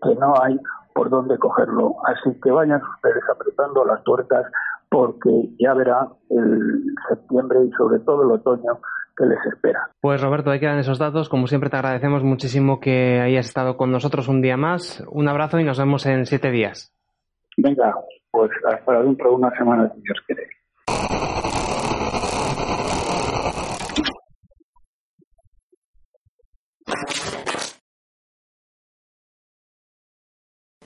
que 0.02 0.14
no 0.14 0.34
hay 0.40 0.56
por 0.96 1.10
dónde 1.10 1.38
cogerlo. 1.38 1.94
Así 2.06 2.40
que 2.42 2.50
vayan 2.50 2.80
ustedes 2.96 3.22
apretando 3.30 3.84
las 3.84 4.02
tuercas 4.02 4.46
porque 4.88 5.50
ya 5.58 5.74
verá 5.74 6.08
el 6.30 6.82
septiembre 7.08 7.58
y 7.66 7.70
sobre 7.72 7.98
todo 8.00 8.22
el 8.22 8.30
otoño 8.32 8.80
que 9.14 9.26
les 9.26 9.38
espera. 9.46 9.90
Pues 10.00 10.22
Roberto, 10.22 10.50
ahí 10.50 10.58
quedan 10.58 10.78
esos 10.78 10.98
datos. 10.98 11.28
Como 11.28 11.46
siempre 11.46 11.68
te 11.68 11.76
agradecemos 11.76 12.24
muchísimo 12.24 12.80
que 12.80 13.20
hayas 13.20 13.46
estado 13.46 13.76
con 13.76 13.92
nosotros 13.92 14.28
un 14.28 14.40
día 14.40 14.56
más. 14.56 15.04
Un 15.10 15.28
abrazo 15.28 15.60
y 15.60 15.64
nos 15.64 15.78
vemos 15.78 16.06
en 16.06 16.24
siete 16.24 16.50
días. 16.50 16.94
Venga, 17.58 17.94
pues 18.30 18.50
hasta 18.66 19.02
dentro 19.02 19.30
de 19.30 19.36
una 19.36 19.50
semana, 19.56 19.92
si 19.94 20.00
Dios 20.00 20.18
quiere. 20.26 20.48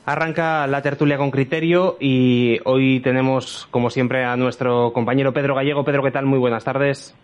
Arranca 0.07 0.67
la 0.67 0.83
tertulia 0.83 1.19
con 1.19 1.31
criterio 1.31 1.97
y 2.01 2.59
hoy 2.65 3.01
tenemos, 3.01 3.69
como 3.71 3.91
siempre, 3.91 4.25
a 4.25 4.37
nuestro 4.37 4.93
compañero 4.93 5.33
Pedro 5.33 5.55
Gallego. 5.55 5.85
Pedro, 5.85 6.03
¿qué 6.03 6.11
tal? 6.11 6.27
Muy 6.27 6.39
buenas 6.39 6.65
tardes. 6.65 7.15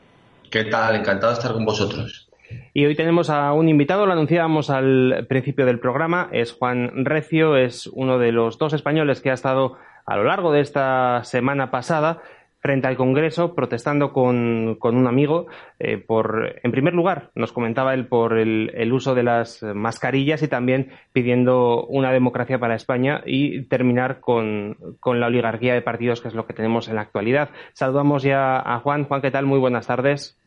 ¿Qué 0.50 0.64
tal? 0.64 0.94
Encantado 0.96 1.32
de 1.32 1.38
estar 1.38 1.52
con 1.52 1.64
vosotros. 1.64 2.28
Y 2.74 2.84
hoy 2.84 2.94
tenemos 2.94 3.30
a 3.30 3.52
un 3.52 3.68
invitado, 3.68 4.06
lo 4.06 4.12
anunciábamos 4.12 4.70
al 4.70 5.26
principio 5.28 5.66
del 5.66 5.80
programa, 5.80 6.28
es 6.30 6.52
Juan 6.52 7.04
Recio, 7.04 7.56
es 7.56 7.88
uno 7.88 8.18
de 8.18 8.30
los 8.30 8.58
dos 8.58 8.72
españoles 8.72 9.20
que 9.20 9.30
ha 9.30 9.34
estado 9.34 9.76
a 10.04 10.16
lo 10.16 10.24
largo 10.24 10.52
de 10.52 10.60
esta 10.60 11.24
semana 11.24 11.70
pasada 11.70 12.22
frente 12.58 12.88
al 12.88 12.96
Congreso 12.96 13.54
protestando 13.54 14.12
con, 14.12 14.78
un 14.80 15.06
amigo 15.06 15.46
eh, 15.78 15.98
por, 15.98 16.58
en 16.62 16.70
primer 16.72 16.94
lugar, 16.94 17.30
nos 17.34 17.52
comentaba 17.52 17.94
él 17.94 18.08
por 18.08 18.38
el, 18.38 18.92
uso 18.92 19.14
de 19.14 19.22
las 19.22 19.62
mascarillas 19.62 20.42
y 20.42 20.48
también 20.48 20.90
pidiendo 21.12 21.84
una 21.86 22.12
democracia 22.12 22.58
para 22.58 22.74
España 22.74 23.22
y 23.26 23.62
terminar 23.64 24.20
con, 24.20 24.76
con 25.00 25.20
la 25.20 25.26
oligarquía 25.26 25.74
de 25.74 25.82
partidos 25.82 26.20
que 26.20 26.28
es 26.28 26.34
lo 26.34 26.46
que 26.46 26.54
tenemos 26.54 26.88
en 26.88 26.96
la 26.96 27.02
actualidad. 27.02 27.50
Saludamos 27.72 28.22
ya 28.22 28.58
a 28.58 28.80
Juan. 28.80 29.04
Juan, 29.04 29.22
¿qué 29.22 29.30
tal? 29.30 29.46
Muy 29.46 29.58
buenas 29.58 29.86
tardes. 29.86 30.38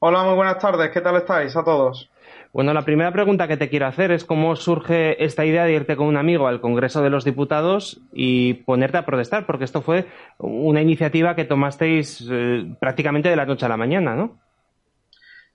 Hola, 0.00 0.24
muy 0.24 0.34
buenas 0.34 0.58
tardes. 0.58 0.90
¿Qué 0.90 1.00
tal 1.00 1.16
estáis 1.16 1.56
a 1.56 1.62
todos? 1.62 2.09
Bueno, 2.52 2.74
la 2.74 2.84
primera 2.84 3.12
pregunta 3.12 3.46
que 3.46 3.56
te 3.56 3.68
quiero 3.68 3.86
hacer 3.86 4.10
es 4.10 4.24
cómo 4.24 4.56
surge 4.56 5.24
esta 5.24 5.44
idea 5.44 5.64
de 5.64 5.72
irte 5.72 5.94
con 5.94 6.08
un 6.08 6.16
amigo 6.16 6.48
al 6.48 6.60
Congreso 6.60 7.00
de 7.00 7.10
los 7.10 7.24
Diputados 7.24 8.00
y 8.12 8.54
ponerte 8.54 8.98
a 8.98 9.06
protestar, 9.06 9.46
porque 9.46 9.64
esto 9.64 9.82
fue 9.82 10.06
una 10.38 10.82
iniciativa 10.82 11.36
que 11.36 11.44
tomasteis 11.44 12.26
eh, 12.28 12.66
prácticamente 12.80 13.28
de 13.28 13.36
la 13.36 13.46
noche 13.46 13.66
a 13.66 13.68
la 13.68 13.76
mañana, 13.76 14.16
¿no? 14.16 14.40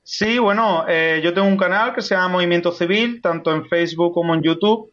Sí, 0.03 0.39
bueno, 0.39 0.85
eh, 0.87 1.19
yo 1.21 1.33
tengo 1.33 1.47
un 1.47 1.57
canal 1.57 1.93
que 1.93 2.01
se 2.01 2.15
llama 2.15 2.29
Movimiento 2.29 2.71
Civil, 2.71 3.21
tanto 3.21 3.53
en 3.53 3.65
Facebook 3.65 4.13
como 4.13 4.33
en 4.33 4.41
YouTube, 4.41 4.91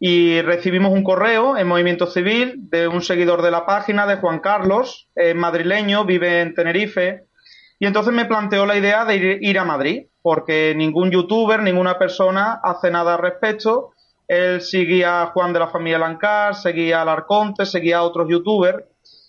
y 0.00 0.40
recibimos 0.40 0.92
un 0.92 1.04
correo 1.04 1.58
en 1.58 1.66
Movimiento 1.66 2.06
Civil 2.06 2.54
de 2.56 2.88
un 2.88 3.02
seguidor 3.02 3.42
de 3.42 3.50
la 3.50 3.66
página, 3.66 4.06
de 4.06 4.16
Juan 4.16 4.40
Carlos, 4.40 5.08
madrileño, 5.34 6.04
vive 6.04 6.40
en 6.40 6.54
Tenerife, 6.54 7.24
y 7.78 7.86
entonces 7.86 8.14
me 8.14 8.24
planteó 8.24 8.64
la 8.64 8.78
idea 8.78 9.04
de 9.04 9.38
ir, 9.40 9.58
a 9.58 9.64
Madrid 9.64 10.06
porque 10.24 10.72
ningún 10.74 11.10
youtuber, 11.10 11.62
ninguna 11.62 11.98
persona 11.98 12.58
hace 12.64 12.90
nada 12.90 13.12
al 13.12 13.20
respecto. 13.20 13.92
Él 14.26 14.62
seguía 14.62 15.20
a 15.20 15.26
Juan 15.26 15.52
de 15.52 15.58
la 15.58 15.68
familia 15.68 15.98
Lancar, 15.98 16.54
seguía 16.54 17.02
al 17.02 17.10
Arconte, 17.10 17.66
seguía 17.66 17.98
a 17.98 18.04
otros 18.04 18.26
youtubers 18.30 18.84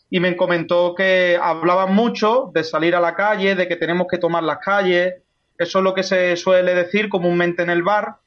y 0.10 0.22
me 0.22 0.38
comentó 0.38 0.96
que 0.96 1.38
hablaban 1.42 1.94
mucho 1.94 2.50
de 2.54 2.64
salir 2.64 2.96
a 2.96 3.02
la 3.02 3.14
calle, 3.14 3.56
de 3.56 3.68
que 3.68 3.76
tenemos 3.76 4.08
que 4.10 4.20
tomar 4.20 4.44
las 4.44 4.60
calles, 4.60 5.16
eso 5.58 5.80
es 5.80 5.84
lo 5.84 5.94
que 5.94 6.04
se 6.04 6.38
suele 6.38 6.74
decir 6.74 7.10
comúnmente 7.10 7.64
en 7.64 7.72
el 7.72 7.84
bar 7.84 8.20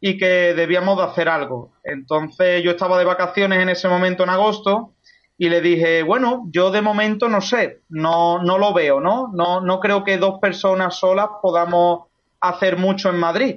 y 0.00 0.18
que 0.18 0.52
debíamos 0.52 0.98
de 0.98 1.04
hacer 1.04 1.28
algo. 1.28 1.74
Entonces 1.84 2.60
yo 2.64 2.72
estaba 2.72 2.98
de 2.98 3.04
vacaciones 3.04 3.60
en 3.60 3.68
ese 3.68 3.86
momento 3.86 4.24
en 4.24 4.30
agosto 4.30 4.94
y 5.38 5.48
le 5.48 5.60
dije, 5.60 6.02
bueno, 6.02 6.48
yo 6.50 6.72
de 6.72 6.82
momento 6.82 7.28
no 7.28 7.40
sé, 7.40 7.82
no, 7.88 8.42
no 8.42 8.58
lo 8.58 8.74
veo, 8.74 9.00
¿no? 9.00 9.30
¿no? 9.32 9.60
No 9.60 9.78
creo 9.78 10.02
que 10.02 10.18
dos 10.18 10.40
personas 10.40 10.96
solas 10.96 11.28
podamos 11.40 12.06
hacer 12.40 12.76
mucho 12.76 13.10
en 13.10 13.16
Madrid. 13.16 13.56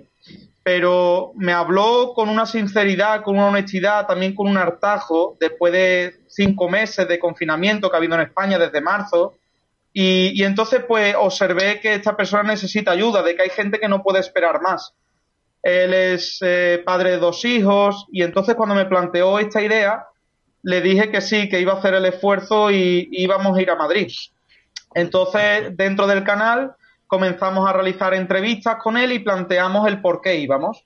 Pero 0.64 1.32
me 1.36 1.54
habló 1.54 2.14
con 2.14 2.30
una 2.30 2.46
sinceridad, 2.46 3.24
con 3.24 3.36
una 3.36 3.48
honestidad, 3.48 4.06
también 4.06 4.36
con 4.36 4.48
un 4.48 4.58
hartajo, 4.58 5.38
después 5.40 5.74
de 5.74 6.20
cinco 6.28 6.70
meses 6.70 7.08
de 7.08 7.18
confinamiento 7.18 7.90
que 7.90 7.96
ha 7.96 8.00
habido 8.00 8.16
en 8.16 8.22
España 8.22 8.60
desde 8.60 8.82
marzo. 8.82 9.36
Y, 9.92 10.44
entonces, 10.44 10.84
pues, 10.88 11.16
observé 11.18 11.80
que 11.80 11.96
esta 11.96 12.16
persona 12.16 12.44
necesita 12.44 12.92
ayuda, 12.92 13.24
de 13.24 13.36
que 13.36 13.42
hay 13.44 13.50
gente 13.50 13.80
que 13.80 13.88
no 13.88 14.04
puede 14.04 14.20
esperar 14.20 14.62
más. 14.62 14.94
Él 15.64 15.94
es 15.94 16.38
eh, 16.42 16.82
padre 16.86 17.12
de 17.12 17.18
dos 17.18 17.44
hijos, 17.44 18.06
y 18.12 18.22
entonces 18.24 18.56
cuando 18.56 18.76
me 18.76 18.86
planteó 18.86 19.40
esta 19.40 19.62
idea, 19.62 20.06
le 20.64 20.82
dije 20.82 21.10
que 21.10 21.22
sí, 21.22 21.50
que 21.50 21.60
iba 21.60 21.74
a 21.74 21.78
hacer 21.78 21.94
el 21.94 22.06
esfuerzo 22.06 22.72
y, 22.72 23.10
íbamos 23.12 23.58
a 23.58 23.62
ir 23.62 23.70
a 23.70 23.76
Madrid. 23.76 24.12
Entonces, 24.94 25.76
dentro 25.76 26.08
del 26.08 26.24
canal, 26.24 26.76
comenzamos 27.10 27.68
a 27.68 27.74
realizar 27.74 28.14
entrevistas 28.14 28.78
con 28.82 28.96
él 28.96 29.12
y 29.12 29.20
planteamos 29.20 29.88
el 29.88 30.00
por 30.00 30.22
qué 30.22 30.36
íbamos. 30.36 30.86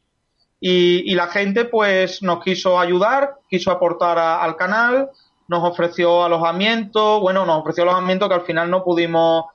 Y, 0.65 1.13
la 1.15 1.28
gente, 1.28 1.65
pues, 1.65 2.24
nos 2.24 2.41
quiso 2.41 2.80
ayudar, 2.80 3.36
quiso 3.49 3.69
aportar 3.69 4.17
al 4.17 4.55
canal, 4.55 5.09
nos 5.49 5.61
ofreció 5.69 6.24
alojamiento, 6.24 7.19
bueno, 7.19 7.45
nos 7.45 7.59
ofreció 7.59 7.84
alojamiento 7.84 8.30
que 8.30 8.36
al 8.36 8.41
final 8.43 8.71
no 8.71 8.84
pudimos 8.84 9.45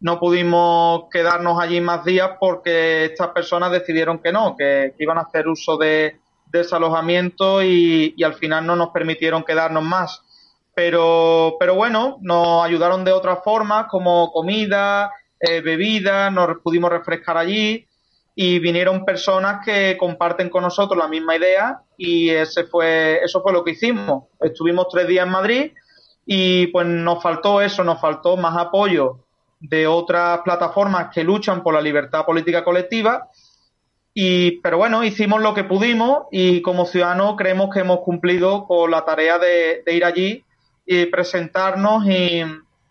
no 0.00 0.20
pudimos 0.20 1.06
quedarnos 1.10 1.58
allí 1.58 1.80
más 1.80 2.04
días 2.04 2.32
porque 2.38 3.06
estas 3.06 3.28
personas 3.28 3.72
decidieron 3.72 4.18
que 4.18 4.30
no, 4.30 4.54
que 4.56 4.94
iban 4.98 5.18
a 5.18 5.22
hacer 5.22 5.48
uso 5.48 5.76
de, 5.76 6.20
desalojamiento 6.52 7.62
y, 7.62 8.14
y, 8.16 8.22
al 8.22 8.34
final 8.34 8.66
no 8.66 8.76
nos 8.76 8.90
permitieron 8.90 9.44
quedarnos 9.44 9.82
más. 9.82 10.22
Pero, 10.74 11.56
pero 11.58 11.74
bueno, 11.74 12.18
nos 12.20 12.64
ayudaron 12.64 13.04
de 13.04 13.12
otras 13.12 13.40
formas, 13.42 13.86
como 13.90 14.30
comida, 14.30 15.10
eh, 15.40 15.60
bebida, 15.60 16.30
nos 16.30 16.58
pudimos 16.58 16.90
refrescar 16.90 17.36
allí 17.36 17.86
y 18.34 18.58
vinieron 18.58 19.04
personas 19.04 19.64
que 19.64 19.96
comparten 19.98 20.48
con 20.48 20.62
nosotros 20.62 20.98
la 20.98 21.08
misma 21.08 21.36
idea 21.36 21.80
y 21.96 22.30
ese 22.30 22.64
fue, 22.64 23.20
eso 23.22 23.42
fue 23.42 23.52
lo 23.52 23.64
que 23.64 23.72
hicimos. 23.72 24.24
Estuvimos 24.40 24.86
tres 24.90 25.08
días 25.08 25.26
en 25.26 25.32
Madrid 25.32 25.72
y 26.24 26.68
pues 26.68 26.86
nos 26.86 27.22
faltó 27.22 27.60
eso, 27.60 27.82
nos 27.82 28.00
faltó 28.00 28.36
más 28.36 28.56
apoyo 28.56 29.24
de 29.60 29.86
otras 29.86 30.40
plataformas 30.42 31.08
que 31.12 31.24
luchan 31.24 31.62
por 31.62 31.74
la 31.74 31.80
libertad 31.80 32.24
política 32.24 32.62
colectiva 32.62 33.28
y, 34.20 34.60
pero 34.62 34.78
bueno, 34.78 35.04
hicimos 35.04 35.40
lo 35.40 35.54
que 35.54 35.62
pudimos 35.62 36.24
y 36.32 36.60
como 36.62 36.86
ciudadanos 36.86 37.36
creemos 37.36 37.72
que 37.72 37.80
hemos 37.80 38.00
cumplido 38.00 38.66
con 38.66 38.90
la 38.90 39.04
tarea 39.04 39.38
de, 39.38 39.84
ir 39.86 40.04
allí 40.04 40.44
y 40.84 41.06
presentarnos 41.06 42.04
y, 42.06 42.42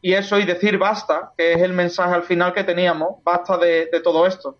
eso 0.01 0.39
y 0.39 0.45
decir 0.45 0.77
basta, 0.77 1.31
que 1.37 1.53
es 1.53 1.61
el 1.61 1.73
mensaje 1.73 2.13
al 2.13 2.23
final 2.23 2.53
que 2.53 2.63
teníamos, 2.63 3.23
basta 3.23 3.57
de, 3.57 3.89
todo 4.03 4.25
esto. 4.25 4.57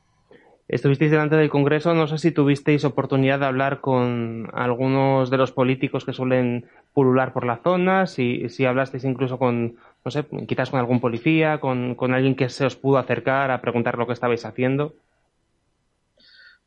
Estuvisteis 0.68 1.12
delante 1.12 1.38
del 1.38 1.50
Congreso, 1.50 1.94
no 1.94 2.08
sé 2.08 2.18
si 2.18 2.32
tuvisteis 2.32 2.84
oportunidad 2.84 3.40
de 3.40 3.46
hablar 3.46 3.80
con 3.80 4.50
algunos 4.54 5.30
de 5.30 5.38
los 5.38 5.54
políticos 5.54 6.04
que 6.04 6.12
suelen 6.12 6.70
pulular 6.94 7.32
por 7.32 7.46
la 7.46 7.58
zona, 7.58 8.06
si, 8.06 8.50
si 8.50 8.66
hablasteis 8.66 9.06
incluso 9.06 9.40
con, 9.40 9.78
no 10.04 10.12
sé, 10.12 10.26
quizás 10.48 10.70
con 10.70 10.80
algún 10.80 11.00
policía, 11.00 11.60
con, 11.60 11.96
con 11.96 12.14
alguien 12.14 12.36
que 12.36 12.50
se 12.50 12.66
os 12.66 12.76
pudo 12.76 12.98
acercar 12.98 13.52
a 13.52 13.62
preguntar 13.62 13.98
lo 13.98 14.08
que 14.08 14.14
estabais 14.14 14.44
haciendo. 14.44 14.94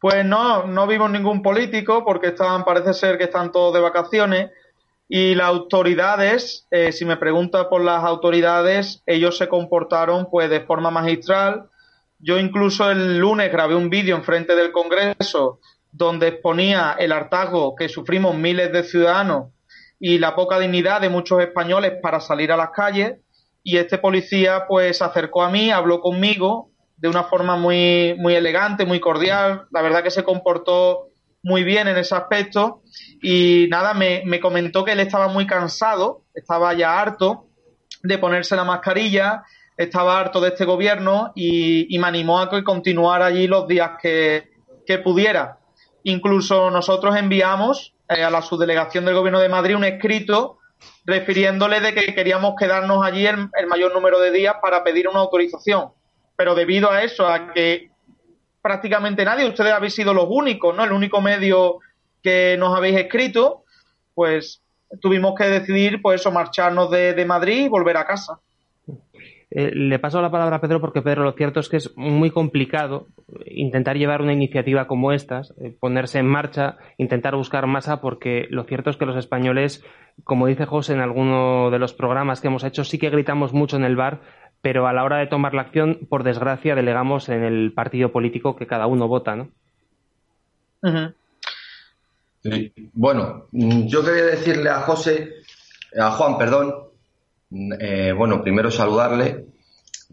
Pues 0.00 0.24
no, 0.24 0.66
no 0.66 0.86
vimos 0.86 1.10
ningún 1.10 1.42
político 1.42 2.02
porque 2.06 2.28
estaban, 2.28 2.64
parece 2.64 2.94
ser 2.94 3.18
que 3.18 3.24
están 3.24 3.52
todos 3.52 3.74
de 3.74 3.80
vacaciones 3.80 4.50
y 5.12 5.34
las 5.34 5.48
autoridades, 5.48 6.68
eh, 6.70 6.92
si 6.92 7.04
me 7.04 7.16
pregunta 7.16 7.68
por 7.68 7.82
las 7.82 8.04
autoridades, 8.04 9.02
ellos 9.06 9.36
se 9.36 9.48
comportaron 9.48 10.28
pues 10.30 10.48
de 10.48 10.60
forma 10.60 10.92
magistral. 10.92 11.68
Yo 12.20 12.38
incluso 12.38 12.88
el 12.92 13.18
lunes 13.18 13.50
grabé 13.50 13.74
un 13.74 13.90
vídeo 13.90 14.14
en 14.14 14.22
frente 14.22 14.54
del 14.54 14.70
Congreso 14.70 15.58
donde 15.90 16.28
exponía 16.28 16.94
el 16.96 17.10
hartazgo 17.10 17.74
que 17.74 17.88
sufrimos 17.88 18.36
miles 18.36 18.70
de 18.70 18.84
ciudadanos 18.84 19.48
y 19.98 20.18
la 20.18 20.36
poca 20.36 20.60
dignidad 20.60 21.00
de 21.00 21.08
muchos 21.08 21.42
españoles 21.42 21.94
para 22.00 22.20
salir 22.20 22.52
a 22.52 22.56
las 22.56 22.70
calles 22.70 23.18
y 23.64 23.78
este 23.78 23.98
policía 23.98 24.66
pues 24.68 24.98
se 24.98 25.04
acercó 25.04 25.42
a 25.42 25.50
mí, 25.50 25.72
habló 25.72 26.00
conmigo 26.00 26.70
de 26.98 27.08
una 27.08 27.24
forma 27.24 27.56
muy, 27.56 28.14
muy 28.16 28.36
elegante, 28.36 28.86
muy 28.86 29.00
cordial. 29.00 29.66
La 29.72 29.82
verdad 29.82 30.04
que 30.04 30.12
se 30.12 30.22
comportó 30.22 31.09
muy 31.42 31.64
bien 31.64 31.88
en 31.88 31.96
ese 31.96 32.14
aspecto. 32.14 32.82
Y 33.22 33.66
nada, 33.70 33.94
me, 33.94 34.40
comentó 34.40 34.84
que 34.84 34.92
él 34.92 35.00
estaba 35.00 35.28
muy 35.28 35.46
cansado, 35.46 36.22
estaba 36.34 36.72
ya 36.74 37.00
harto 37.00 37.46
de 38.02 38.18
ponerse 38.18 38.56
la 38.56 38.64
mascarilla, 38.64 39.44
estaba 39.76 40.18
harto 40.18 40.40
de 40.40 40.48
este 40.48 40.64
gobierno 40.64 41.32
y, 41.34 41.96
me 41.98 42.08
animó 42.08 42.40
a 42.40 42.50
que 42.50 42.64
continuara 42.64 43.26
allí 43.26 43.46
los 43.46 43.66
días 43.66 43.92
que, 44.00 44.48
pudiera. 45.04 45.58
Incluso 46.02 46.68
nosotros 46.68 47.14
enviamos 47.16 47.94
eh, 48.08 48.24
a 48.24 48.30
la 48.30 48.42
subdelegación 48.42 49.04
del 49.04 49.14
gobierno 49.14 49.38
de 49.38 49.48
Madrid 49.48 49.76
un 49.76 49.84
escrito 49.84 50.58
refiriéndole 51.04 51.78
de 51.80 51.94
que 51.94 52.12
queríamos 52.12 52.54
quedarnos 52.58 53.04
allí 53.04 53.24
el 53.24 53.66
mayor 53.68 53.94
número 53.94 54.18
de 54.18 54.32
días 54.32 54.56
para 54.60 54.82
pedir 54.82 55.06
una 55.06 55.20
autorización 55.20 55.90
pero 56.40 56.54
debido 56.54 56.90
a 56.90 57.02
eso, 57.02 57.28
a 57.28 57.52
que 57.52 57.89
prácticamente 58.60 59.24
nadie, 59.24 59.48
ustedes 59.48 59.72
habéis 59.72 59.94
sido 59.94 60.14
los 60.14 60.26
únicos, 60.28 60.76
¿no? 60.76 60.84
El 60.84 60.92
único 60.92 61.20
medio 61.20 61.78
que 62.22 62.56
nos 62.58 62.76
habéis 62.76 62.98
escrito, 62.98 63.64
pues 64.14 64.62
tuvimos 65.00 65.34
que 65.34 65.44
decidir, 65.44 66.02
pues 66.02 66.20
eso, 66.20 66.30
marcharnos 66.30 66.90
de, 66.90 67.24
Madrid 67.26 67.66
y 67.66 67.68
volver 67.68 67.96
a 67.96 68.06
casa. 68.06 68.38
Eh, 69.52 69.72
le 69.74 69.98
paso 69.98 70.22
la 70.22 70.30
palabra 70.30 70.56
a 70.56 70.60
Pedro 70.60 70.80
porque 70.80 71.02
Pedro, 71.02 71.24
lo 71.24 71.32
cierto 71.32 71.58
es 71.58 71.68
que 71.68 71.78
es 71.78 71.96
muy 71.96 72.30
complicado 72.30 73.08
intentar 73.46 73.96
llevar 73.96 74.22
una 74.22 74.32
iniciativa 74.32 74.86
como 74.86 75.10
estas, 75.10 75.52
eh, 75.60 75.74
ponerse 75.78 76.20
en 76.20 76.26
marcha, 76.26 76.76
intentar 76.98 77.34
buscar 77.34 77.66
masa, 77.66 78.00
porque 78.00 78.46
lo 78.50 78.62
cierto 78.64 78.90
es 78.90 78.96
que 78.96 79.06
los 79.06 79.16
españoles, 79.16 79.84
como 80.22 80.46
dice 80.46 80.66
José 80.66 80.92
en 80.92 81.00
alguno 81.00 81.70
de 81.70 81.80
los 81.80 81.94
programas 81.94 82.40
que 82.40 82.46
hemos 82.46 82.62
hecho, 82.62 82.84
sí 82.84 82.98
que 82.98 83.10
gritamos 83.10 83.52
mucho 83.52 83.76
en 83.76 83.84
el 83.84 83.96
bar, 83.96 84.20
pero 84.62 84.86
a 84.86 84.92
la 84.92 85.04
hora 85.04 85.18
de 85.18 85.26
tomar 85.26 85.54
la 85.54 85.62
acción, 85.62 86.00
por 86.08 86.22
desgracia, 86.22 86.74
delegamos 86.74 87.28
en 87.28 87.42
el 87.42 87.72
partido 87.72 88.12
político 88.12 88.56
que 88.56 88.66
cada 88.66 88.86
uno 88.86 89.08
vota, 89.08 89.36
¿no? 89.36 89.48
Bueno, 92.94 93.46
yo 93.52 94.04
quería 94.04 94.24
decirle 94.24 94.70
a 94.70 94.80
José, 94.80 95.34
a 95.98 96.10
Juan, 96.12 96.38
perdón, 96.38 96.74
eh, 97.80 98.12
bueno, 98.16 98.42
primero 98.42 98.70
saludarle, 98.70 99.46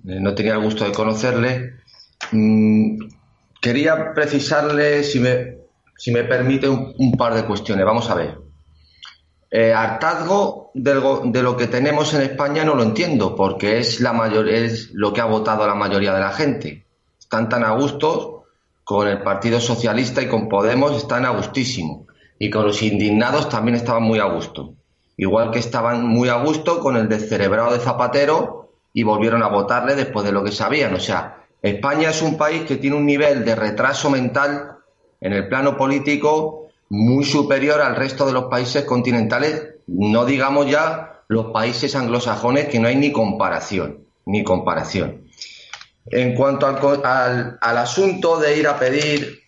eh, 0.08 0.20
no 0.20 0.36
tenía 0.36 0.54
el 0.54 0.62
gusto 0.62 0.86
de 0.86 0.92
conocerle. 0.92 1.74
Mm, 2.32 3.00
quería 3.62 4.14
precisarle, 4.14 5.04
si 5.04 5.20
me, 5.20 5.58
si 5.98 6.12
me 6.12 6.24
permite, 6.24 6.68
un 6.68 7.12
par 7.18 7.34
de 7.34 7.46
cuestiones. 7.46 7.86
Vamos 7.86 8.10
a 8.10 8.16
ver. 8.16 8.47
Eh, 9.50 9.74
hartazgo 9.74 10.72
de 10.74 10.94
lo 11.42 11.56
que 11.56 11.68
tenemos 11.68 12.14
en 12.14 12.22
España 12.22 12.66
no 12.66 12.76
lo 12.76 12.84
entiendo, 12.84 13.36
porque 13.36 13.80
es, 13.80 14.02
la 14.02 14.14
mayor, 14.14 14.50
es 14.50 14.92
lo 14.94 15.14
que 15.14 15.22
ha 15.22 15.26
votado 15.26 15.66
la 15.66 15.76
mayoría 15.76 16.14
de 16.14 16.20
la 16.20 16.32
gente. 16.32 16.86
Están 17.18 17.48
tan 17.50 17.64
a 17.64 17.72
gusto 17.72 18.44
con 18.84 19.08
el 19.08 19.22
Partido 19.22 19.60
Socialista 19.60 20.22
y 20.22 20.28
con 20.28 20.48
Podemos, 20.48 20.96
están 20.96 21.26
a 21.26 21.30
gustísimo. 21.30 22.08
Y 22.40 22.50
con 22.50 22.66
los 22.66 22.82
indignados 22.84 23.50
también 23.50 23.76
estaban 23.76 24.04
muy 24.04 24.20
a 24.20 24.26
gusto. 24.26 24.74
Igual 25.18 25.52
que 25.52 25.60
estaban 25.60 26.06
muy 26.06 26.30
a 26.30 26.36
gusto 26.36 26.80
con 26.80 26.96
el 26.96 27.10
descerebrado 27.10 27.74
de 27.74 27.80
Zapatero 27.80 28.70
y 28.94 29.04
volvieron 29.04 29.44
a 29.44 29.48
votarle 29.48 29.96
después 29.96 30.26
de 30.26 30.32
lo 30.32 30.44
que 30.44 30.52
sabían. 30.52 30.94
O 30.94 31.00
sea, 31.00 31.46
España 31.62 32.12
es 32.12 32.22
un 32.22 32.38
país 32.38 32.64
que 32.64 32.78
tiene 32.78 32.96
un 32.96 33.06
nivel 33.06 33.44
de 33.44 33.56
retraso 33.56 34.10
mental 34.10 34.78
en 35.20 35.34
el 35.34 35.48
plano 35.48 35.76
político 35.76 36.67
muy 36.90 37.26
superior 37.26 37.82
al 37.82 37.96
resto 37.96 38.26
de 38.26 38.34
los 38.34 38.46
países 38.46 38.86
continentales, 38.86 39.76
no 39.88 40.26
digamos 40.26 40.70
ya 40.70 41.24
los 41.28 41.48
países 41.48 41.96
anglosajones 41.96 42.68
que 42.68 42.80
no 42.80 42.88
hay 42.88 42.96
ni 42.96 43.12
comparación, 43.12 44.06
ni 44.26 44.44
comparación. 44.44 45.24
En 46.06 46.36
cuanto 46.36 46.68
al, 46.68 47.58
al, 47.60 47.78
asunto 47.78 48.40
de 48.40 48.58
ir 48.58 48.68
a 48.68 48.80
pedir 48.80 49.44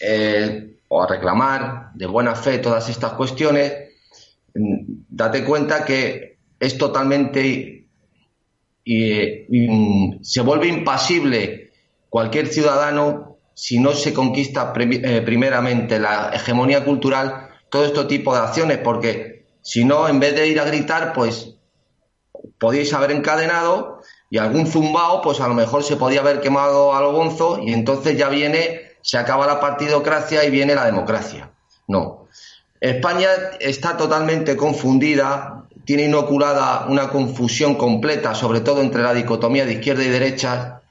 eh, 0.00 0.76
o 0.88 1.02
a 1.02 1.06
reclamar 1.06 1.92
de 1.94 2.06
buena 2.06 2.34
fe 2.34 2.58
todas 2.58 2.88
estas 2.90 3.14
cuestiones, 3.14 3.72
mm, 4.54 5.04
date 5.08 5.42
cuenta 5.44 5.84
que 5.86 6.36
es 6.60 6.76
totalmente 6.76 7.82
y, 8.84 9.46
mm, 9.48 10.22
se 10.22 10.40
vuelve 10.42 10.68
impasible 10.68 11.72
cualquier 12.08 12.48
ciudadano 12.48 13.31
si 13.54 13.78
no 13.78 13.92
se 13.92 14.12
conquista 14.12 14.72
eh, 14.76 15.22
primeramente 15.24 15.98
la 15.98 16.30
hegemonía 16.32 16.84
cultural, 16.84 17.48
todo 17.68 17.84
este 17.84 18.04
tipo 18.04 18.34
de 18.34 18.40
acciones, 18.40 18.78
porque 18.78 19.46
si 19.62 19.84
no, 19.84 20.08
en 20.08 20.20
vez 20.20 20.34
de 20.34 20.48
ir 20.48 20.60
a 20.60 20.64
gritar, 20.64 21.12
pues 21.12 21.54
podéis 22.58 22.92
haber 22.92 23.12
encadenado 23.12 24.00
y 24.30 24.38
algún 24.38 24.66
zumbao, 24.66 25.22
pues 25.22 25.40
a 25.40 25.48
lo 25.48 25.54
mejor 25.54 25.84
se 25.84 25.96
podía 25.96 26.20
haber 26.20 26.40
quemado 26.40 26.94
a 26.94 27.00
lo 27.00 27.12
bonzo 27.12 27.58
y 27.62 27.72
entonces 27.72 28.16
ya 28.16 28.28
viene, 28.28 28.92
se 29.02 29.18
acaba 29.18 29.46
la 29.46 29.60
partidocracia 29.60 30.44
y 30.44 30.50
viene 30.50 30.74
la 30.74 30.86
democracia. 30.86 31.50
No. 31.86 32.26
España 32.80 33.28
está 33.60 33.96
totalmente 33.96 34.56
confundida, 34.56 35.64
tiene 35.84 36.04
inoculada 36.04 36.86
una 36.88 37.08
confusión 37.10 37.76
completa, 37.76 38.34
sobre 38.34 38.60
todo 38.60 38.80
entre 38.80 39.02
la 39.02 39.14
dicotomía 39.14 39.64
de 39.64 39.74
izquierda 39.74 40.04
y 40.04 40.08
derecha. 40.08 40.81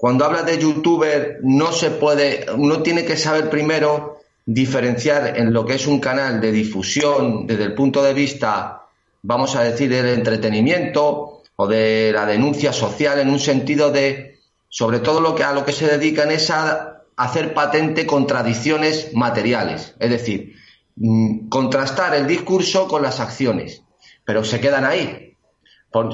Cuando 0.00 0.24
habla 0.24 0.44
de 0.44 0.56
youtuber, 0.56 1.40
no 1.42 1.72
se 1.72 1.90
puede, 1.90 2.46
uno 2.56 2.82
tiene 2.82 3.04
que 3.04 3.18
saber 3.18 3.50
primero 3.50 4.20
diferenciar 4.46 5.36
en 5.36 5.52
lo 5.52 5.66
que 5.66 5.74
es 5.74 5.86
un 5.86 6.00
canal 6.00 6.40
de 6.40 6.52
difusión 6.52 7.46
desde 7.46 7.64
el 7.64 7.74
punto 7.74 8.02
de 8.02 8.14
vista, 8.14 8.86
vamos 9.20 9.56
a 9.56 9.62
decir, 9.62 9.90
del 9.90 10.06
entretenimiento 10.06 11.42
o 11.54 11.66
de 11.66 12.12
la 12.14 12.24
denuncia 12.24 12.72
social 12.72 13.18
en 13.18 13.28
un 13.28 13.38
sentido 13.38 13.90
de, 13.90 14.38
sobre 14.70 15.00
todo 15.00 15.20
lo 15.20 15.34
que 15.34 15.44
a 15.44 15.52
lo 15.52 15.66
que 15.66 15.72
se 15.72 15.86
dedican 15.86 16.30
es 16.30 16.48
a 16.48 17.02
hacer 17.14 17.52
patente 17.52 18.06
contradicciones 18.06 19.12
materiales, 19.12 19.94
es 19.98 20.08
decir, 20.08 20.54
mm, 20.96 21.50
contrastar 21.50 22.14
el 22.14 22.26
discurso 22.26 22.88
con 22.88 23.02
las 23.02 23.20
acciones, 23.20 23.82
pero 24.24 24.44
se 24.44 24.60
quedan 24.60 24.86
ahí. 24.86 25.29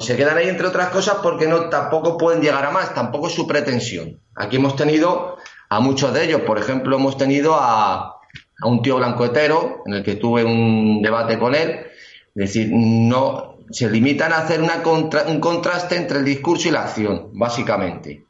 Se 0.01 0.17
quedan 0.17 0.39
ahí 0.39 0.49
entre 0.49 0.67
otras 0.67 0.89
cosas 0.89 1.19
porque 1.23 1.47
no 1.47 1.69
tampoco 1.69 2.17
pueden 2.17 2.41
llegar 2.41 2.65
a 2.65 2.71
más, 2.71 2.95
tampoco 2.95 3.29
es 3.29 3.35
su 3.35 3.47
pretensión. 3.47 4.21
Aquí 4.35 4.57
hemos 4.57 4.77
tenido 4.77 5.37
a 5.69 5.81
muchos 5.81 6.15
de 6.15 6.25
ellos, 6.25 6.43
por 6.43 6.59
ejemplo, 6.59 6.97
hemos 6.97 7.19
tenido 7.19 7.55
a, 7.55 8.17
a 8.61 8.67
un 8.67 8.83
tío 8.83 8.97
blanco 8.97 9.25
hetero, 9.25 9.83
en 9.87 9.95
el 9.95 10.03
que 10.03 10.17
tuve 10.17 10.45
un 10.45 11.03
debate 11.03 11.39
con 11.39 11.55
él, 11.55 11.87
es 12.35 12.53
decir, 12.53 12.69
no 12.73 13.57
se 13.71 13.91
limitan 13.91 14.33
a 14.33 14.39
hacer 14.39 14.63
una 14.63 14.83
un 14.87 15.41
contraste 15.41 15.97
entre 15.97 16.19
el 16.19 16.25
discurso 16.25 16.69
y 16.69 16.71
la 16.71 16.83
acción, 16.83 17.31
básicamente. 17.33 18.25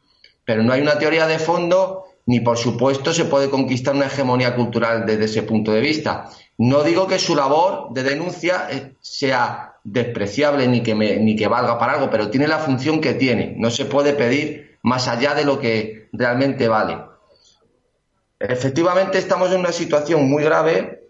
Pero 0.44 0.62
no 0.62 0.72
hay 0.72 0.80
una 0.80 0.99
teoría 0.99 1.26
de 1.26 1.38
fondo, 1.38 2.05
ni 2.26 2.40
por 2.40 2.57
supuesto 2.57 3.12
se 3.12 3.26
puede 3.26 3.51
conquistar 3.51 3.94
una 3.94 4.07
hegemonía 4.07 4.55
cultural 4.55 5.05
desde 5.07 5.24
ese 5.24 5.42
punto 5.42 5.72
de 5.72 5.80
vista. 5.80 6.30
No 6.59 6.82
digo 6.82 7.07
que 7.07 7.18
su 7.18 7.36
labor 7.36 7.92
de 7.92 8.03
denuncia 8.03 8.68
eh, 8.70 8.94
sea 9.01 9.76
despreciable 9.87 10.66
ni 10.66 10.82
que, 10.82 10.95
ni 10.95 11.37
que 11.37 11.47
valga 11.47 11.78
para 11.78 11.95
algo, 11.95 12.11
pero 12.11 12.28
tiene 12.28 12.49
la 12.49 12.59
función 12.59 13.01
que 13.01 13.14
tiene. 13.14 13.55
No 13.57 13.70
se 13.70 13.84
puede 13.84 14.14
pedir 14.14 14.78
más 14.82 15.07
allá 15.07 15.34
de 15.34 15.45
lo 15.45 15.61
que 15.61 16.09
realmente 16.12 16.66
vale. 16.66 16.99
Efectivamente 18.41 19.18
estamos 19.18 19.53
en 19.53 19.61
una 19.61 19.72
situación 19.72 20.28
muy 20.28 20.43
grave, 20.43 21.09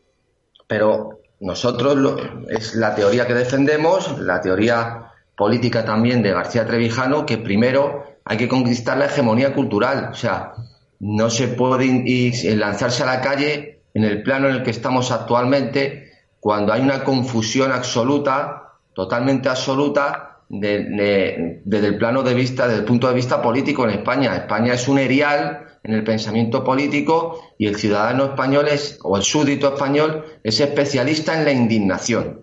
pero 0.67 1.21
nosotros 1.41 2.21
es 2.51 2.75
la 2.75 2.95
teoría 2.95 3.27
que 3.27 3.35
defendemos, 3.35 4.19
la 4.21 4.43
teoría 4.43 5.13
política 5.37 5.85
también 5.85 6.23
de 6.23 6.33
García 6.33 6.67
Trevijano, 6.67 7.25
que 7.25 7.39
primero 7.39 8.05
hay 8.25 8.37
que 8.37 8.49
conquistar 8.49 8.99
la 8.99 9.07
hegemonía 9.07 9.55
cultural. 9.55 10.11
O 10.13 10.15
sea, 10.15 10.53
no 11.01 11.31
se 11.31 11.49
puede 11.49 12.33
lanzarse 12.57 13.03
a 13.03 13.07
la 13.07 13.23
calle 13.23 13.81
en 13.95 14.05
el 14.05 14.23
plano 14.23 14.49
en 14.49 14.57
el 14.57 14.63
que 14.63 14.71
estamos 14.71 15.11
actualmente 15.11 16.13
cuando 16.41 16.73
hay 16.73 16.83
una 16.83 17.03
confusión 17.03 17.73
absoluta, 17.73 18.66
totalmente 18.97 19.51
absoluta, 19.51 20.39
desde 20.49 21.87
el 21.87 21.99
plano 21.99 22.23
de 22.23 22.33
vista, 22.33 22.67
desde 22.67 22.81
el 22.81 22.87
punto 22.87 23.09
de 23.09 23.15
vista 23.15 23.43
político 23.43 23.85
en 23.85 23.91
España. 23.91 24.35
España 24.35 24.73
es 24.73 24.89
un 24.89 24.99
erial 24.99 25.67
en 25.83 25.93
el 25.93 26.03
pensamiento 26.03 26.65
político 26.65 27.39
y 27.59 27.67
el 27.67 27.77
ciudadano 27.77 28.25
español 28.25 28.69
es, 28.69 28.99
o 29.03 29.19
el 29.19 29.23
súdito 29.23 29.75
español 29.75 30.25
es 30.43 30.61
especialista 30.61 31.39
en 31.39 31.45
la 31.45 31.53
indignación 31.53 32.41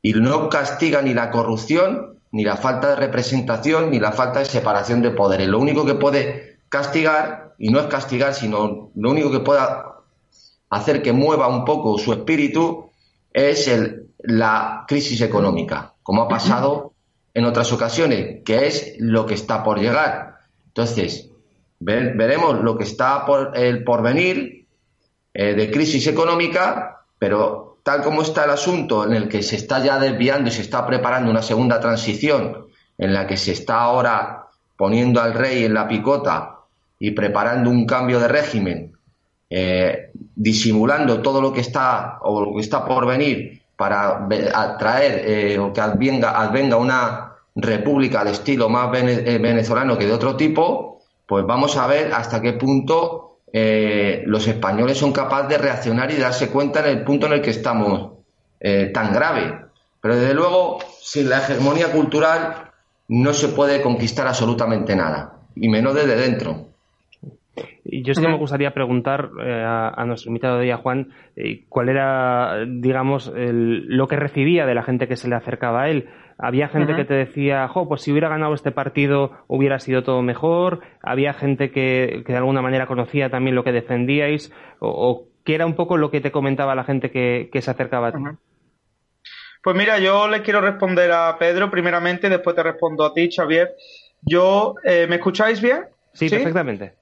y 0.00 0.14
no 0.14 0.48
castiga 0.48 1.02
ni 1.02 1.12
la 1.12 1.30
corrupción, 1.30 2.18
ni 2.30 2.42
la 2.42 2.56
falta 2.56 2.88
de 2.88 2.96
representación, 2.96 3.90
ni 3.90 4.00
la 4.00 4.12
falta 4.12 4.38
de 4.38 4.46
separación 4.46 5.02
de 5.02 5.10
poderes. 5.10 5.46
Lo 5.46 5.58
único 5.58 5.84
que 5.84 5.94
puede 5.94 6.56
castigar, 6.70 7.54
y 7.58 7.68
no 7.68 7.80
es 7.80 7.86
castigar, 7.86 8.32
sino 8.32 8.90
lo 8.94 9.10
único 9.10 9.30
que 9.30 9.40
pueda 9.40 9.96
hacer 10.70 11.02
que 11.02 11.12
mueva 11.12 11.48
un 11.48 11.66
poco 11.66 11.98
su 11.98 12.14
espíritu, 12.14 12.90
es 13.34 13.68
el, 13.68 14.01
la 14.22 14.84
crisis 14.86 15.20
económica, 15.20 15.94
como 16.02 16.22
ha 16.22 16.28
pasado 16.28 16.92
en 17.34 17.44
otras 17.44 17.72
ocasiones, 17.72 18.42
que 18.44 18.66
es 18.66 18.96
lo 18.98 19.26
que 19.26 19.34
está 19.34 19.62
por 19.64 19.78
llegar. 19.78 20.36
Entonces, 20.66 21.30
veremos 21.80 22.60
lo 22.62 22.76
que 22.76 22.84
está 22.84 23.26
por 23.26 23.56
el 23.56 23.84
porvenir 23.84 24.66
eh, 25.34 25.54
de 25.54 25.70
crisis 25.70 26.06
económica, 26.06 27.04
pero 27.18 27.78
tal 27.82 28.02
como 28.02 28.22
está 28.22 28.44
el 28.44 28.50
asunto 28.50 29.04
en 29.04 29.14
el 29.14 29.28
que 29.28 29.42
se 29.42 29.56
está 29.56 29.82
ya 29.82 29.98
desviando 29.98 30.48
y 30.48 30.52
se 30.52 30.62
está 30.62 30.86
preparando 30.86 31.30
una 31.30 31.42
segunda 31.42 31.80
transición, 31.80 32.66
en 32.98 33.12
la 33.12 33.26
que 33.26 33.36
se 33.36 33.52
está 33.52 33.80
ahora 33.80 34.46
poniendo 34.76 35.20
al 35.20 35.34
rey 35.34 35.64
en 35.64 35.74
la 35.74 35.88
picota 35.88 36.58
y 36.98 37.12
preparando 37.12 37.70
un 37.70 37.86
cambio 37.86 38.20
de 38.20 38.28
régimen, 38.28 38.92
eh, 39.50 40.10
disimulando 40.14 41.20
todo 41.20 41.40
lo 41.40 41.52
que 41.52 41.60
está 41.60 42.18
o 42.22 42.44
lo 42.44 42.54
que 42.54 42.60
está 42.60 42.84
por 42.84 43.06
venir 43.06 43.61
para 43.82 44.28
atraer 44.54 45.24
eh, 45.26 45.58
o 45.58 45.72
que 45.72 45.80
advenga, 45.80 46.40
advenga 46.40 46.76
una 46.76 47.32
república 47.56 48.20
al 48.20 48.28
estilo 48.28 48.68
más 48.68 48.92
venezolano 48.92 49.98
que 49.98 50.06
de 50.06 50.12
otro 50.12 50.36
tipo, 50.36 51.00
pues 51.26 51.44
vamos 51.44 51.76
a 51.76 51.88
ver 51.88 52.14
hasta 52.14 52.40
qué 52.40 52.52
punto 52.52 53.38
eh, 53.52 54.22
los 54.24 54.46
españoles 54.46 54.98
son 54.98 55.10
capaces 55.10 55.48
de 55.48 55.58
reaccionar 55.58 56.12
y 56.12 56.16
darse 56.16 56.48
cuenta 56.48 56.78
en 56.78 56.96
el 56.96 57.02
punto 57.02 57.26
en 57.26 57.32
el 57.32 57.42
que 57.42 57.50
estamos 57.50 58.18
eh, 58.60 58.92
tan 58.94 59.12
grave. 59.12 59.64
Pero 60.00 60.14
desde 60.14 60.34
luego, 60.34 60.78
sin 61.00 61.28
la 61.28 61.38
hegemonía 61.38 61.90
cultural 61.90 62.70
no 63.08 63.34
se 63.34 63.48
puede 63.48 63.82
conquistar 63.82 64.28
absolutamente 64.28 64.94
nada, 64.94 65.40
y 65.56 65.68
menos 65.68 65.92
desde 65.96 66.14
dentro. 66.14 66.68
Y 67.84 68.02
yo 68.02 68.14
sí 68.14 68.22
que 68.22 68.28
me 68.28 68.38
gustaría 68.38 68.72
preguntar 68.72 69.30
eh, 69.44 69.64
a, 69.64 70.04
nuestro 70.06 70.30
invitado 70.30 70.58
de 70.58 70.64
día, 70.64 70.78
Juan, 70.78 71.12
cuál 71.68 71.88
era, 71.90 72.64
digamos, 72.66 73.32
lo 73.34 74.08
que 74.08 74.16
recibía 74.16 74.64
de 74.64 74.74
la 74.74 74.82
gente 74.82 75.08
que 75.08 75.16
se 75.16 75.28
le 75.28 75.36
acercaba 75.36 75.82
a 75.82 75.90
él. 75.90 76.08
Había 76.38 76.68
gente 76.68 76.96
que 76.96 77.04
te 77.04 77.14
decía, 77.14 77.68
jo, 77.68 77.88
pues 77.88 78.02
si 78.02 78.10
hubiera 78.10 78.28
ganado 78.28 78.54
este 78.54 78.72
partido 78.72 79.44
hubiera 79.46 79.78
sido 79.78 80.02
todo 80.02 80.22
mejor. 80.22 80.80
Había 81.02 81.34
gente 81.34 81.70
que, 81.70 82.24
de 82.26 82.36
alguna 82.36 82.62
manera 82.62 82.86
conocía 82.86 83.30
también 83.30 83.54
lo 83.54 83.64
que 83.64 83.72
defendíais. 83.72 84.52
O, 84.80 85.28
qué 85.44 85.54
era 85.54 85.66
un 85.66 85.74
poco 85.74 85.96
lo 85.96 86.10
que 86.10 86.20
te 86.20 86.32
comentaba 86.32 86.74
la 86.74 86.84
gente 86.84 87.10
que, 87.10 87.48
se 87.60 87.70
acercaba 87.70 88.08
a 88.08 88.12
ti. 88.12 88.18
Pues 89.62 89.76
mira, 89.76 89.98
yo 90.00 90.26
les 90.26 90.40
quiero 90.40 90.60
responder 90.60 91.12
a 91.12 91.36
Pedro 91.38 91.70
primeramente, 91.70 92.28
después 92.28 92.56
te 92.56 92.62
respondo 92.64 93.04
a 93.04 93.14
ti, 93.14 93.30
Xavier. 93.30 93.76
Yo, 94.22 94.74
eh, 94.84 95.06
¿me 95.08 95.16
escucháis 95.16 95.60
bien? 95.60 95.84
Sí, 96.12 96.28
perfectamente. 96.28 96.94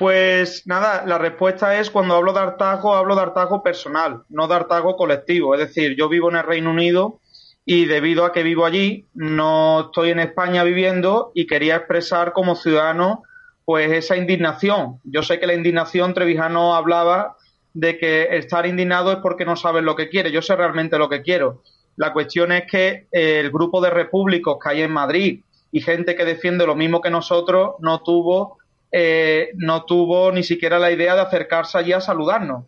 Pues 0.00 0.66
nada, 0.66 1.04
la 1.04 1.18
respuesta 1.18 1.78
es 1.78 1.90
cuando 1.90 2.14
hablo 2.14 2.32
de 2.32 2.40
hartazgo, 2.40 2.94
hablo 2.94 3.14
de 3.14 3.20
hartazgo 3.20 3.62
personal, 3.62 4.22
no 4.30 4.48
de 4.48 4.54
hartazgo 4.54 4.96
colectivo. 4.96 5.54
Es 5.54 5.60
decir, 5.60 5.94
yo 5.94 6.08
vivo 6.08 6.30
en 6.30 6.36
el 6.36 6.42
Reino 6.42 6.70
Unido 6.70 7.20
y 7.66 7.84
debido 7.84 8.24
a 8.24 8.32
que 8.32 8.42
vivo 8.42 8.64
allí, 8.64 9.04
no 9.12 9.88
estoy 9.88 10.08
en 10.08 10.20
España 10.20 10.64
viviendo 10.64 11.32
y 11.34 11.46
quería 11.46 11.76
expresar 11.76 12.32
como 12.32 12.54
ciudadano 12.54 13.24
pues 13.66 13.92
esa 13.92 14.16
indignación. 14.16 15.00
Yo 15.04 15.22
sé 15.22 15.38
que 15.38 15.46
la 15.46 15.52
indignación, 15.52 16.14
Trevijano 16.14 16.74
hablaba 16.74 17.36
de 17.74 17.98
que 17.98 18.38
estar 18.38 18.64
indignado 18.64 19.12
es 19.12 19.18
porque 19.18 19.44
no 19.44 19.54
sabes 19.54 19.82
lo 19.84 19.96
que 19.96 20.08
quiere. 20.08 20.32
Yo 20.32 20.40
sé 20.40 20.56
realmente 20.56 20.96
lo 20.96 21.10
que 21.10 21.20
quiero. 21.20 21.60
La 21.96 22.14
cuestión 22.14 22.52
es 22.52 22.62
que 22.66 23.06
el 23.12 23.50
grupo 23.50 23.82
de 23.82 23.90
repúblicos 23.90 24.56
que 24.64 24.70
hay 24.70 24.80
en 24.80 24.92
Madrid 24.92 25.42
y 25.70 25.82
gente 25.82 26.16
que 26.16 26.24
defiende 26.24 26.66
lo 26.66 26.74
mismo 26.74 27.02
que 27.02 27.10
nosotros 27.10 27.72
no 27.80 28.00
tuvo, 28.00 28.56
eh, 28.92 29.50
no 29.54 29.84
tuvo 29.84 30.32
ni 30.32 30.42
siquiera 30.42 30.78
la 30.78 30.90
idea 30.90 31.14
de 31.14 31.20
acercarse 31.20 31.78
allí 31.78 31.92
a 31.92 32.00
saludarnos 32.00 32.64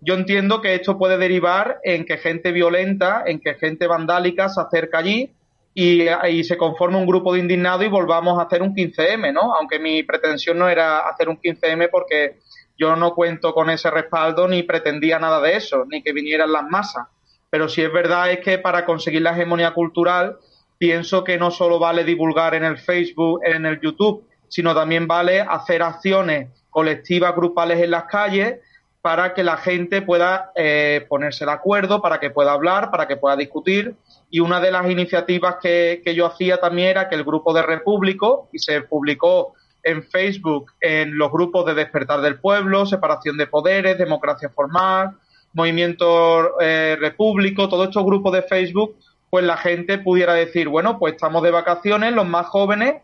yo 0.00 0.14
entiendo 0.14 0.60
que 0.60 0.74
esto 0.74 0.98
puede 0.98 1.18
derivar 1.18 1.80
en 1.82 2.04
que 2.04 2.18
gente 2.18 2.52
violenta, 2.52 3.24
en 3.26 3.40
que 3.40 3.54
gente 3.54 3.86
vandálica 3.86 4.48
se 4.48 4.60
acerca 4.60 4.98
allí 4.98 5.32
y, 5.74 6.44
se 6.44 6.56
conforme 6.56 6.96
un 6.96 7.06
grupo 7.06 7.34
de 7.34 7.40
indignados 7.40 7.84
y 7.84 7.88
volvamos 7.88 8.38
a 8.38 8.42
hacer 8.42 8.62
un 8.62 8.74
15M, 8.74 9.32
¿no? 9.32 9.54
Aunque 9.54 9.78
mi 9.78 10.02
pretensión 10.02 10.58
no 10.58 10.68
era 10.68 11.00
hacer 11.00 11.28
un 11.28 11.38
15M 11.38 11.88
porque 11.90 12.38
yo 12.78 12.96
no 12.96 13.14
cuento 13.14 13.52
con 13.52 13.68
ese 13.70 13.90
respaldo 13.90 14.48
ni 14.48 14.62
pretendía 14.62 15.18
nada 15.18 15.40
de 15.40 15.56
eso, 15.56 15.84
ni 15.86 16.02
que 16.02 16.12
vinieran 16.12 16.52
las 16.52 16.64
masas. 16.64 17.06
Pero 17.50 17.68
si 17.68 17.82
es 17.82 17.92
verdad 17.92 18.30
es 18.30 18.40
que 18.40 18.58
para 18.58 18.84
conseguir 18.84 19.22
la 19.22 19.32
hegemonía 19.32 19.72
cultural 19.72 20.36
pienso 20.78 21.24
que 21.24 21.38
no 21.38 21.50
solo 21.50 21.78
vale 21.78 22.04
divulgar 22.04 22.54
en 22.54 22.64
el 22.64 22.78
Facebook, 22.78 23.40
en 23.44 23.64
el 23.64 23.80
YouTube, 23.80 24.26
sino 24.48 24.74
también 24.74 25.06
vale 25.06 25.40
hacer 25.40 25.82
acciones 25.82 26.48
colectivas, 26.70 27.34
grupales 27.34 27.80
en 27.80 27.90
las 27.90 28.04
calles, 28.04 28.60
para 29.06 29.34
que 29.34 29.44
la 29.44 29.56
gente 29.56 30.02
pueda 30.02 30.50
eh, 30.56 31.06
ponerse 31.08 31.44
de 31.44 31.52
acuerdo, 31.52 32.02
para 32.02 32.18
que 32.18 32.30
pueda 32.30 32.50
hablar, 32.50 32.90
para 32.90 33.06
que 33.06 33.16
pueda 33.16 33.36
discutir. 33.36 33.94
Y 34.30 34.40
una 34.40 34.60
de 34.60 34.72
las 34.72 34.90
iniciativas 34.90 35.58
que, 35.62 36.02
yo 36.14 36.26
hacía 36.26 36.58
también 36.58 36.88
era 36.88 37.08
que 37.08 37.14
el 37.14 37.22
grupo 37.22 37.54
de 37.54 37.62
Repúblico, 37.62 38.48
y 38.52 38.58
se 38.58 38.80
publicó 38.82 39.54
en 39.84 40.02
Facebook 40.02 40.72
en 40.80 41.16
los 41.16 41.30
grupos 41.30 41.64
de 41.66 41.74
Despertar 41.74 42.20
del 42.20 42.40
Pueblo, 42.40 42.84
Separación 42.84 43.36
de 43.36 43.46
Poderes, 43.46 43.96
Democracia 43.96 44.50
Formal, 44.50 45.12
Movimiento 45.52 46.60
eh, 46.60 46.96
Repúblico, 47.00 47.68
todos 47.68 47.86
estos 47.86 48.04
grupos 48.04 48.32
de 48.32 48.42
Facebook, 48.42 48.96
pues 49.30 49.44
la 49.44 49.56
gente 49.56 49.98
pudiera 49.98 50.34
decir, 50.34 50.68
bueno, 50.68 50.98
pues 50.98 51.14
estamos 51.14 51.44
de 51.44 51.52
vacaciones, 51.52 52.12
los 52.12 52.26
más 52.26 52.46
jóvenes, 52.46 52.96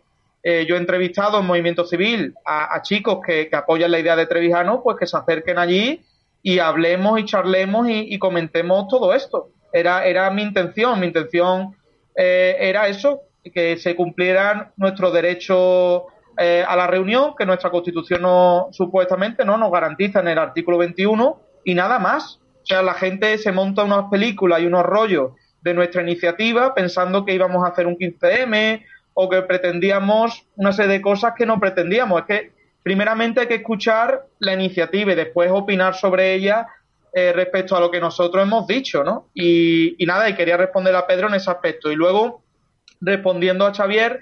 eh, 0.43 0.65
yo 0.67 0.75
he 0.75 0.77
entrevistado 0.77 1.39
en 1.39 1.45
Movimiento 1.45 1.85
Civil 1.85 2.35
a, 2.45 2.81
chicos 2.81 3.19
que, 3.25 3.49
apoyan 3.53 3.91
la 3.91 3.99
idea 3.99 4.17
de 4.17 4.27
Trevijano, 4.27 4.83
pues 4.83 4.97
que 4.99 5.07
se 5.07 5.15
acerquen 5.15 5.57
allí 5.57 6.01
y 6.41 6.59
hablemos 6.59 7.17
y 7.17 7.25
charlemos 7.25 7.87
y, 7.89 8.19
comentemos 8.19 8.89
todo 8.89 9.13
esto. 9.13 9.51
Era, 9.71 10.05
era 10.05 10.29
mi 10.31 10.43
intención, 10.43 10.99
mi 10.99 11.07
intención 11.07 11.75
eh, 12.15 12.57
era 12.59 12.89
eso, 12.89 13.21
que 13.53 13.77
se 13.77 13.95
cumplieran 13.95 14.71
nuestros 14.75 15.13
derechos 15.13 16.03
eh, 16.37 16.65
a 16.67 16.75
la 16.75 16.87
reunión, 16.87 17.35
que 17.37 17.45
nuestra 17.45 17.71
Constitución 17.71 18.21
no, 18.21 18.67
supuestamente 18.71 19.45
no 19.45 19.57
nos 19.57 19.71
garantiza 19.71 20.19
en 20.19 20.27
el 20.27 20.39
artículo 20.39 20.77
21 20.77 21.39
y 21.63 21.73
nada 21.73 21.99
más. 21.99 22.41
O 22.63 22.65
sea, 22.65 22.83
la 22.83 22.93
gente 22.95 23.37
se 23.37 23.53
monta 23.53 23.85
unas 23.85 24.09
películas 24.11 24.61
y 24.61 24.65
unos 24.65 24.83
rollos 24.83 25.31
de 25.61 25.73
nuestra 25.73 26.01
iniciativa 26.01 26.75
pensando 26.75 27.23
que 27.23 27.33
íbamos 27.33 27.63
a 27.63 27.69
hacer 27.69 27.87
un 27.87 27.95
15M 27.95 28.83
o 29.13 29.29
que 29.29 29.41
pretendíamos 29.43 30.45
una 30.55 30.71
serie 30.71 30.93
de 30.93 31.01
cosas 31.01 31.33
que 31.37 31.45
no 31.45 31.59
pretendíamos. 31.59 32.21
Es 32.21 32.25
que 32.27 32.51
primeramente 32.81 33.41
hay 33.41 33.47
que 33.47 33.55
escuchar 33.55 34.25
la 34.39 34.53
iniciativa 34.53 35.13
y 35.13 35.15
después 35.15 35.51
opinar 35.51 35.95
sobre 35.95 36.33
ella 36.33 36.67
eh, 37.13 37.31
respecto 37.31 37.75
a 37.77 37.79
lo 37.79 37.91
que 37.91 37.99
nosotros 37.99 38.43
hemos 38.43 38.65
dicho, 38.65 39.03
¿no? 39.03 39.27
Y, 39.35 39.95
nada, 40.05 40.27
y 40.29 40.35
quería 40.35 40.57
responder 40.57 40.95
a 40.95 41.05
Pedro 41.05 41.27
en 41.27 41.35
ese 41.35 41.51
aspecto. 41.51 41.91
Y 41.91 41.95
luego, 41.95 42.41
respondiendo 43.01 43.67
a 43.67 43.73
Xavier, 43.73 44.19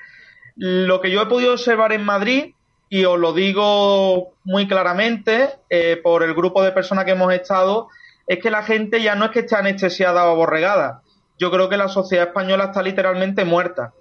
lo 0.58 1.00
que 1.00 1.10
yo 1.10 1.22
he 1.22 1.26
podido 1.28 1.54
observar 1.54 1.94
en 1.94 2.04
Madrid, 2.04 2.54
y 2.90 3.06
os 3.06 3.18
lo 3.18 3.32
digo 3.32 4.34
muy 4.44 4.68
claramente 4.68 5.52
eh, 5.70 5.98
por 6.04 6.24
el 6.24 6.34
grupo 6.34 6.62
de 6.62 6.74
personas 6.74 7.06
que 7.06 7.12
hemos 7.12 7.34
estado, 7.34 7.88
es 8.28 8.40
que 8.40 8.52
la 8.52 8.64
gente 8.64 9.02
ya 9.02 9.16
no 9.16 9.26
es 9.26 9.32
que 9.32 9.40
esté 9.40 9.56
anestesiada 9.56 10.28
o 10.28 10.32
aborregada. 10.32 11.02
Yo 11.40 11.50
creo 11.50 11.70
que 11.70 11.78
la 11.78 11.88
sociedad 11.88 12.28
española 12.28 12.66
está 12.66 12.84
literalmente 12.84 13.46
muerta. 13.46 13.94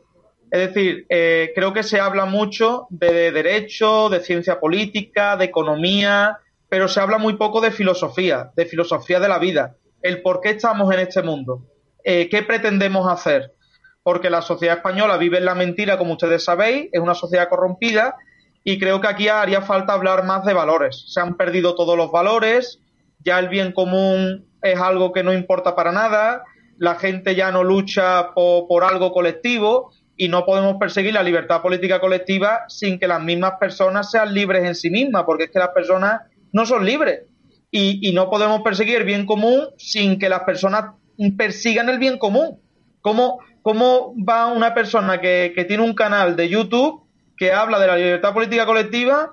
Es 0.51 0.61
decir, 0.68 1.07
eh, 1.09 1.53
creo 1.55 1.72
que 1.72 1.82
se 1.82 2.01
habla 2.01 2.24
mucho 2.24 2.86
de 2.90 3.30
derecho, 3.30 4.09
de 4.09 4.20
ciencia 4.20 4.59
política, 4.59 5.36
de 5.36 5.44
economía, 5.44 6.38
pero 6.68 6.88
se 6.88 7.01
habla 7.01 7.18
muy 7.18 7.34
poco 7.34 7.61
de 7.61 7.70
filosofía, 7.70 8.51
de 8.57 8.66
filosofía 8.66 9.20
de 9.20 9.28
la 9.28 9.38
vida, 9.38 9.76
el 10.03 10.22
por 10.22 10.40
qué 10.40 10.51
estamos 10.51 10.92
en 10.92 11.01
este 11.01 11.22
mundo, 11.22 11.62
eh, 12.05 12.28
qué 12.28 12.42
pretendemos 12.42 13.11
hacer 13.11 13.55
porque 14.03 14.30
la 14.30 14.42
sociedad 14.42 14.78
española 14.78 15.16
vive 15.16 15.38
en 15.38 15.44
la 15.44 15.55
mentira, 15.55 15.98
como 15.98 16.12
ustedes 16.12 16.44
sabéis, 16.44 16.88
es 16.92 17.01
una 17.01 17.14
sociedad 17.14 17.48
corrompida 17.48 18.16
y 18.64 18.78
creo 18.78 19.01
que 19.01 19.09
aquí 19.09 19.28
haría 19.28 19.62
falta 19.62 19.92
hablar 19.92 20.24
más 20.24 20.44
de 20.44 20.55
valores. 20.55 21.05
Se 21.09 21.20
han 21.20 21.36
perdido 21.36 21.74
todos 21.74 21.96
los 21.96 22.11
valores, 22.11 22.80
ya 23.24 23.38
el 23.38 23.48
bien 23.48 23.72
común 23.72 24.46
es 24.62 24.78
algo 24.78 25.12
que 25.12 25.22
no 25.22 25.32
importa 25.32 25.74
para 25.74 25.92
nada, 25.92 26.44
la 26.78 26.94
gente 26.94 27.34
ya 27.34 27.51
no 27.51 27.62
lucha 27.62 28.32
por, 28.34 28.84
algo 28.84 29.12
colectivo 29.12 29.92
y 30.20 30.28
no 30.28 30.44
podemos 30.44 30.76
perseguir 30.76 31.14
la 31.14 31.22
libertad 31.22 31.62
política 31.62 31.98
colectiva 31.98 32.64
sin 32.68 32.98
que 32.98 33.08
las 33.08 33.22
mismas 33.22 33.52
personas 33.58 34.10
sean 34.10 34.34
libres 34.34 34.66
en 34.66 34.74
sí 34.74 34.90
mismas, 34.90 35.22
porque 35.24 35.44
es 35.44 35.50
que 35.50 35.58
las 35.58 35.70
personas 35.70 36.20
no 36.52 36.66
son 36.66 36.84
libres. 36.84 37.22
Y, 37.70 38.12
no 38.12 38.28
podemos 38.28 38.60
perseguir 38.60 38.96
el 38.96 39.04
bien 39.04 39.24
común 39.24 39.68
sin 39.78 40.18
que 40.18 40.28
las 40.28 40.40
personas 40.40 40.94
persigan 41.38 41.88
el 41.88 41.98
bien 41.98 42.18
común. 42.18 42.60
¿Cómo, 43.00 43.38
cómo 43.62 44.14
va 44.22 44.48
una 44.48 44.74
persona 44.74 45.22
que, 45.22 45.54
tiene 45.66 45.84
un 45.84 45.94
canal 45.94 46.36
de 46.36 46.50
YouTube 46.50 47.02
que 47.38 47.52
habla 47.52 47.78
de 47.78 47.86
la 47.86 47.96
libertad 47.96 48.34
política 48.34 48.66
colectiva, 48.66 49.32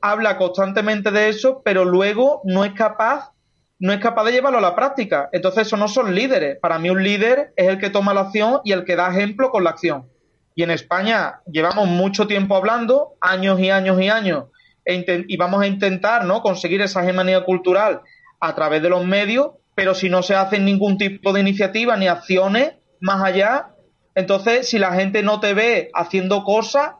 habla 0.00 0.38
constantemente 0.38 1.10
de 1.10 1.28
eso, 1.28 1.60
pero 1.62 1.84
luego 1.84 2.40
no 2.44 2.64
es 2.64 2.72
capaz 2.72 3.32
no 3.78 3.92
es 3.92 3.98
capaz 3.98 4.24
de 4.24 4.32
llevarlo 4.32 4.58
a 4.58 4.62
la 4.62 4.76
práctica. 4.76 5.28
Entonces, 5.32 5.66
eso 5.66 5.76
no 5.76 5.88
son 5.88 6.14
líderes. 6.14 6.56
Para 6.60 6.78
mí, 6.78 6.88
un 6.88 7.02
líder 7.02 7.52
es 7.56 7.66
el 7.66 7.78
que 7.78 7.90
toma 7.90 8.14
la 8.14 8.20
acción 8.20 8.60
y 8.62 8.70
el 8.70 8.84
que 8.84 8.94
da 8.94 9.10
ejemplo 9.10 9.50
con 9.50 9.64
la 9.64 9.70
acción. 9.70 10.11
Y 10.54 10.62
en 10.62 10.70
España 10.70 11.40
llevamos 11.50 11.88
mucho 11.88 12.26
tiempo 12.26 12.56
hablando, 12.56 13.14
años 13.20 13.58
y 13.60 13.70
años 13.70 14.00
y 14.00 14.08
años, 14.08 14.44
e 14.84 15.24
y 15.28 15.36
vamos 15.36 15.62
a 15.62 15.66
intentar 15.66 16.24
¿no? 16.24 16.42
conseguir 16.42 16.80
esa 16.82 17.02
hegemonía 17.02 17.44
cultural 17.44 18.02
a 18.40 18.54
través 18.54 18.82
de 18.82 18.88
los 18.88 19.06
medios, 19.06 19.52
pero 19.74 19.94
si 19.94 20.08
no 20.08 20.22
se 20.22 20.34
hacen 20.34 20.64
ningún 20.64 20.98
tipo 20.98 21.32
de 21.32 21.40
iniciativa 21.40 21.96
ni 21.96 22.08
acciones, 22.08 22.74
más 23.00 23.22
allá. 23.22 23.68
Entonces, 24.14 24.68
si 24.68 24.78
la 24.78 24.92
gente 24.92 25.22
no 25.22 25.40
te 25.40 25.54
ve 25.54 25.90
haciendo 25.94 26.44
cosas, 26.44 26.92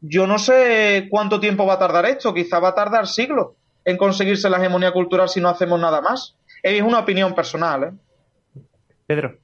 yo 0.00 0.26
no 0.26 0.38
sé 0.38 1.08
cuánto 1.10 1.40
tiempo 1.40 1.66
va 1.66 1.74
a 1.74 1.78
tardar 1.78 2.06
esto. 2.06 2.34
Quizá 2.34 2.58
va 2.58 2.68
a 2.68 2.74
tardar 2.74 3.06
siglos 3.06 3.52
en 3.84 3.96
conseguirse 3.96 4.50
la 4.50 4.58
hegemonía 4.58 4.92
cultural 4.92 5.28
si 5.28 5.40
no 5.40 5.48
hacemos 5.48 5.80
nada 5.80 6.00
más. 6.00 6.36
Es 6.62 6.82
una 6.82 7.00
opinión 7.00 7.34
personal. 7.34 7.84
¿eh? 7.84 8.60
Pedro. 9.06 9.38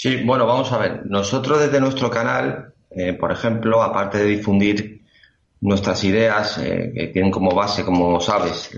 Sí, 0.00 0.22
bueno, 0.24 0.46
vamos 0.46 0.70
a 0.70 0.78
ver. 0.78 1.06
Nosotros 1.06 1.58
desde 1.58 1.80
nuestro 1.80 2.08
canal, 2.08 2.72
eh, 2.88 3.14
por 3.14 3.32
ejemplo, 3.32 3.82
aparte 3.82 4.18
de 4.18 4.26
difundir 4.26 5.02
nuestras 5.60 6.04
ideas 6.04 6.56
eh, 6.58 6.92
que 6.94 7.08
tienen 7.08 7.32
como 7.32 7.50
base, 7.50 7.84
como 7.84 8.20
sabes, 8.20 8.70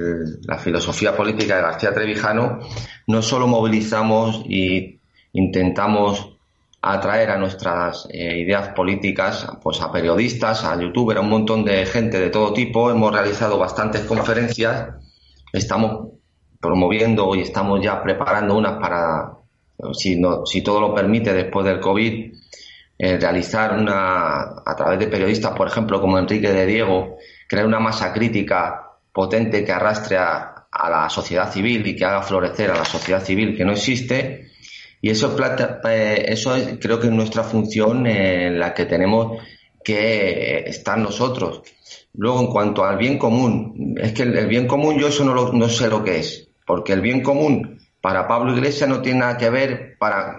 la 0.45 0.57
filosofía 0.57 1.15
política 1.15 1.57
de 1.57 1.63
García 1.63 1.93
Trevijano, 1.93 2.61
no 3.07 3.21
solo 3.21 3.47
movilizamos 3.47 4.45
y 4.47 4.99
intentamos 5.35 6.39
atraer 6.81 7.33
a 7.33 7.37
nuestras 7.37 8.09
eh, 8.11 8.39
ideas 8.39 8.69
políticas 8.69 9.47
pues 9.63 9.79
a 9.83 9.93
periodistas, 9.93 10.65
a 10.65 10.81
youtubers, 10.81 11.19
a 11.19 11.23
un 11.23 11.29
montón 11.29 11.67
de 11.67 11.85
gente 11.85 12.19
de 12.19 12.31
todo 12.31 12.55
tipo. 12.55 12.91
Hemos 12.91 13.13
realizado 13.13 13.59
bastantes 13.59 14.07
conferencias, 14.07 14.95
estamos 15.53 16.15
promoviendo 16.59 17.35
y 17.35 17.43
estamos 17.43 17.85
ya 17.85 18.03
preparando 18.03 18.57
unas 18.57 18.79
para, 18.79 19.40
si, 19.93 20.19
no, 20.19 20.45
si 20.47 20.63
todo 20.63 20.81
lo 20.81 20.95
permite 20.95 21.33
después 21.33 21.67
del 21.67 21.81
COVID, 21.81 22.33
eh, 22.99 23.17
realizar 23.19 23.79
una, 23.79 24.41
a 24.65 24.77
través 24.77 24.99
de 24.99 25.07
periodistas, 25.07 25.57
por 25.57 25.69
ejemplo, 25.69 26.01
como 26.01 26.19
Enrique 26.19 26.53
de 26.53 26.67
Diego, 26.67 27.17
crear 27.49 27.67
una 27.67 27.81
masa 27.81 28.13
crítica 28.13 28.99
potente 29.13 29.65
que 29.65 29.73
arrastre 29.73 30.19
a, 30.19 30.55
la 30.73 31.11
sociedad 31.11 31.51
civil 31.51 31.87
y 31.87 31.97
que 31.97 32.05
haga 32.05 32.23
florecer 32.23 32.71
a 32.71 32.77
la 32.77 32.85
sociedad 32.85 33.23
civil 33.23 33.57
que 33.57 33.65
no 33.65 33.73
existe 33.73 34.51
y 35.03 35.11
eso, 35.11 35.37
eh, 35.89 36.25
eso 36.29 36.55
creo 36.81 37.01
que 37.01 37.09
es 37.09 37.13
nuestra 37.13 37.43
función 37.43 38.07
en 38.07 38.59
la 38.59 38.73
que 38.73 38.85
tenemos 38.85 39.43
que 39.83 40.59
estar 40.67 40.97
nosotros. 40.99 41.63
Luego, 42.15 42.41
en 42.41 42.47
cuanto 42.49 42.85
al 42.85 42.99
bien 42.99 43.19
común, 43.19 43.97
es 44.01 44.13
que 44.13 44.23
el, 44.23 44.47
bien 44.47 44.67
común 44.67 44.99
yo 44.99 45.09
eso 45.09 45.25
no, 45.25 45.53
no 45.53 45.69
sé 45.69 45.89
lo 45.89 46.05
que 46.05 46.19
es, 46.19 46.49
porque 46.67 46.93
el 46.93 47.01
bien 47.01 47.23
común 47.23 47.81
para 48.01 48.27
Pablo 48.27 48.53
Iglesias 48.53 48.89
no 48.89 49.03
tiene 49.03 49.21
nada 49.21 49.37
que 49.37 49.51
ver 49.51 49.97
para, 49.99 50.39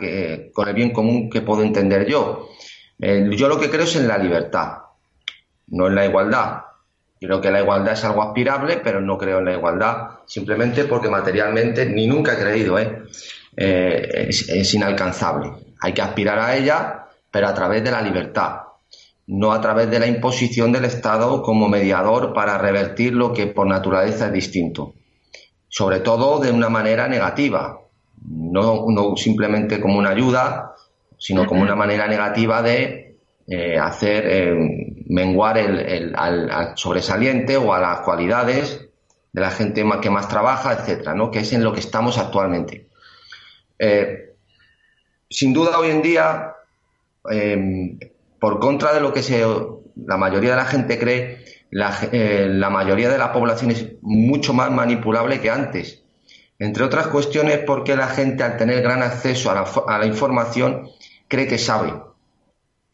con 0.53 0.67
el 0.67 0.73
bien 0.73 0.91
común 0.91 1.29
que 1.29 1.41
puedo 1.41 1.63
entender 1.63 2.07
yo. 2.07 2.49
yo 2.99 3.47
lo 3.47 3.59
que 3.59 3.69
creo 3.69 3.83
es 3.83 3.95
en 3.95 4.07
la 4.07 4.17
libertad, 4.17 4.77
no 5.67 5.87
en 5.87 5.95
la 5.95 6.05
igualdad. 6.05 6.61
Creo 7.19 7.39
que 7.39 7.51
la 7.51 7.61
igualdad 7.61 7.93
es 7.93 8.03
algo 8.03 8.23
aspirable, 8.23 8.77
pero 8.83 8.99
no 8.99 9.15
creo 9.15 9.39
en 9.39 9.45
la 9.45 9.53
igualdad, 9.53 10.07
simplemente 10.25 10.85
porque 10.85 11.07
materialmente 11.07 11.85
ni 11.85 12.07
nunca 12.07 12.33
he 12.33 12.37
creído, 12.37 12.79
¿eh? 12.79 13.03
Eh, 13.55 14.27
es, 14.29 14.73
inalcanzable. 14.73 15.51
Hay 15.81 15.93
que 15.93 16.01
aspirar 16.01 16.39
a 16.39 16.55
ella, 16.55 17.05
pero 17.29 17.47
a 17.47 17.53
través 17.53 17.83
de 17.83 17.91
la 17.91 18.01
libertad, 18.01 18.61
no 19.27 19.51
a 19.51 19.61
través 19.61 19.89
de 19.91 19.99
la 19.99 20.07
imposición 20.07 20.71
del 20.71 20.85
Estado 20.85 21.43
como 21.43 21.69
mediador 21.69 22.33
para 22.33 22.57
revertir 22.57 23.13
lo 23.13 23.33
que 23.33 23.47
por 23.47 23.67
naturaleza 23.67 24.27
es 24.27 24.33
distinto. 24.33 24.95
Sobre 25.73 26.01
todo 26.01 26.39
de 26.39 26.51
una 26.51 26.67
manera 26.67 27.07
negativa, 27.07 27.79
no, 28.27 29.15
simplemente 29.15 29.79
como 29.79 29.99
una 29.99 30.09
ayuda, 30.09 30.75
sino 31.17 31.47
como 31.47 31.61
una 31.61 31.77
manera 31.77 32.07
negativa 32.07 32.61
de 32.61 33.15
eh, 33.47 33.79
hacer 33.79 34.23
eh, 34.27 35.03
menguar 35.07 35.57
el, 35.57 36.13
al, 36.13 36.73
sobresaliente 36.75 37.55
o 37.55 37.73
a 37.73 37.79
las 37.79 38.01
cualidades 38.01 38.85
de 39.31 39.41
la 39.41 39.49
gente 39.49 39.85
que 40.01 40.09
más 40.09 40.27
trabaja, 40.27 40.73
etcétera, 40.73 41.15
¿no? 41.15 41.31
que 41.31 41.39
es 41.39 41.53
en 41.53 41.63
lo 41.63 41.71
que 41.71 41.79
estamos 41.79 42.17
actualmente. 42.17 42.89
Eh, 43.79 44.33
sin 45.29 45.53
duda, 45.53 45.79
hoy 45.79 45.89
en 45.89 46.01
día, 46.01 46.53
por 48.41 48.59
contra 48.59 48.93
de 48.93 48.99
lo 48.99 49.13
que 49.13 49.23
se, 49.23 49.41
la 49.95 50.17
mayoría 50.17 50.51
de 50.51 50.57
la 50.57 50.65
gente 50.65 50.99
cree, 50.99 51.45
eh, 51.71 52.47
la, 52.49 52.69
mayoría 52.69 53.09
de 53.09 53.17
la 53.17 53.31
población 53.31 53.71
es 53.71 53.87
mucho 54.01 54.53
más 54.53 54.71
manipulable 54.71 55.39
que 55.39 55.49
antes. 55.49 56.03
Entre 56.59 56.83
otras 56.83 57.07
cuestiones, 57.07 57.59
porque 57.65 57.95
la 57.95 58.07
gente, 58.07 58.43
al 58.43 58.57
tener 58.57 58.81
gran 58.81 59.01
acceso 59.01 59.49
a 59.49 59.55
la, 59.55 59.61
a 59.61 59.97
la 59.97 60.05
información, 60.05 60.89
cree 61.27 61.47
que 61.47 61.57
sabe. 61.57 61.93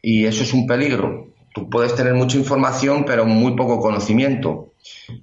Y 0.02 0.26
eso 0.26 0.44
es 0.44 0.54
un 0.54 0.68
peligro. 0.68 1.28
Tú 1.54 1.70
puedes 1.70 1.96
tener 1.96 2.14
mucha 2.14 2.38
información, 2.38 3.04
pero 3.06 3.26
muy 3.26 3.56
poco 3.56 3.80
conocimiento. 3.80 4.74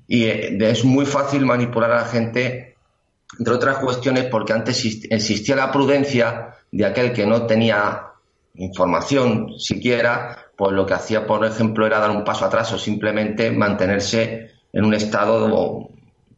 Y 0.06 0.24
eh, 0.24 0.58
es 0.60 0.84
muy 0.84 1.06
fácil 1.06 1.46
manipular 1.46 1.92
a 1.92 1.96
la 2.02 2.04
gente 2.06 2.74
entre 3.38 3.54
otras 3.54 3.78
cuestiones 3.78 4.24
porque 4.24 4.52
antes 4.52 4.84
existía 5.10 5.56
la 5.56 5.72
prudencia 5.72 6.56
de 6.70 6.84
aquel 6.84 7.12
que 7.12 7.26
no 7.26 7.46
tenía 7.46 8.08
información 8.54 9.58
siquiera, 9.58 10.43
pues 10.56 10.72
lo 10.72 10.86
que 10.86 10.94
hacía, 10.94 11.26
por 11.26 11.44
ejemplo, 11.44 11.86
era 11.86 11.98
dar 11.98 12.10
un 12.10 12.24
paso 12.24 12.44
atrás 12.44 12.72
o 12.72 12.78
simplemente 12.78 13.50
mantenerse 13.50 14.50
en 14.72 14.84
un 14.84 14.94
estado 14.94 15.88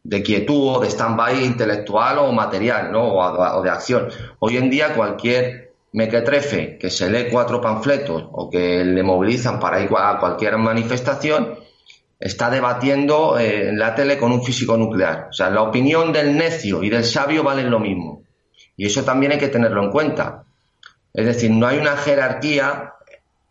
de, 0.03 0.23
quietud 0.23 0.75
o 0.75 0.79
de 0.79 0.87
stand-by 0.87 1.43
intelectual 1.43 2.19
o 2.19 2.31
material, 2.31 2.91
¿no? 2.91 3.13
O, 3.13 3.61
de 3.61 3.69
acción. 3.69 4.09
Hoy 4.39 4.57
en 4.57 4.69
día 4.69 4.93
cualquier 4.93 5.73
mequetrefe 5.93 6.77
que 6.77 6.89
se 6.89 7.09
lee 7.09 7.29
cuatro 7.31 7.61
panfletos 7.61 8.23
o 8.31 8.49
que 8.49 8.83
le 8.83 9.03
movilizan 9.03 9.59
para 9.59 9.81
ir 9.81 9.89
a 9.97 10.19
cualquier 10.19 10.57
manifestación, 10.57 11.55
está 12.19 12.49
debatiendo 12.49 13.37
eh, 13.37 13.69
en 13.69 13.79
la 13.79 13.95
tele 13.95 14.17
con 14.17 14.31
un 14.31 14.43
físico 14.43 14.77
nuclear. 14.77 15.27
O 15.29 15.33
sea, 15.33 15.49
la 15.49 15.61
opinión 15.61 16.11
del 16.11 16.35
necio 16.35 16.83
y 16.83 16.89
del 16.89 17.03
sabio 17.03 17.43
valen 17.43 17.69
lo 17.69 17.79
mismo. 17.79 18.23
Y 18.75 18.85
eso 18.85 19.03
también 19.03 19.31
hay 19.31 19.37
que 19.37 19.47
tenerlo 19.47 19.83
en 19.83 19.91
cuenta. 19.91 20.43
Es 21.13 21.25
decir, 21.25 21.51
no 21.51 21.67
hay 21.67 21.79
una 21.79 21.97
jerarquía 21.97 22.93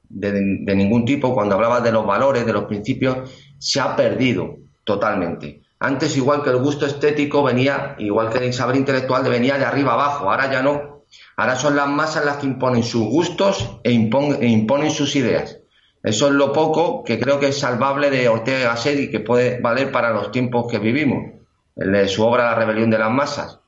de, 0.08 0.74
ningún 0.74 1.04
tipo, 1.04 1.34
cuando 1.34 1.54
hablabas 1.54 1.82
de 1.82 1.92
los 1.92 2.06
valores, 2.06 2.46
de 2.46 2.52
los 2.52 2.64
principios, 2.64 3.30
se 3.58 3.80
ha 3.80 3.96
perdido 3.96 4.56
totalmente. 4.84 5.62
Antes, 5.78 6.16
igual 6.16 6.42
que 6.42 6.50
el 6.50 6.58
gusto 6.58 6.86
estético 6.86 7.42
venía, 7.42 7.96
igual 7.98 8.30
que 8.30 8.46
el 8.46 8.54
saber 8.54 8.76
intelectual, 8.76 9.24
venía 9.24 9.58
de 9.58 9.64
arriba 9.64 9.92
abajo, 9.94 10.30
ahora 10.30 10.50
ya 10.50 10.62
no. 10.62 11.04
Ahora 11.36 11.56
son 11.56 11.76
las 11.76 11.88
masas 11.88 12.24
las 12.24 12.38
que 12.38 12.46
imponen 12.46 12.82
sus 12.82 13.06
gustos 13.06 13.78
e, 13.84 13.90
e 13.90 14.48
imponen 14.48 14.90
sus 14.90 15.16
ideas. 15.16 15.58
Eso 16.02 16.28
es 16.28 16.34
lo 16.34 16.52
poco 16.52 17.02
que 17.04 17.18
creo 17.18 17.40
que 17.40 17.48
es 17.48 17.58
salvable 17.58 18.10
de 18.10 18.28
Ortega 18.28 18.70
Gasset 18.70 18.98
y 19.00 19.10
que 19.10 19.20
puede 19.20 19.60
valer 19.60 19.90
para 19.90 20.10
los 20.10 20.30
tiempos 20.30 20.70
que 20.70 20.78
vivimos. 20.78 21.32
De 21.74 22.08
su 22.08 22.24
obra 22.24 22.44
La 22.44 22.54
rebelión 22.54 22.90
de 22.90 22.98
las 22.98 23.10
masas. 23.10 23.58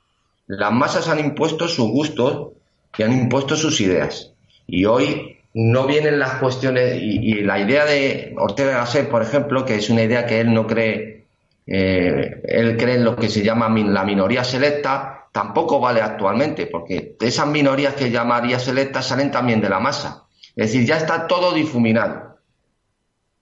Las 0.47 0.72
masas 0.72 1.09
han 1.09 1.18
impuesto 1.18 1.68
sus 1.68 1.91
gustos 1.91 2.53
y 2.97 3.03
han 3.03 3.12
impuesto 3.12 3.57
sus 3.57 3.80
ideas. 3.80 4.32
Y 4.66 4.84
hoy 4.84 5.38
no 5.61 5.88
vienen 5.88 6.20
las 6.20 6.34
cuestiones 6.34 7.02
y, 7.02 7.42
la 7.42 7.59
idea 7.59 7.84
de 7.84 8.32
Ortega 8.38 8.78
Gasset, 8.78 9.09
por 9.09 9.22
ejemplo, 9.22 9.64
que 9.64 9.74
es 9.74 9.90
una 9.90 10.04
idea 10.04 10.24
que 10.24 10.40
él 10.40 10.54
no 10.54 10.68
cree, 10.68 11.26
eh, 11.66 12.42
él 12.44 12.76
cree 12.76 12.94
en 12.94 13.04
lo 13.04 13.16
que 13.16 13.28
se 13.28 13.42
llama 13.42 13.68
la 13.68 14.04
minoría 14.04 14.44
selecta, 14.44 15.26
tampoco 15.32 15.80
vale 15.80 16.00
actualmente, 16.00 16.66
porque 16.66 17.16
esas 17.20 17.48
minorías 17.48 17.94
que 17.94 18.12
llamaría 18.12 18.61
selectas 18.61 19.09
salen 19.09 19.32
también 19.32 19.61
de 19.61 19.68
la 19.68 19.80
masa. 19.80 20.26
Es 20.54 20.70
decir, 20.70 20.86
ya 20.86 20.96
está 20.96 21.26
todo 21.26 21.52
difuminado. 21.52 22.38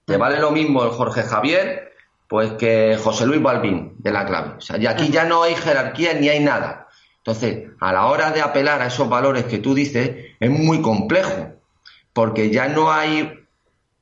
Le 0.06 0.16
vale 0.16 0.40
lo 0.40 0.52
mismo 0.52 0.84
el 0.84 0.92
Jorge 0.92 1.22
Javier, 1.22 1.92
pues 2.28 2.52
que 2.52 2.96
José 2.96 3.26
Luis 3.26 3.42
Balbín 3.42 3.92
de 3.98 4.12
la 4.12 4.24
clave. 4.24 4.54
O 4.56 4.60
sea, 4.62 4.78
y 4.78 4.86
aquí 4.86 5.10
ya 5.10 5.26
no 5.26 5.42
hay 5.42 5.54
jerarquía 5.54 6.14
ni 6.14 6.30
hay 6.30 6.40
nada. 6.40 6.88
Entonces, 7.18 7.72
a 7.78 7.92
la 7.92 8.06
hora 8.06 8.30
de 8.30 8.40
apelar 8.40 8.80
a 8.80 8.86
esos 8.86 9.06
valores 9.06 9.44
que 9.44 9.58
tú 9.58 9.74
dices, 9.74 10.12
es 10.40 10.50
muy 10.50 10.80
complejo 10.80 11.55
porque 12.16 12.48
ya 12.48 12.66
no 12.68 12.90
hay, 12.90 13.46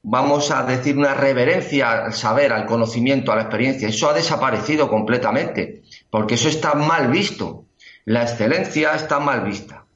vamos 0.05 0.53
a 0.53 0.63
decir, 0.63 0.97
una 0.97 1.15
reverencia 1.15 2.05
al 2.05 2.13
saber, 2.13 2.53
al 2.53 2.65
conocimiento, 2.65 3.33
a 3.33 3.35
la 3.35 3.43
experiencia. 3.43 3.89
Eso 3.89 4.09
ha 4.09 4.13
desaparecido 4.13 4.89
completamente, 4.89 5.83
porque 6.11 6.35
eso 6.35 6.49
está 6.49 6.75
mal 6.75 7.11
visto. 7.11 7.65
La 8.05 8.23
excelencia 8.23 8.95
está 8.95 9.19
mal 9.19 9.41
vista. 9.41 9.87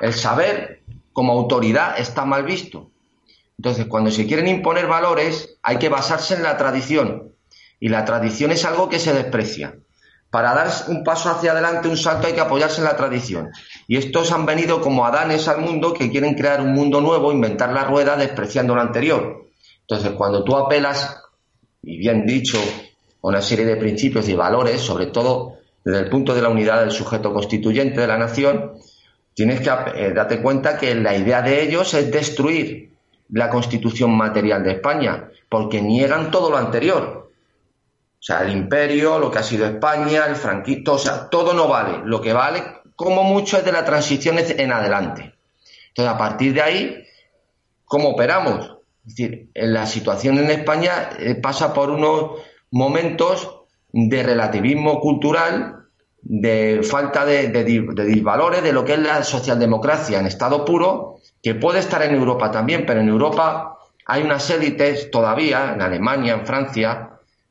El 0.00 0.12
saber 0.12 0.82
como 1.14 1.32
autoridad 1.32 1.98
está 1.98 2.26
mal 2.26 2.44
visto. 2.44 2.90
Entonces, 3.56 3.86
cuando 3.86 4.10
se 4.10 4.26
quieren 4.26 4.46
imponer 4.46 4.86
valores, 4.86 5.56
hay 5.62 5.78
que 5.78 5.88
basarse 5.88 6.34
en 6.34 6.42
la 6.42 6.58
tradición. 6.58 7.32
Y 7.80 7.88
la 7.88 8.04
tradición 8.04 8.50
es 8.52 8.66
algo 8.66 8.90
que 8.90 8.98
se 8.98 9.14
desprecia 9.14 9.78
para 10.30 10.54
dar 10.54 10.68
un 10.88 11.02
paso 11.02 11.28
hacia 11.28 11.52
adelante, 11.52 11.88
un 11.88 11.96
salto, 11.96 12.28
hay 12.28 12.34
que 12.34 12.40
apoyarse 12.40 12.80
en 12.80 12.84
la 12.84 12.96
tradición. 12.96 13.50
Y 13.88 13.96
estos 13.96 14.30
han 14.30 14.46
venido 14.46 14.80
como 14.80 15.04
adanes 15.04 15.48
al 15.48 15.60
mundo 15.60 15.92
que 15.92 16.10
quieren 16.10 16.34
crear 16.34 16.60
un 16.60 16.72
mundo 16.72 17.00
nuevo, 17.00 17.32
inventar 17.32 17.72
la 17.72 17.84
rueda 17.84 18.16
despreciando 18.16 18.74
lo 18.74 18.80
anterior. 18.80 19.46
Entonces, 19.80 20.12
cuando 20.12 20.44
tú 20.44 20.56
apelas, 20.56 21.20
y 21.82 21.98
bien 21.98 22.24
dicho, 22.26 22.58
a 22.58 23.26
una 23.26 23.42
serie 23.42 23.64
de 23.64 23.76
principios 23.76 24.28
y 24.28 24.34
valores, 24.34 24.80
sobre 24.80 25.06
todo 25.06 25.56
desde 25.84 26.00
el 26.00 26.08
punto 26.08 26.34
de 26.34 26.42
la 26.42 26.48
unidad 26.48 26.80
del 26.80 26.92
sujeto 26.92 27.32
constituyente 27.32 28.00
de 28.00 28.06
la 28.06 28.16
nación, 28.16 28.74
tienes 29.34 29.60
que 29.60 29.70
eh, 29.96 30.12
darte 30.12 30.40
cuenta 30.40 30.78
que 30.78 30.94
la 30.94 31.16
idea 31.16 31.42
de 31.42 31.62
ellos 31.62 31.92
es 31.94 32.10
destruir 32.12 32.90
la 33.30 33.50
constitución 33.50 34.16
material 34.16 34.62
de 34.62 34.72
España, 34.72 35.28
porque 35.48 35.80
niegan 35.80 36.30
todo 36.30 36.50
lo 36.50 36.56
anterior. 36.56 37.19
O 38.20 38.22
sea, 38.22 38.42
el 38.42 38.52
imperio, 38.52 39.18
lo 39.18 39.30
que 39.30 39.38
ha 39.38 39.42
sido 39.42 39.64
España, 39.64 40.26
el 40.26 40.36
franquismo, 40.36 40.92
o 40.92 40.98
sea, 40.98 41.30
todo 41.30 41.54
no 41.54 41.68
vale. 41.68 42.02
Lo 42.04 42.20
que 42.20 42.34
vale, 42.34 42.62
como 42.94 43.24
mucho, 43.24 43.56
es 43.56 43.64
de 43.64 43.72
la 43.72 43.82
transición 43.82 44.36
en 44.38 44.72
adelante. 44.72 45.34
Entonces, 45.88 46.14
a 46.14 46.18
partir 46.18 46.52
de 46.52 46.60
ahí, 46.60 47.04
¿cómo 47.86 48.10
operamos? 48.10 48.76
Es 49.06 49.16
decir, 49.16 49.48
la 49.54 49.86
situación 49.86 50.36
en 50.36 50.50
España 50.50 51.10
eh, 51.18 51.34
pasa 51.36 51.72
por 51.72 51.88
unos 51.88 52.42
momentos 52.70 53.62
de 53.90 54.22
relativismo 54.22 55.00
cultural, 55.00 55.86
de 56.20 56.82
falta 56.82 57.24
de, 57.24 57.48
de, 57.48 57.64
de 57.64 58.04
disvalores 58.04 58.62
de 58.62 58.74
lo 58.74 58.84
que 58.84 58.92
es 58.92 58.98
la 58.98 59.24
socialdemocracia 59.24 60.20
en 60.20 60.26
estado 60.26 60.66
puro, 60.66 61.16
que 61.42 61.54
puede 61.54 61.78
estar 61.78 62.02
en 62.02 62.14
Europa 62.14 62.50
también, 62.50 62.84
pero 62.84 63.00
en 63.00 63.08
Europa 63.08 63.78
hay 64.04 64.22
unas 64.22 64.50
élites 64.50 65.10
todavía, 65.10 65.72
en 65.72 65.80
Alemania, 65.80 66.34
en 66.34 66.46
Francia, 66.46 67.10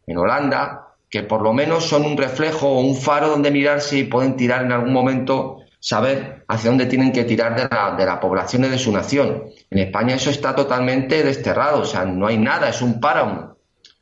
en 0.09 0.17
Holanda, 0.17 0.87
que 1.09 1.23
por 1.23 1.41
lo 1.41 1.53
menos 1.53 1.85
son 1.85 2.03
un 2.05 2.17
reflejo 2.17 2.67
o 2.67 2.81
un 2.81 2.95
faro 2.95 3.29
donde 3.29 3.51
mirarse 3.51 3.97
y 3.97 4.03
pueden 4.05 4.35
tirar 4.35 4.63
en 4.63 4.71
algún 4.71 4.91
momento, 4.91 5.57
saber 5.79 6.43
hacia 6.47 6.71
dónde 6.71 6.87
tienen 6.87 7.11
que 7.11 7.23
tirar 7.23 7.55
de 7.55 7.73
la, 7.73 7.95
de 7.95 8.05
la 8.05 8.19
población 8.19 8.63
de 8.63 8.77
su 8.77 8.91
nación. 8.91 9.45
En 9.69 9.79
España 9.79 10.15
eso 10.15 10.29
está 10.29 10.55
totalmente 10.55 11.23
desterrado, 11.23 11.81
o 11.81 11.85
sea, 11.85 12.05
no 12.05 12.27
hay 12.27 12.37
nada, 12.37 12.69
es 12.69 12.81
un 12.81 12.99
páramo. 12.99 13.55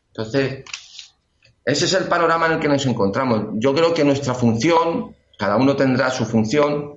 Entonces, 0.08 0.64
ese 1.66 1.86
es 1.86 1.93
el 1.93 2.05
panorama 2.05 2.45
en 2.47 2.53
el 2.53 2.60
que 2.60 2.70
nos 2.70 2.86
encontramos. 2.86 3.47
Yo 3.55 3.74
creo 3.76 3.93
que 3.93 4.05
nuestra 4.05 4.34
función, 4.34 5.14
cada 5.38 5.58
uno 5.58 5.76
tendrá 5.76 6.10
su 6.10 6.26
función, 6.26 6.95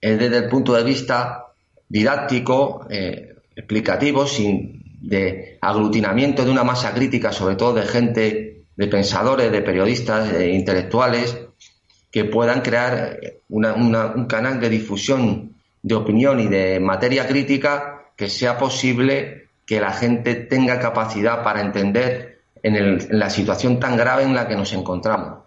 es 0.00 0.18
desde 0.18 0.38
el 0.38 0.48
punto 0.48 0.74
de 0.74 0.82
vista 0.82 1.46
didáctico, 1.88 2.86
eh, 2.90 3.36
explicativo, 3.54 4.26
sin 4.26 4.85
de 5.06 5.58
aglutinamiento 5.60 6.44
de 6.44 6.50
una 6.50 6.64
masa 6.64 6.92
crítica, 6.92 7.32
sobre 7.32 7.56
todo 7.56 7.74
de 7.74 7.82
gente, 7.82 8.64
de 8.76 8.86
pensadores, 8.88 9.52
de 9.52 9.62
periodistas, 9.62 10.32
de 10.32 10.52
intelectuales, 10.52 11.38
que 12.10 12.24
puedan 12.24 12.60
crear 12.60 13.20
un 13.48 14.26
canal 14.26 14.60
de 14.60 14.68
difusión 14.68 15.54
de 15.82 15.94
opinión 15.94 16.40
y 16.40 16.48
de 16.48 16.80
materia 16.80 17.26
crítica 17.26 18.10
que 18.16 18.28
sea 18.28 18.58
posible 18.58 19.48
que 19.66 19.80
la 19.80 19.92
gente 19.92 20.34
tenga 20.34 20.80
capacidad 20.80 21.44
para 21.44 21.60
entender 21.60 22.40
en, 22.62 22.98
la 23.10 23.30
situación 23.30 23.78
tan 23.78 23.96
grave 23.96 24.24
en 24.24 24.34
la 24.34 24.48
que 24.48 24.56
nos 24.56 24.72
encontramos. 24.72 25.44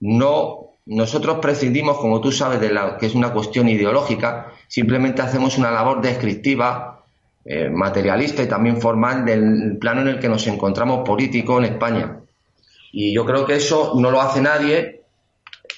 No, 0.00 0.76
nosotros 0.86 1.38
prescindimos, 1.40 1.98
como 1.98 2.20
tú 2.20 2.32
sabes, 2.32 2.60
de 2.60 2.72
la 2.72 2.96
que 2.96 3.06
es 3.06 3.14
una 3.14 3.32
cuestión 3.32 3.68
ideológica, 3.68 4.52
simplemente 4.68 5.22
hacemos 5.22 5.58
una 5.58 5.70
labor 5.70 6.00
descriptiva 6.00 6.91
eh, 7.44 7.68
materialista 7.68 8.42
y 8.42 8.46
también 8.46 8.80
formal 8.80 9.24
del 9.24 9.76
plano 9.78 10.02
en 10.02 10.08
el 10.08 10.18
que 10.20 10.28
nos 10.28 10.46
encontramos 10.46 11.06
político 11.06 11.58
en 11.58 11.64
España. 11.64 12.18
Y 12.92 13.12
yo 13.12 13.24
creo 13.24 13.46
que 13.46 13.56
eso 13.56 13.94
no 13.96 14.10
lo 14.10 14.20
hace 14.20 14.40
nadie. 14.40 15.02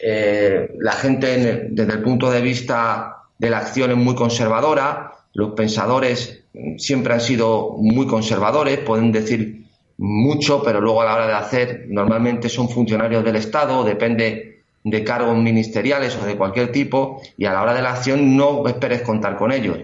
Eh, 0.00 0.74
la 0.78 0.92
gente, 0.92 1.68
desde 1.70 1.92
el 1.92 2.02
punto 2.02 2.30
de 2.30 2.42
vista 2.42 3.16
de 3.38 3.50
la 3.50 3.58
acción, 3.58 3.90
es 3.92 3.96
muy 3.96 4.14
conservadora. 4.14 5.12
Los 5.32 5.52
pensadores 5.52 6.44
siempre 6.76 7.14
han 7.14 7.20
sido 7.20 7.76
muy 7.78 8.06
conservadores, 8.06 8.78
pueden 8.80 9.10
decir 9.10 9.64
mucho, 9.96 10.62
pero 10.62 10.80
luego 10.80 11.02
a 11.02 11.04
la 11.04 11.14
hora 11.14 11.26
de 11.26 11.34
hacer, 11.34 11.86
normalmente 11.88 12.48
son 12.48 12.68
funcionarios 12.68 13.24
del 13.24 13.36
Estado, 13.36 13.84
depende 13.84 14.62
de 14.82 15.04
cargos 15.04 15.36
ministeriales 15.38 16.16
o 16.16 16.26
de 16.26 16.36
cualquier 16.36 16.70
tipo, 16.70 17.22
y 17.38 17.46
a 17.46 17.52
la 17.52 17.62
hora 17.62 17.74
de 17.74 17.82
la 17.82 17.92
acción 17.92 18.36
no 18.36 18.66
esperes 18.66 19.02
contar 19.02 19.36
con 19.36 19.50
ellos. 19.50 19.78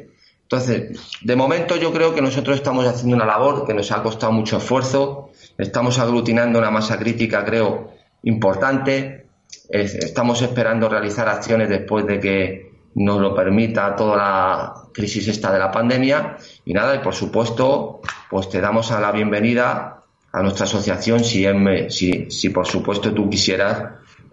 Entonces, 0.52 0.98
de 1.22 1.36
momento 1.36 1.76
yo 1.76 1.92
creo 1.92 2.12
que 2.12 2.20
nosotros 2.20 2.56
estamos 2.56 2.84
haciendo 2.84 3.14
una 3.14 3.24
labor 3.24 3.64
que 3.64 3.72
nos 3.72 3.92
ha 3.92 4.02
costado 4.02 4.32
mucho 4.32 4.56
esfuerzo, 4.56 5.30
estamos 5.56 6.00
aglutinando 6.00 6.58
una 6.58 6.72
masa 6.72 6.98
crítica, 6.98 7.44
creo, 7.44 7.92
importante, 8.24 9.26
estamos 9.68 10.42
esperando 10.42 10.88
realizar 10.88 11.28
acciones 11.28 11.68
después 11.68 12.04
de 12.04 12.18
que 12.18 12.72
nos 12.96 13.20
lo 13.20 13.32
permita 13.32 13.94
toda 13.94 14.16
la 14.16 14.74
crisis 14.92 15.28
esta 15.28 15.52
de 15.52 15.60
la 15.60 15.70
pandemia. 15.70 16.36
Y 16.64 16.72
nada, 16.72 16.96
y 16.96 16.98
por 16.98 17.14
supuesto, 17.14 18.00
pues 18.28 18.48
te 18.48 18.60
damos 18.60 18.90
a 18.90 19.00
la 19.00 19.12
bienvenida 19.12 20.02
a 20.32 20.42
nuestra 20.42 20.64
asociación. 20.64 21.22
Si, 21.22 21.46
si, 21.90 22.28
si 22.28 22.48
por 22.48 22.66
supuesto 22.66 23.14
tú 23.14 23.30
quisieras 23.30 23.84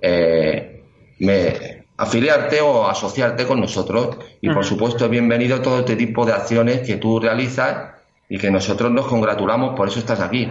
eh, 0.01 0.83
me, 1.19 1.85
afiliarte 1.97 2.61
o 2.61 2.87
asociarte 2.87 3.45
con 3.45 3.59
nosotros. 3.59 4.17
Y 4.39 4.49
por 4.49 4.63
supuesto, 4.63 5.09
bienvenido 5.09 5.61
todo 5.61 5.79
este 5.79 5.95
tipo 5.95 6.25
de 6.25 6.33
acciones 6.33 6.87
que 6.87 6.97
tú 6.97 7.19
realizas 7.19 7.95
y 8.29 8.37
que 8.37 8.51
nosotros 8.51 8.91
nos 8.91 9.07
congratulamos, 9.07 9.75
por 9.75 9.87
eso 9.87 9.99
estás 9.99 10.19
aquí. 10.19 10.49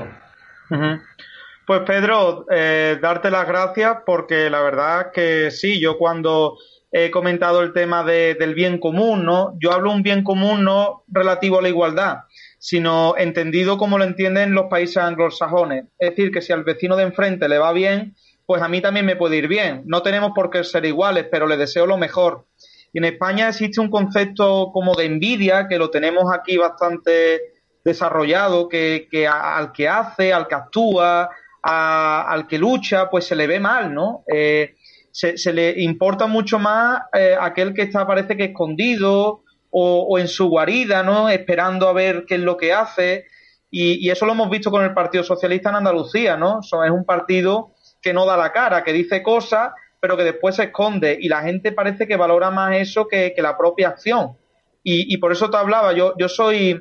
Pues 1.66 1.80
Pedro, 1.80 2.46
eh, 2.50 2.98
darte 3.00 3.30
las 3.30 3.46
gracias 3.46 3.98
porque 4.04 4.50
la 4.50 4.60
verdad 4.62 5.10
que 5.12 5.50
sí, 5.50 5.80
yo 5.80 5.98
cuando 5.98 6.58
he 6.92 7.10
comentado 7.10 7.62
el 7.62 7.72
tema 7.72 8.04
del 8.04 8.54
bien 8.54 8.78
común, 8.78 9.24
¿no? 9.24 9.54
Yo 9.58 9.72
hablo 9.72 9.90
un 9.90 10.02
bien 10.02 10.24
común 10.24 10.64
no 10.64 11.04
relativo 11.08 11.58
a 11.58 11.62
la 11.62 11.68
igualdad, 11.68 12.18
sino 12.58 13.14
entendido 13.18 13.76
como 13.78 13.98
lo 13.98 14.04
entienden 14.04 14.54
los 14.54 14.66
países 14.66 14.98
anglosajones. 14.98 15.84
Es 15.98 16.10
decir, 16.10 16.30
que 16.30 16.40
si 16.40 16.52
al 16.52 16.64
vecino 16.64 16.96
de 16.96 17.02
enfrente 17.02 17.48
le 17.48 17.58
va 17.58 17.72
bien, 17.72 18.14
pues 18.46 18.62
a 18.62 18.68
mí 18.68 18.80
también 18.80 19.04
me 19.04 19.16
puede 19.16 19.36
ir 19.36 19.48
bien. 19.48 19.82
No 19.86 20.02
tenemos 20.02 20.32
por 20.34 20.50
qué 20.50 20.62
ser 20.64 20.86
iguales, 20.86 21.26
pero 21.30 21.46
le 21.46 21.56
deseo 21.56 21.84
lo 21.86 21.98
mejor. 21.98 22.46
Y 22.92 22.98
en 22.98 23.04
España 23.04 23.48
existe 23.48 23.80
un 23.80 23.90
concepto 23.90 24.70
como 24.72 24.94
de 24.94 25.04
envidia, 25.04 25.66
que 25.68 25.78
lo 25.78 25.90
tenemos 25.90 26.32
aquí 26.32 26.56
bastante 26.56 27.40
desarrollado, 27.84 28.68
que, 28.68 29.08
al 29.30 29.72
que 29.72 29.88
hace, 29.88 30.32
al 30.32 30.46
que 30.46 30.54
actúa, 30.54 31.28
al 31.62 32.46
que 32.46 32.58
lucha, 32.58 33.10
pues 33.10 33.26
se 33.26 33.36
le 33.36 33.46
ve 33.46 33.60
mal, 33.60 33.92
¿no? 33.92 34.24
Eh, 34.32 34.76
se, 35.10 35.52
le 35.52 35.82
importa 35.82 36.26
mucho 36.26 36.58
más 36.58 37.02
eh, 37.12 37.36
aquel 37.38 37.74
que 37.74 37.82
está, 37.82 38.06
parece 38.06 38.36
que 38.36 38.44
escondido, 38.44 39.42
o, 39.78 40.18
en 40.18 40.28
su 40.28 40.48
guarida, 40.48 41.02
¿no? 41.02 41.28
Esperando 41.28 41.88
a 41.88 41.92
ver 41.92 42.24
qué 42.26 42.36
es 42.36 42.40
lo 42.40 42.56
que 42.56 42.72
hace. 42.72 43.26
Y, 43.70 44.08
eso 44.08 44.24
lo 44.24 44.32
hemos 44.32 44.48
visto 44.48 44.70
con 44.70 44.82
el 44.82 44.94
Partido 44.94 45.22
Socialista 45.22 45.68
en 45.68 45.76
Andalucía, 45.76 46.36
¿no? 46.36 46.60
es 46.60 46.90
un 46.90 47.04
partido 47.04 47.72
que 48.00 48.12
no 48.12 48.26
da 48.26 48.36
la 48.36 48.52
cara, 48.52 48.84
que 48.84 48.92
dice 48.92 49.22
cosas, 49.22 49.72
pero 50.00 50.16
que 50.16 50.24
después 50.24 50.56
se 50.56 50.64
esconde. 50.64 51.16
Y 51.20 51.28
la 51.28 51.42
gente 51.42 51.72
parece 51.72 52.06
que 52.06 52.16
valora 52.16 52.50
más 52.50 52.76
eso 52.76 53.08
que, 53.08 53.34
la 53.38 53.56
propia 53.56 53.88
acción. 53.88 54.36
Y, 54.82 55.16
por 55.16 55.32
eso 55.32 55.50
te 55.50 55.56
hablaba, 55.56 55.92
yo, 55.94 56.14
yo 56.16 56.28
soy, 56.28 56.80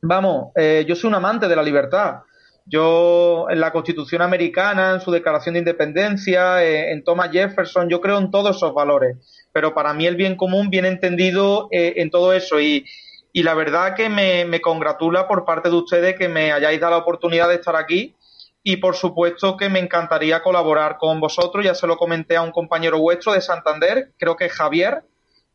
vamos, 0.00 0.52
eh, 0.54 0.84
yo 0.86 0.94
soy 0.94 1.08
un 1.08 1.16
amante 1.16 1.48
de 1.48 1.56
la 1.56 1.62
libertad. 1.62 2.20
Yo 2.64 3.46
en 3.50 3.58
la 3.58 3.72
Constitución 3.72 4.22
americana, 4.22 4.92
en 4.92 5.00
su 5.00 5.10
Declaración 5.10 5.54
de 5.54 5.58
Independencia, 5.58 6.62
eh, 6.62 6.92
en 6.92 7.02
Thomas 7.02 7.32
Jefferson, 7.32 7.88
yo 7.88 8.00
creo 8.00 8.18
en 8.18 8.30
todos 8.30 8.56
esos 8.56 8.72
valores 8.72 9.16
pero 9.52 9.74
para 9.74 9.92
mí 9.92 10.06
el 10.06 10.16
bien 10.16 10.36
común 10.36 10.70
viene 10.70 10.88
entendido 10.88 11.68
eh, 11.70 11.94
en 11.96 12.10
todo 12.10 12.32
eso 12.32 12.60
y, 12.60 12.86
y 13.32 13.42
la 13.42 13.54
verdad 13.54 13.94
que 13.94 14.08
me, 14.08 14.44
me, 14.44 14.60
congratula 14.60 15.28
por 15.28 15.44
parte 15.44 15.68
de 15.68 15.76
ustedes 15.76 16.16
que 16.18 16.28
me 16.28 16.52
hayáis 16.52 16.80
dado 16.80 16.92
la 16.92 16.98
oportunidad 16.98 17.48
de 17.48 17.56
estar 17.56 17.76
aquí 17.76 18.14
y 18.62 18.76
por 18.76 18.94
supuesto 18.94 19.56
que 19.56 19.68
me 19.68 19.80
encantaría 19.80 20.42
colaborar 20.42 20.98
con 20.98 21.20
vosotros, 21.20 21.64
ya 21.64 21.74
se 21.74 21.86
lo 21.86 21.96
comenté 21.96 22.36
a 22.36 22.42
un 22.42 22.52
compañero 22.52 22.98
vuestro 22.98 23.32
de 23.32 23.40
Santander, 23.40 24.12
creo 24.18 24.36
que 24.36 24.48
Javier, 24.48 25.04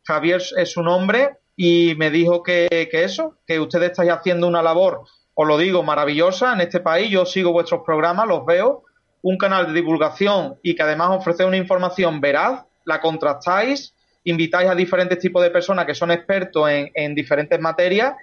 Javier 0.03 0.41
es 0.57 0.71
su 0.71 0.83
nombre 0.83 1.37
y 1.55 1.95
me 1.97 2.11
dijo 2.11 2.43
que, 2.43 2.87
que 2.91 3.03
eso, 3.03 3.37
que 3.45 3.59
ustedes 3.59 3.91
estáis 3.91 4.11
haciendo 4.11 4.47
una 4.47 4.61
labor, 4.61 5.03
os 5.33 5.47
lo 5.47 5.57
digo, 5.57 5.83
maravillosa 5.83 6.53
en 6.53 6.61
este 6.61 6.79
país, 6.79 7.09
yo 7.09 7.25
sigo 7.25 7.51
vuestros 7.51 7.81
programas, 7.85 8.27
los 8.27 8.45
veo, 8.45 8.83
un 9.21 9.37
canal 9.37 9.67
de 9.67 9.73
divulgación 9.73 10.57
y 10.63 10.75
que 10.75 10.83
además 10.83 11.09
ofrece 11.11 11.45
una 11.45 11.57
información 11.57 12.21
veraz 12.21 12.63
la 12.85 13.01
contrastáis, 13.01 13.93
invitáis 14.23 14.69
a 14.69 14.75
diferentes 14.75 15.19
tipos 15.19 15.43
de 15.43 15.51
personas 15.51 15.85
que 15.85 15.93
son 15.93 16.11
expertos 16.11 16.69
en, 16.69 17.13
diferentes 17.13 17.59
materias 17.59 18.13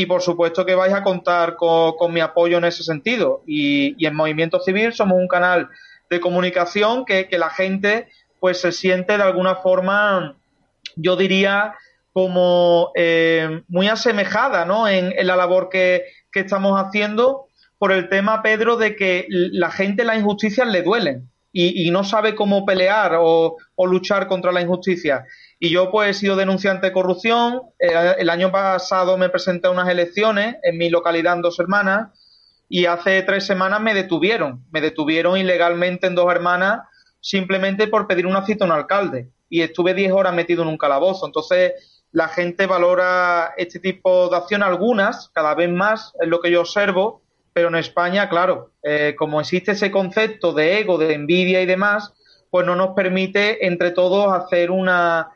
y 0.00 0.06
por 0.06 0.22
supuesto 0.22 0.64
que 0.64 0.74
vais 0.74 0.94
a 0.94 1.02
contar 1.02 1.56
con, 1.56 2.12
mi 2.12 2.20
apoyo 2.20 2.56
en 2.56 2.64
ese 2.64 2.82
sentido. 2.82 3.42
Y, 3.46 4.04
en 4.04 4.14
Movimiento 4.14 4.58
Civil 4.60 4.94
somos 4.94 5.18
un 5.18 5.28
canal 5.28 5.68
de 6.08 6.20
comunicación 6.20 7.04
que, 7.04 7.28
la 7.32 7.50
gente 7.50 8.08
pues 8.40 8.62
se 8.62 8.72
siente 8.72 9.18
de 9.18 9.22
alguna 9.22 9.56
forma, 9.56 10.36
yo 10.96 11.16
diría, 11.16 11.74
como 12.14 12.92
eh, 12.94 13.62
muy 13.68 13.88
asemejada 13.88 14.64
¿no? 14.64 14.88
en, 14.88 15.14
la 15.26 15.36
labor 15.36 15.68
que, 15.68 16.04
que, 16.32 16.40
estamos 16.40 16.80
haciendo 16.80 17.46
por 17.76 17.92
el 17.92 18.08
tema, 18.08 18.42
Pedro, 18.42 18.78
de 18.78 18.96
que 18.96 19.26
la 19.28 19.70
gente 19.70 20.04
las 20.04 20.16
injusticias 20.16 20.66
le 20.66 20.80
duelen 20.80 21.28
y, 21.52 21.90
no 21.90 22.04
sabe 22.04 22.34
cómo 22.34 22.64
pelear 22.64 23.16
o, 23.18 23.56
luchar 23.86 24.26
contra 24.26 24.52
la 24.52 24.60
injusticia. 24.60 25.24
Y 25.58 25.70
yo 25.70 25.90
pues 25.90 26.10
he 26.10 26.20
sido 26.20 26.36
denunciante 26.36 26.88
de 26.88 26.92
corrupción. 26.92 27.62
Eh, 27.78 28.14
el 28.18 28.30
año 28.30 28.52
pasado 28.52 29.16
me 29.16 29.28
presenté 29.28 29.66
a 29.66 29.70
unas 29.70 29.88
elecciones 29.88 30.56
en 30.62 30.78
mi 30.78 30.90
localidad 30.90 31.34
en 31.34 31.42
Dos 31.42 31.58
Hermanas 31.58 32.10
y 32.68 32.86
hace 32.86 33.22
tres 33.22 33.44
semanas 33.46 33.80
me 33.80 33.94
detuvieron. 33.94 34.64
Me 34.70 34.80
detuvieron 34.80 35.38
ilegalmente 35.38 36.06
en 36.06 36.14
Dos 36.14 36.30
Hermanas 36.30 36.82
simplemente 37.20 37.88
por 37.88 38.06
pedir 38.06 38.26
una 38.26 38.46
cita 38.46 38.64
a 38.64 38.68
un 38.68 38.72
alcalde. 38.72 39.30
Y 39.48 39.62
estuve 39.62 39.94
diez 39.94 40.12
horas 40.12 40.32
metido 40.32 40.62
en 40.62 40.68
un 40.68 40.78
calabozo. 40.78 41.26
Entonces 41.26 42.04
la 42.12 42.28
gente 42.28 42.66
valora 42.66 43.54
este 43.56 43.80
tipo 43.80 44.28
de 44.28 44.36
acción, 44.36 44.62
algunas, 44.62 45.30
cada 45.30 45.54
vez 45.54 45.70
más, 45.70 46.12
es 46.20 46.28
lo 46.28 46.40
que 46.40 46.50
yo 46.50 46.60
observo, 46.60 47.22
pero 47.52 47.68
en 47.68 47.76
España, 47.76 48.28
claro, 48.28 48.70
eh, 48.82 49.14
como 49.18 49.40
existe 49.40 49.72
ese 49.72 49.90
concepto 49.90 50.52
de 50.52 50.80
ego, 50.80 50.98
de 50.98 51.14
envidia 51.14 51.60
y 51.60 51.66
demás, 51.66 52.12
pues 52.50 52.66
no 52.66 52.76
nos 52.76 52.94
permite 52.94 53.66
entre 53.66 53.90
todos 53.90 54.32
hacer 54.32 54.70
una, 54.70 55.30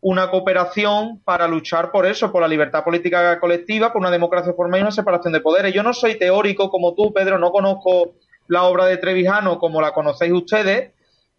una 0.00 0.30
cooperación 0.30 1.20
para 1.24 1.46
luchar 1.46 1.90
por 1.90 2.06
eso, 2.06 2.32
por 2.32 2.42
la 2.42 2.48
libertad 2.48 2.84
política 2.84 3.38
colectiva, 3.38 3.92
por 3.92 4.00
una 4.00 4.10
democracia 4.10 4.52
formal 4.52 4.80
y 4.80 4.82
una 4.82 4.90
separación 4.90 5.32
de 5.32 5.40
poderes. 5.40 5.74
Yo 5.74 5.82
no 5.82 5.92
soy 5.92 6.16
teórico 6.16 6.70
como 6.70 6.94
tú, 6.94 7.12
Pedro, 7.12 7.38
no 7.38 7.52
conozco 7.52 8.14
la 8.48 8.64
obra 8.64 8.86
de 8.86 8.96
Trevijano 8.96 9.58
como 9.58 9.80
la 9.80 9.92
conocéis 9.92 10.32
ustedes, 10.32 10.92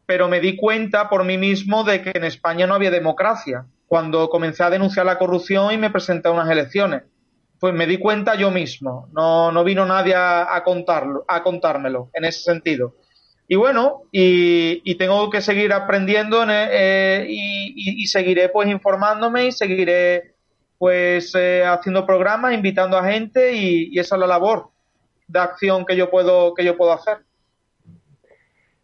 pero 0.05 0.27
me 0.27 0.39
di 0.39 0.55
cuenta 0.55 1.09
por 1.09 1.23
mí 1.23 1.38
mismo 1.38 1.84
de 1.84 2.01
que 2.01 2.11
en 2.13 2.23
España 2.23 2.67
no 2.67 2.75
había 2.75 2.91
democracia 2.91 3.65
cuando 3.88 4.29
comencé 4.29 4.63
a 4.63 4.69
denunciar 4.69 5.05
la 5.05 5.17
corrupción 5.17 5.73
y 5.73 5.77
me 5.77 5.89
presenté 5.89 6.29
a 6.29 6.32
unas 6.32 6.49
elecciones 6.49 7.03
pues 7.62 7.76
me 7.76 7.86
di 7.86 7.97
cuenta 7.97 8.34
yo 8.34 8.49
mismo. 8.49 9.07
No, 9.14 9.51
no 9.51 9.64
vino 9.64 9.86
nadie 9.86 10.16
a, 10.16 10.59
contarlo, 10.66 11.24
a 11.28 11.43
contármelo 11.43 12.09
en 12.12 12.26
ese 12.26 12.41
sentido. 12.41 12.95
Y 13.47 13.55
bueno, 13.55 14.01
y, 14.12 14.95
tengo 14.95 15.30
que 15.30 15.41
seguir 15.41 15.72
aprendiendo 15.72 16.43
eh, 16.49 17.24
y, 17.30 18.07
seguiré 18.07 18.49
pues 18.49 18.68
informándome 18.68 19.45
y 19.45 19.51
seguiré 19.51 20.34
pues 20.80 21.36
eh, 21.36 21.64
haciendo 21.64 22.03
programas, 22.03 22.55
invitando 22.55 22.97
a 22.97 23.05
gente 23.05 23.53
y, 23.53 23.99
esa 23.99 24.16
es 24.16 24.20
la 24.22 24.28
labor 24.28 24.70
de 25.28 25.39
acción 25.39 25.86
que 25.86 25.95
yo 25.95 26.09
puedo 26.09 26.55
que 26.55 26.66
yo 26.66 26.76
puedo 26.76 26.93
hacer. 26.93 27.20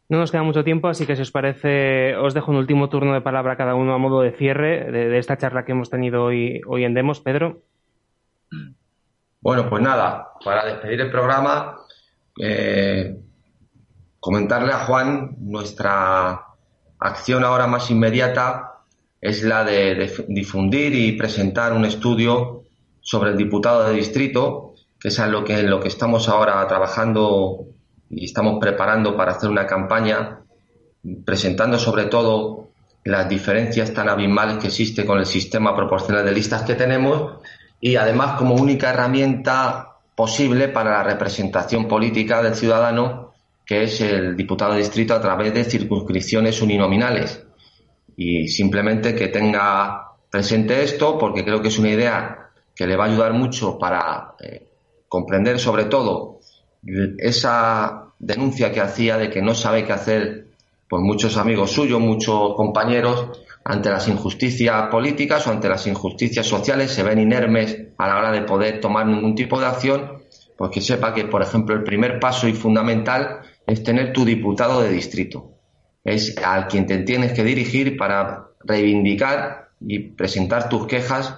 No 0.07 0.19
nos 0.19 0.31
queda 0.31 0.43
mucho 0.43 0.63
tiempo, 0.63 0.87
así 0.87 1.07
que 1.07 1.15
si 1.15 1.23
os 1.23 1.31
parece, 1.31 2.15
os 2.15 2.35
dejo 2.35 2.51
un 2.51 2.57
último 2.57 2.89
turno 2.89 3.15
de 3.15 3.21
palabra 3.21 3.53
a 3.53 3.57
cada 3.57 3.73
uno 3.73 3.95
a 3.95 3.97
modo 3.97 4.21
de 4.21 4.33
cierre 4.33 4.91
de, 4.91 5.09
de 5.09 5.17
esta 5.17 5.39
charla 5.39 5.65
que 5.65 5.71
hemos 5.71 5.89
tenido 5.89 6.25
hoy, 6.25 6.61
hoy 6.67 6.83
en 6.83 6.93
Demos. 6.93 7.21
Pedro. 7.21 7.63
Bueno, 9.41 9.69
pues 9.69 9.81
nada, 9.81 10.33
para 10.43 10.65
despedir 10.65 11.01
el 11.01 11.11
programa, 11.11 11.77
eh, 12.39 13.17
comentarle 14.19 14.73
a 14.73 14.85
Juan 14.85 15.35
nuestra 15.39 16.43
acción 16.99 17.43
ahora 17.43 17.67
más 17.67 17.89
inmediata 17.91 18.77
es 19.21 19.43
la 19.43 19.63
de, 19.63 20.25
difundir 20.27 20.93
y 20.93 21.13
presentar 21.13 21.73
un 21.73 21.85
estudio 21.85 22.63
sobre 23.01 23.31
el 23.31 23.37
diputado 23.37 23.87
de 23.87 23.95
distrito, 23.95 24.73
que 24.99 25.09
es 25.09 25.19
en 25.19 25.31
lo 25.31 25.43
que, 25.43 25.63
lo 25.63 25.79
que 25.79 25.87
estamos 25.87 26.29
ahora 26.29 26.65
trabajando 26.67 27.65
y 28.09 28.25
estamos 28.25 28.57
preparando 28.59 29.15
para 29.15 29.33
hacer 29.33 29.49
una 29.49 29.65
campaña, 29.65 30.41
presentando 31.25 31.77
sobre 31.77 32.05
todo 32.05 32.69
las 33.03 33.29
diferencias 33.29 33.93
tan 33.93 34.09
abismales 34.09 34.57
que 34.57 34.67
existe 34.67 35.05
con 35.05 35.19
el 35.19 35.25
sistema 35.25 35.75
proporcional 35.75 36.25
de 36.25 36.33
listas 36.33 36.63
que 36.63 36.75
tenemos 36.75 37.41
y 37.79 37.95
además 37.95 38.37
como 38.37 38.55
única 38.55 38.89
herramienta 38.89 39.97
posible 40.15 40.69
para 40.69 40.91
la 40.91 41.03
representación 41.03 41.87
política 41.87 42.41
del 42.41 42.55
ciudadano, 42.55 43.33
que 43.65 43.83
es 43.83 44.01
el 44.01 44.35
diputado 44.35 44.73
de 44.73 44.79
distrito 44.79 45.13
a 45.13 45.21
través 45.21 45.53
de 45.53 45.63
circunscripciones 45.63 46.61
uninominales. 46.61 47.45
Y 48.15 48.47
simplemente 48.47 49.13
que 49.13 49.27
tenga 49.27 50.13
presente 50.31 50.83
esto, 50.83 51.17
porque 51.19 51.43
creo 51.43 51.61
que 51.61 51.67
es 51.67 51.77
una 51.77 51.89
idea 51.89 52.49
que 52.75 52.87
le 52.87 52.95
va 52.95 53.05
a 53.05 53.07
ayudar 53.07 53.33
mucho 53.33 53.77
para 53.77 54.33
eh, 54.39 54.67
comprender 55.07 55.59
sobre 55.59 55.85
todo 55.85 56.39
esa 57.17 58.05
denuncia 58.19 58.71
que 58.71 58.81
hacía 58.81 59.17
de 59.17 59.29
que 59.29 59.41
no 59.41 59.53
sabe 59.53 59.85
qué 59.85 59.93
hacer 59.93 60.47
por 60.89 61.01
muchos 61.01 61.37
amigos 61.37 61.71
suyos, 61.71 61.99
muchos 61.99 62.55
compañeros, 62.55 63.39
ante 63.69 63.89
las 63.89 64.07
injusticias 64.07 64.87
políticas 64.87 65.45
o 65.45 65.51
ante 65.51 65.67
las 65.67 65.85
injusticias 65.87 66.45
sociales 66.45 66.89
se 66.89 67.03
ven 67.03 67.19
inermes 67.19 67.77
a 67.97 68.07
la 68.07 68.17
hora 68.17 68.31
de 68.31 68.43
poder 68.43 68.79
tomar 68.79 69.05
ningún 69.05 69.35
tipo 69.35 69.59
de 69.59 69.65
acción, 69.65 70.23
pues 70.55 70.71
que 70.71 70.79
sepa 70.79 71.13
que, 71.13 71.25
por 71.25 71.41
ejemplo, 71.41 71.75
el 71.75 71.83
primer 71.83 72.17
paso 72.17 72.47
y 72.47 72.53
fundamental 72.53 73.41
es 73.65 73.83
tener 73.83 74.13
tu 74.13 74.23
diputado 74.23 74.81
de 74.81 74.89
distrito. 74.89 75.51
Es 76.05 76.37
al 76.37 76.69
quien 76.69 76.85
te 76.85 76.99
tienes 76.99 77.33
que 77.33 77.43
dirigir 77.43 77.97
para 77.97 78.51
reivindicar 78.63 79.67
y 79.81 79.99
presentar 79.99 80.69
tus 80.69 80.87
quejas 80.87 81.35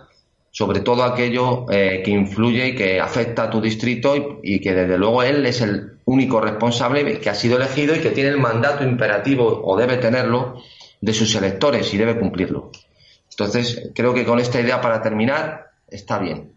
sobre 0.52 0.82
todo 0.82 1.04
aquello 1.04 1.66
eh, 1.72 2.02
que 2.04 2.12
influye 2.12 2.70
y 2.70 2.76
que 2.76 3.00
afecta 3.00 3.44
a 3.44 3.50
tu 3.50 3.62
distrito 3.62 4.16
y, 4.16 4.56
y, 4.56 4.60
que 4.60 4.74
desde 4.74 4.98
luego 4.98 5.22
él 5.22 5.46
es 5.46 5.62
el 5.62 5.98
único 6.06 6.42
responsable 6.42 7.20
que 7.20 7.30
ha 7.30 7.36
sido 7.36 7.58
elegido 7.58 7.96
y 7.96 8.00
que 8.00 8.10
tiene 8.10 8.32
el 8.32 8.40
mandato 8.40 8.84
imperativo 8.84 9.62
o 9.64 9.78
debe 9.78 9.98
tenerlo 9.98 10.60
de 11.02 11.14
sus 11.14 11.36
electores 11.36 11.94
y 11.94 11.98
debe 11.98 12.20
cumplirlo. 12.20 12.72
Entonces, 13.30 13.92
creo 13.96 14.14
que 14.14 14.26
con 14.26 14.40
esta 14.40 14.60
idea 14.60 14.82
para 14.82 15.02
terminar 15.02 15.68
está 15.88 16.20
bien. 16.20 16.54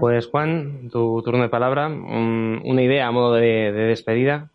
Pues 0.00 0.26
Juan, 0.28 0.88
tu 0.90 1.22
turno 1.22 1.42
de 1.42 1.50
palabra, 1.50 1.88
una 1.88 2.82
idea 2.82 3.06
a 3.06 3.10
modo 3.10 3.34
de, 3.34 3.70
despedida. 3.72 4.48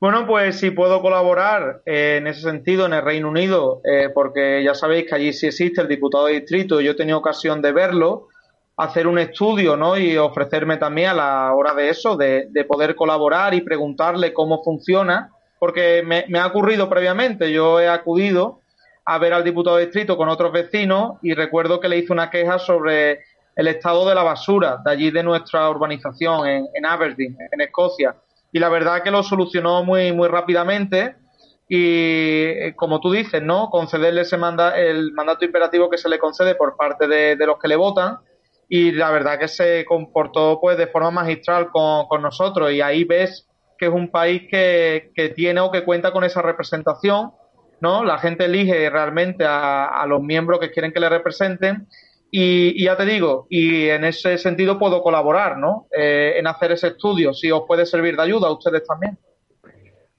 Bueno, 0.00 0.26
pues 0.26 0.58
si 0.58 0.70
puedo 0.70 1.02
colaborar 1.02 1.82
eh, 1.84 2.16
en 2.18 2.26
ese 2.26 2.42
sentido 2.42 2.86
en 2.86 2.94
el 2.94 3.02
Reino 3.02 3.28
Unido, 3.28 3.80
eh, 3.84 4.10
porque 4.14 4.62
ya 4.62 4.74
sabéis 4.74 5.06
que 5.06 5.14
allí 5.14 5.32
sí 5.32 5.46
existe 5.46 5.80
el 5.80 5.88
diputado 5.88 6.26
de 6.26 6.34
distrito, 6.34 6.80
yo 6.80 6.92
he 6.92 6.96
tenido 6.96 7.18
ocasión 7.18 7.60
de 7.60 7.72
verlo, 7.72 8.28
hacer 8.76 9.06
un 9.06 9.18
estudio, 9.18 9.76
¿no? 9.76 9.96
Y 9.96 10.16
ofrecerme 10.16 10.76
también 10.76 11.10
a 11.10 11.14
la 11.14 11.54
hora 11.54 11.74
de 11.74 11.88
eso, 11.88 12.16
de, 12.16 12.48
poder 12.68 12.94
colaborar 12.94 13.54
y 13.54 13.62
preguntarle 13.62 14.32
cómo 14.32 14.62
funciona, 14.62 15.32
porque 15.58 16.02
me, 16.04 16.24
me, 16.28 16.38
ha 16.38 16.46
ocurrido 16.46 16.88
previamente, 16.88 17.50
yo 17.52 17.80
he 17.80 17.88
acudido 17.88 18.60
a 19.04 19.18
ver 19.18 19.32
al 19.32 19.44
diputado 19.44 19.76
de 19.76 19.86
distrito 19.86 20.16
con 20.16 20.28
otros 20.28 20.52
vecinos 20.52 21.18
y 21.22 21.34
recuerdo 21.34 21.80
que 21.80 21.88
le 21.88 21.98
hice 21.98 22.12
una 22.12 22.30
queja 22.30 22.58
sobre 22.58 23.20
el 23.54 23.68
estado 23.68 24.06
de 24.08 24.14
la 24.14 24.22
basura 24.22 24.78
de 24.84 24.90
allí 24.90 25.10
de 25.10 25.22
nuestra 25.22 25.70
urbanización 25.70 26.46
en, 26.46 26.66
en 26.74 26.86
Aberdeen, 26.86 27.36
en 27.50 27.60
Escocia. 27.60 28.16
Y 28.52 28.58
la 28.58 28.68
verdad 28.68 29.02
que 29.02 29.10
lo 29.10 29.22
solucionó 29.22 29.82
muy, 29.82 30.12
muy 30.12 30.28
rápidamente 30.28 31.16
y 31.68 32.44
eh, 32.44 32.74
como 32.76 33.00
tú 33.00 33.10
dices, 33.10 33.42
¿no? 33.42 33.70
Concederle 33.70 34.20
ese 34.22 34.36
manda 34.36 34.78
el 34.78 35.12
mandato 35.12 35.44
imperativo 35.44 35.90
que 35.90 35.98
se 35.98 36.08
le 36.08 36.18
concede 36.18 36.54
por 36.54 36.76
parte 36.76 37.08
de, 37.08 37.36
los 37.44 37.58
que 37.58 37.68
le 37.68 37.76
votan 37.76 38.18
y 38.68 38.92
la 38.92 39.10
verdad 39.10 39.38
que 39.38 39.48
se 39.48 39.84
comportó 39.84 40.58
pues 40.60 40.76
de 40.78 40.86
forma 40.86 41.10
magistral 41.10 41.70
con, 41.70 42.06
con 42.06 42.22
nosotros 42.22 42.70
y 42.72 42.80
ahí 42.80 43.04
ves 43.04 43.45
que 43.78 43.86
es 43.86 43.92
un 43.92 44.08
país 44.10 44.42
que, 44.50 45.10
que, 45.14 45.30
tiene 45.30 45.60
o 45.60 45.70
que 45.70 45.84
cuenta 45.84 46.12
con 46.12 46.24
esa 46.24 46.42
representación, 46.42 47.32
¿no? 47.80 48.04
La 48.04 48.18
gente 48.18 48.46
elige 48.46 48.88
realmente 48.90 49.44
a, 49.44 49.86
a 49.86 50.06
los 50.06 50.22
miembros 50.22 50.60
que 50.60 50.70
quieren 50.70 50.92
que 50.92 51.00
le 51.00 51.08
representen 51.08 51.86
y, 52.30 52.84
ya 52.84 52.96
te 52.96 53.06
digo, 53.06 53.46
y 53.48 53.88
en 53.88 54.04
ese 54.04 54.36
sentido 54.38 54.78
puedo 54.78 55.02
colaborar, 55.02 55.58
¿no? 55.58 55.86
Eh, 55.96 56.34
en 56.36 56.46
hacer 56.46 56.72
ese 56.72 56.88
estudio, 56.88 57.32
si 57.32 57.50
os 57.50 57.62
puede 57.66 57.86
servir 57.86 58.16
de 58.16 58.22
ayuda 58.22 58.48
a 58.48 58.52
ustedes 58.52 58.86
también. 58.86 59.16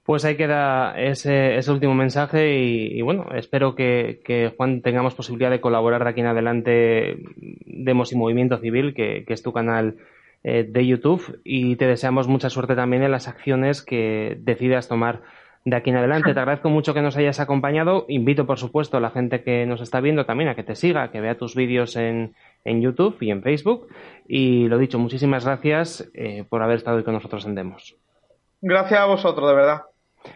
Pues 0.04 0.24
ahí 0.24 0.36
queda 0.36 0.98
ese, 0.98 1.56
ese 1.56 1.70
último 1.70 1.94
mensaje 1.94 2.56
y, 2.56 3.02
bueno, 3.02 3.26
espero 3.34 3.74
que, 3.74 4.52
Juan 4.56 4.80
tengamos 4.80 5.14
posibilidad 5.14 5.50
de 5.50 5.60
colaborar 5.60 6.02
de 6.02 6.10
aquí 6.10 6.20
en 6.20 6.26
adelante 6.26 7.18
Demos 7.66 8.10
y 8.12 8.16
Movimiento 8.16 8.56
Civil, 8.56 8.94
que, 8.94 9.24
es 9.28 9.42
tu 9.42 9.52
canal 9.52 9.96
eh, 10.44 10.64
de 10.68 10.86
YouTube 10.86 11.40
y 11.44 11.76
te 11.76 11.86
deseamos 11.86 12.28
mucha 12.28 12.50
suerte 12.50 12.76
también 12.76 13.02
en 13.02 13.10
las 13.10 13.28
acciones 13.28 13.82
que 13.82 14.38
decidas 14.40 14.88
tomar 14.88 15.22
de 15.64 15.76
aquí 15.76 15.90
en 15.90 15.96
adelante. 15.96 16.32
Te 16.34 16.40
agradezco 16.40 16.70
mucho 16.70 16.94
que 16.94 17.02
nos 17.02 17.16
hayas 17.16 17.40
acompañado. 17.40 18.04
Invito, 18.08 18.46
por 18.46 18.58
supuesto, 18.58 18.96
a 18.96 19.00
la 19.00 19.10
gente 19.10 19.42
que 19.42 19.66
nos 19.66 19.80
está 19.80 20.00
viendo 20.00 20.24
también 20.26 20.48
a 20.48 20.54
que 20.54 20.62
te 20.62 20.74
siga, 20.74 21.10
que 21.10 21.20
vea 21.20 21.36
tus 21.36 21.54
vídeos 21.54 21.96
en, 21.96 22.34
en 22.64 22.80
YouTube 22.80 23.16
y 23.20 23.30
en 23.30 23.42
Facebook. 23.42 23.88
Y 24.26 24.68
lo 24.68 24.78
dicho, 24.78 24.98
muchísimas 24.98 25.44
gracias 25.44 26.10
eh, 26.14 26.44
por 26.48 26.62
haber 26.62 26.76
estado 26.76 26.98
hoy 26.98 27.04
con 27.04 27.14
nosotros 27.14 27.44
en 27.44 27.54
Demos. 27.54 27.96
Gracias 28.60 29.00
a 29.00 29.06
vosotros, 29.06 29.48
de 29.48 29.54
verdad, 29.54 29.82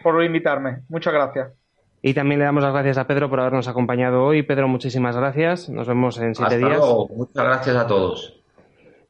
por 0.01 0.23
invitarme. 0.23 0.79
Muchas 0.89 1.13
gracias. 1.13 1.53
Y 2.01 2.13
también 2.13 2.39
le 2.39 2.45
damos 2.45 2.63
las 2.63 2.73
gracias 2.73 2.97
a 2.97 3.07
Pedro 3.07 3.29
por 3.29 3.39
habernos 3.39 3.67
acompañado 3.69 4.25
hoy. 4.25 4.43
Pedro, 4.43 4.67
muchísimas 4.67 5.15
gracias. 5.15 5.69
Nos 5.69 5.87
vemos 5.87 6.19
en 6.19 6.35
siete 6.35 6.57
días. 6.57 6.81
Muchas 7.09 7.45
gracias 7.45 7.75
a 7.77 7.87
todos. 7.87 8.42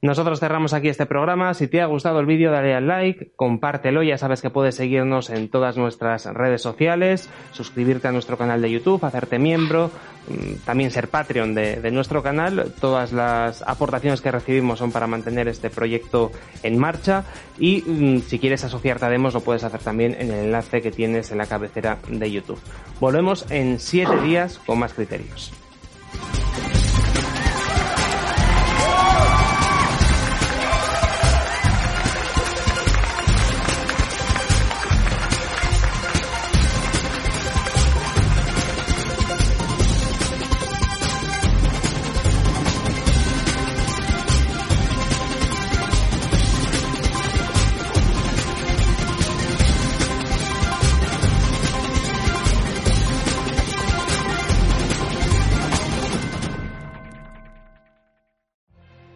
Nosotros 0.04 0.42
cerramos 0.42 0.74
aquí 0.74 0.90
este 0.90 1.06
programa. 1.06 1.54
Si 1.54 1.70
te 1.70 1.80
ha 1.80 1.86
gustado 1.86 2.20
el 2.20 2.26
vídeo, 2.26 2.52
dale 2.52 2.76
al 2.76 2.88
like, 2.88 3.32
compártelo. 3.38 4.04
Ya 4.04 4.18
sabes 4.18 4.42
que 4.42 4.50
puedes 4.50 4.76
seguirnos 4.76 5.30
en 5.30 5.48
todas 5.48 5.78
nuestras 5.78 6.26
redes 6.26 6.62
sociales, 6.62 7.30
suscribirte 7.54 8.10
a 8.10 8.12
nuestro 8.12 8.38
canal 8.38 8.62
de 8.62 8.70
YouTube, 8.70 9.02
hacerte 9.06 9.40
miembro, 9.40 9.92
mm, 10.28 10.66
también 10.66 10.92
ser 10.92 11.08
Patreon 11.08 11.56
de, 11.56 11.90
nuestro 11.92 12.22
canal. 12.22 12.74
Todas 12.82 13.14
las 13.14 13.62
aportaciones 13.62 14.20
que 14.20 14.30
recibimos 14.30 14.80
son 14.80 14.92
para 14.92 15.08
mantener 15.08 15.48
este 15.48 15.70
proyecto 15.70 16.34
en 16.64 16.78
marcha. 16.78 17.24
Y 17.58 17.82
mm, 17.88 18.24
si 18.24 18.40
quieres 18.40 18.66
asociarte 18.66 19.06
a 19.06 19.10
Demos, 19.10 19.34
lo 19.34 19.40
puedes 19.40 19.64
hacer 19.64 19.80
también 19.80 20.18
en 20.20 20.32
el 20.32 20.48
enlace 20.48 20.82
que 20.82 20.92
tienes 20.92 21.32
en 21.32 21.38
la 21.38 21.46
cabecera 21.46 22.00
de 22.10 22.30
YouTube. 22.30 22.60
Volvemos 23.00 23.50
en 23.50 23.80
siete 23.80 24.20
días 24.20 24.60
con 24.66 24.80
más 24.80 24.94
criterios. 24.94 25.63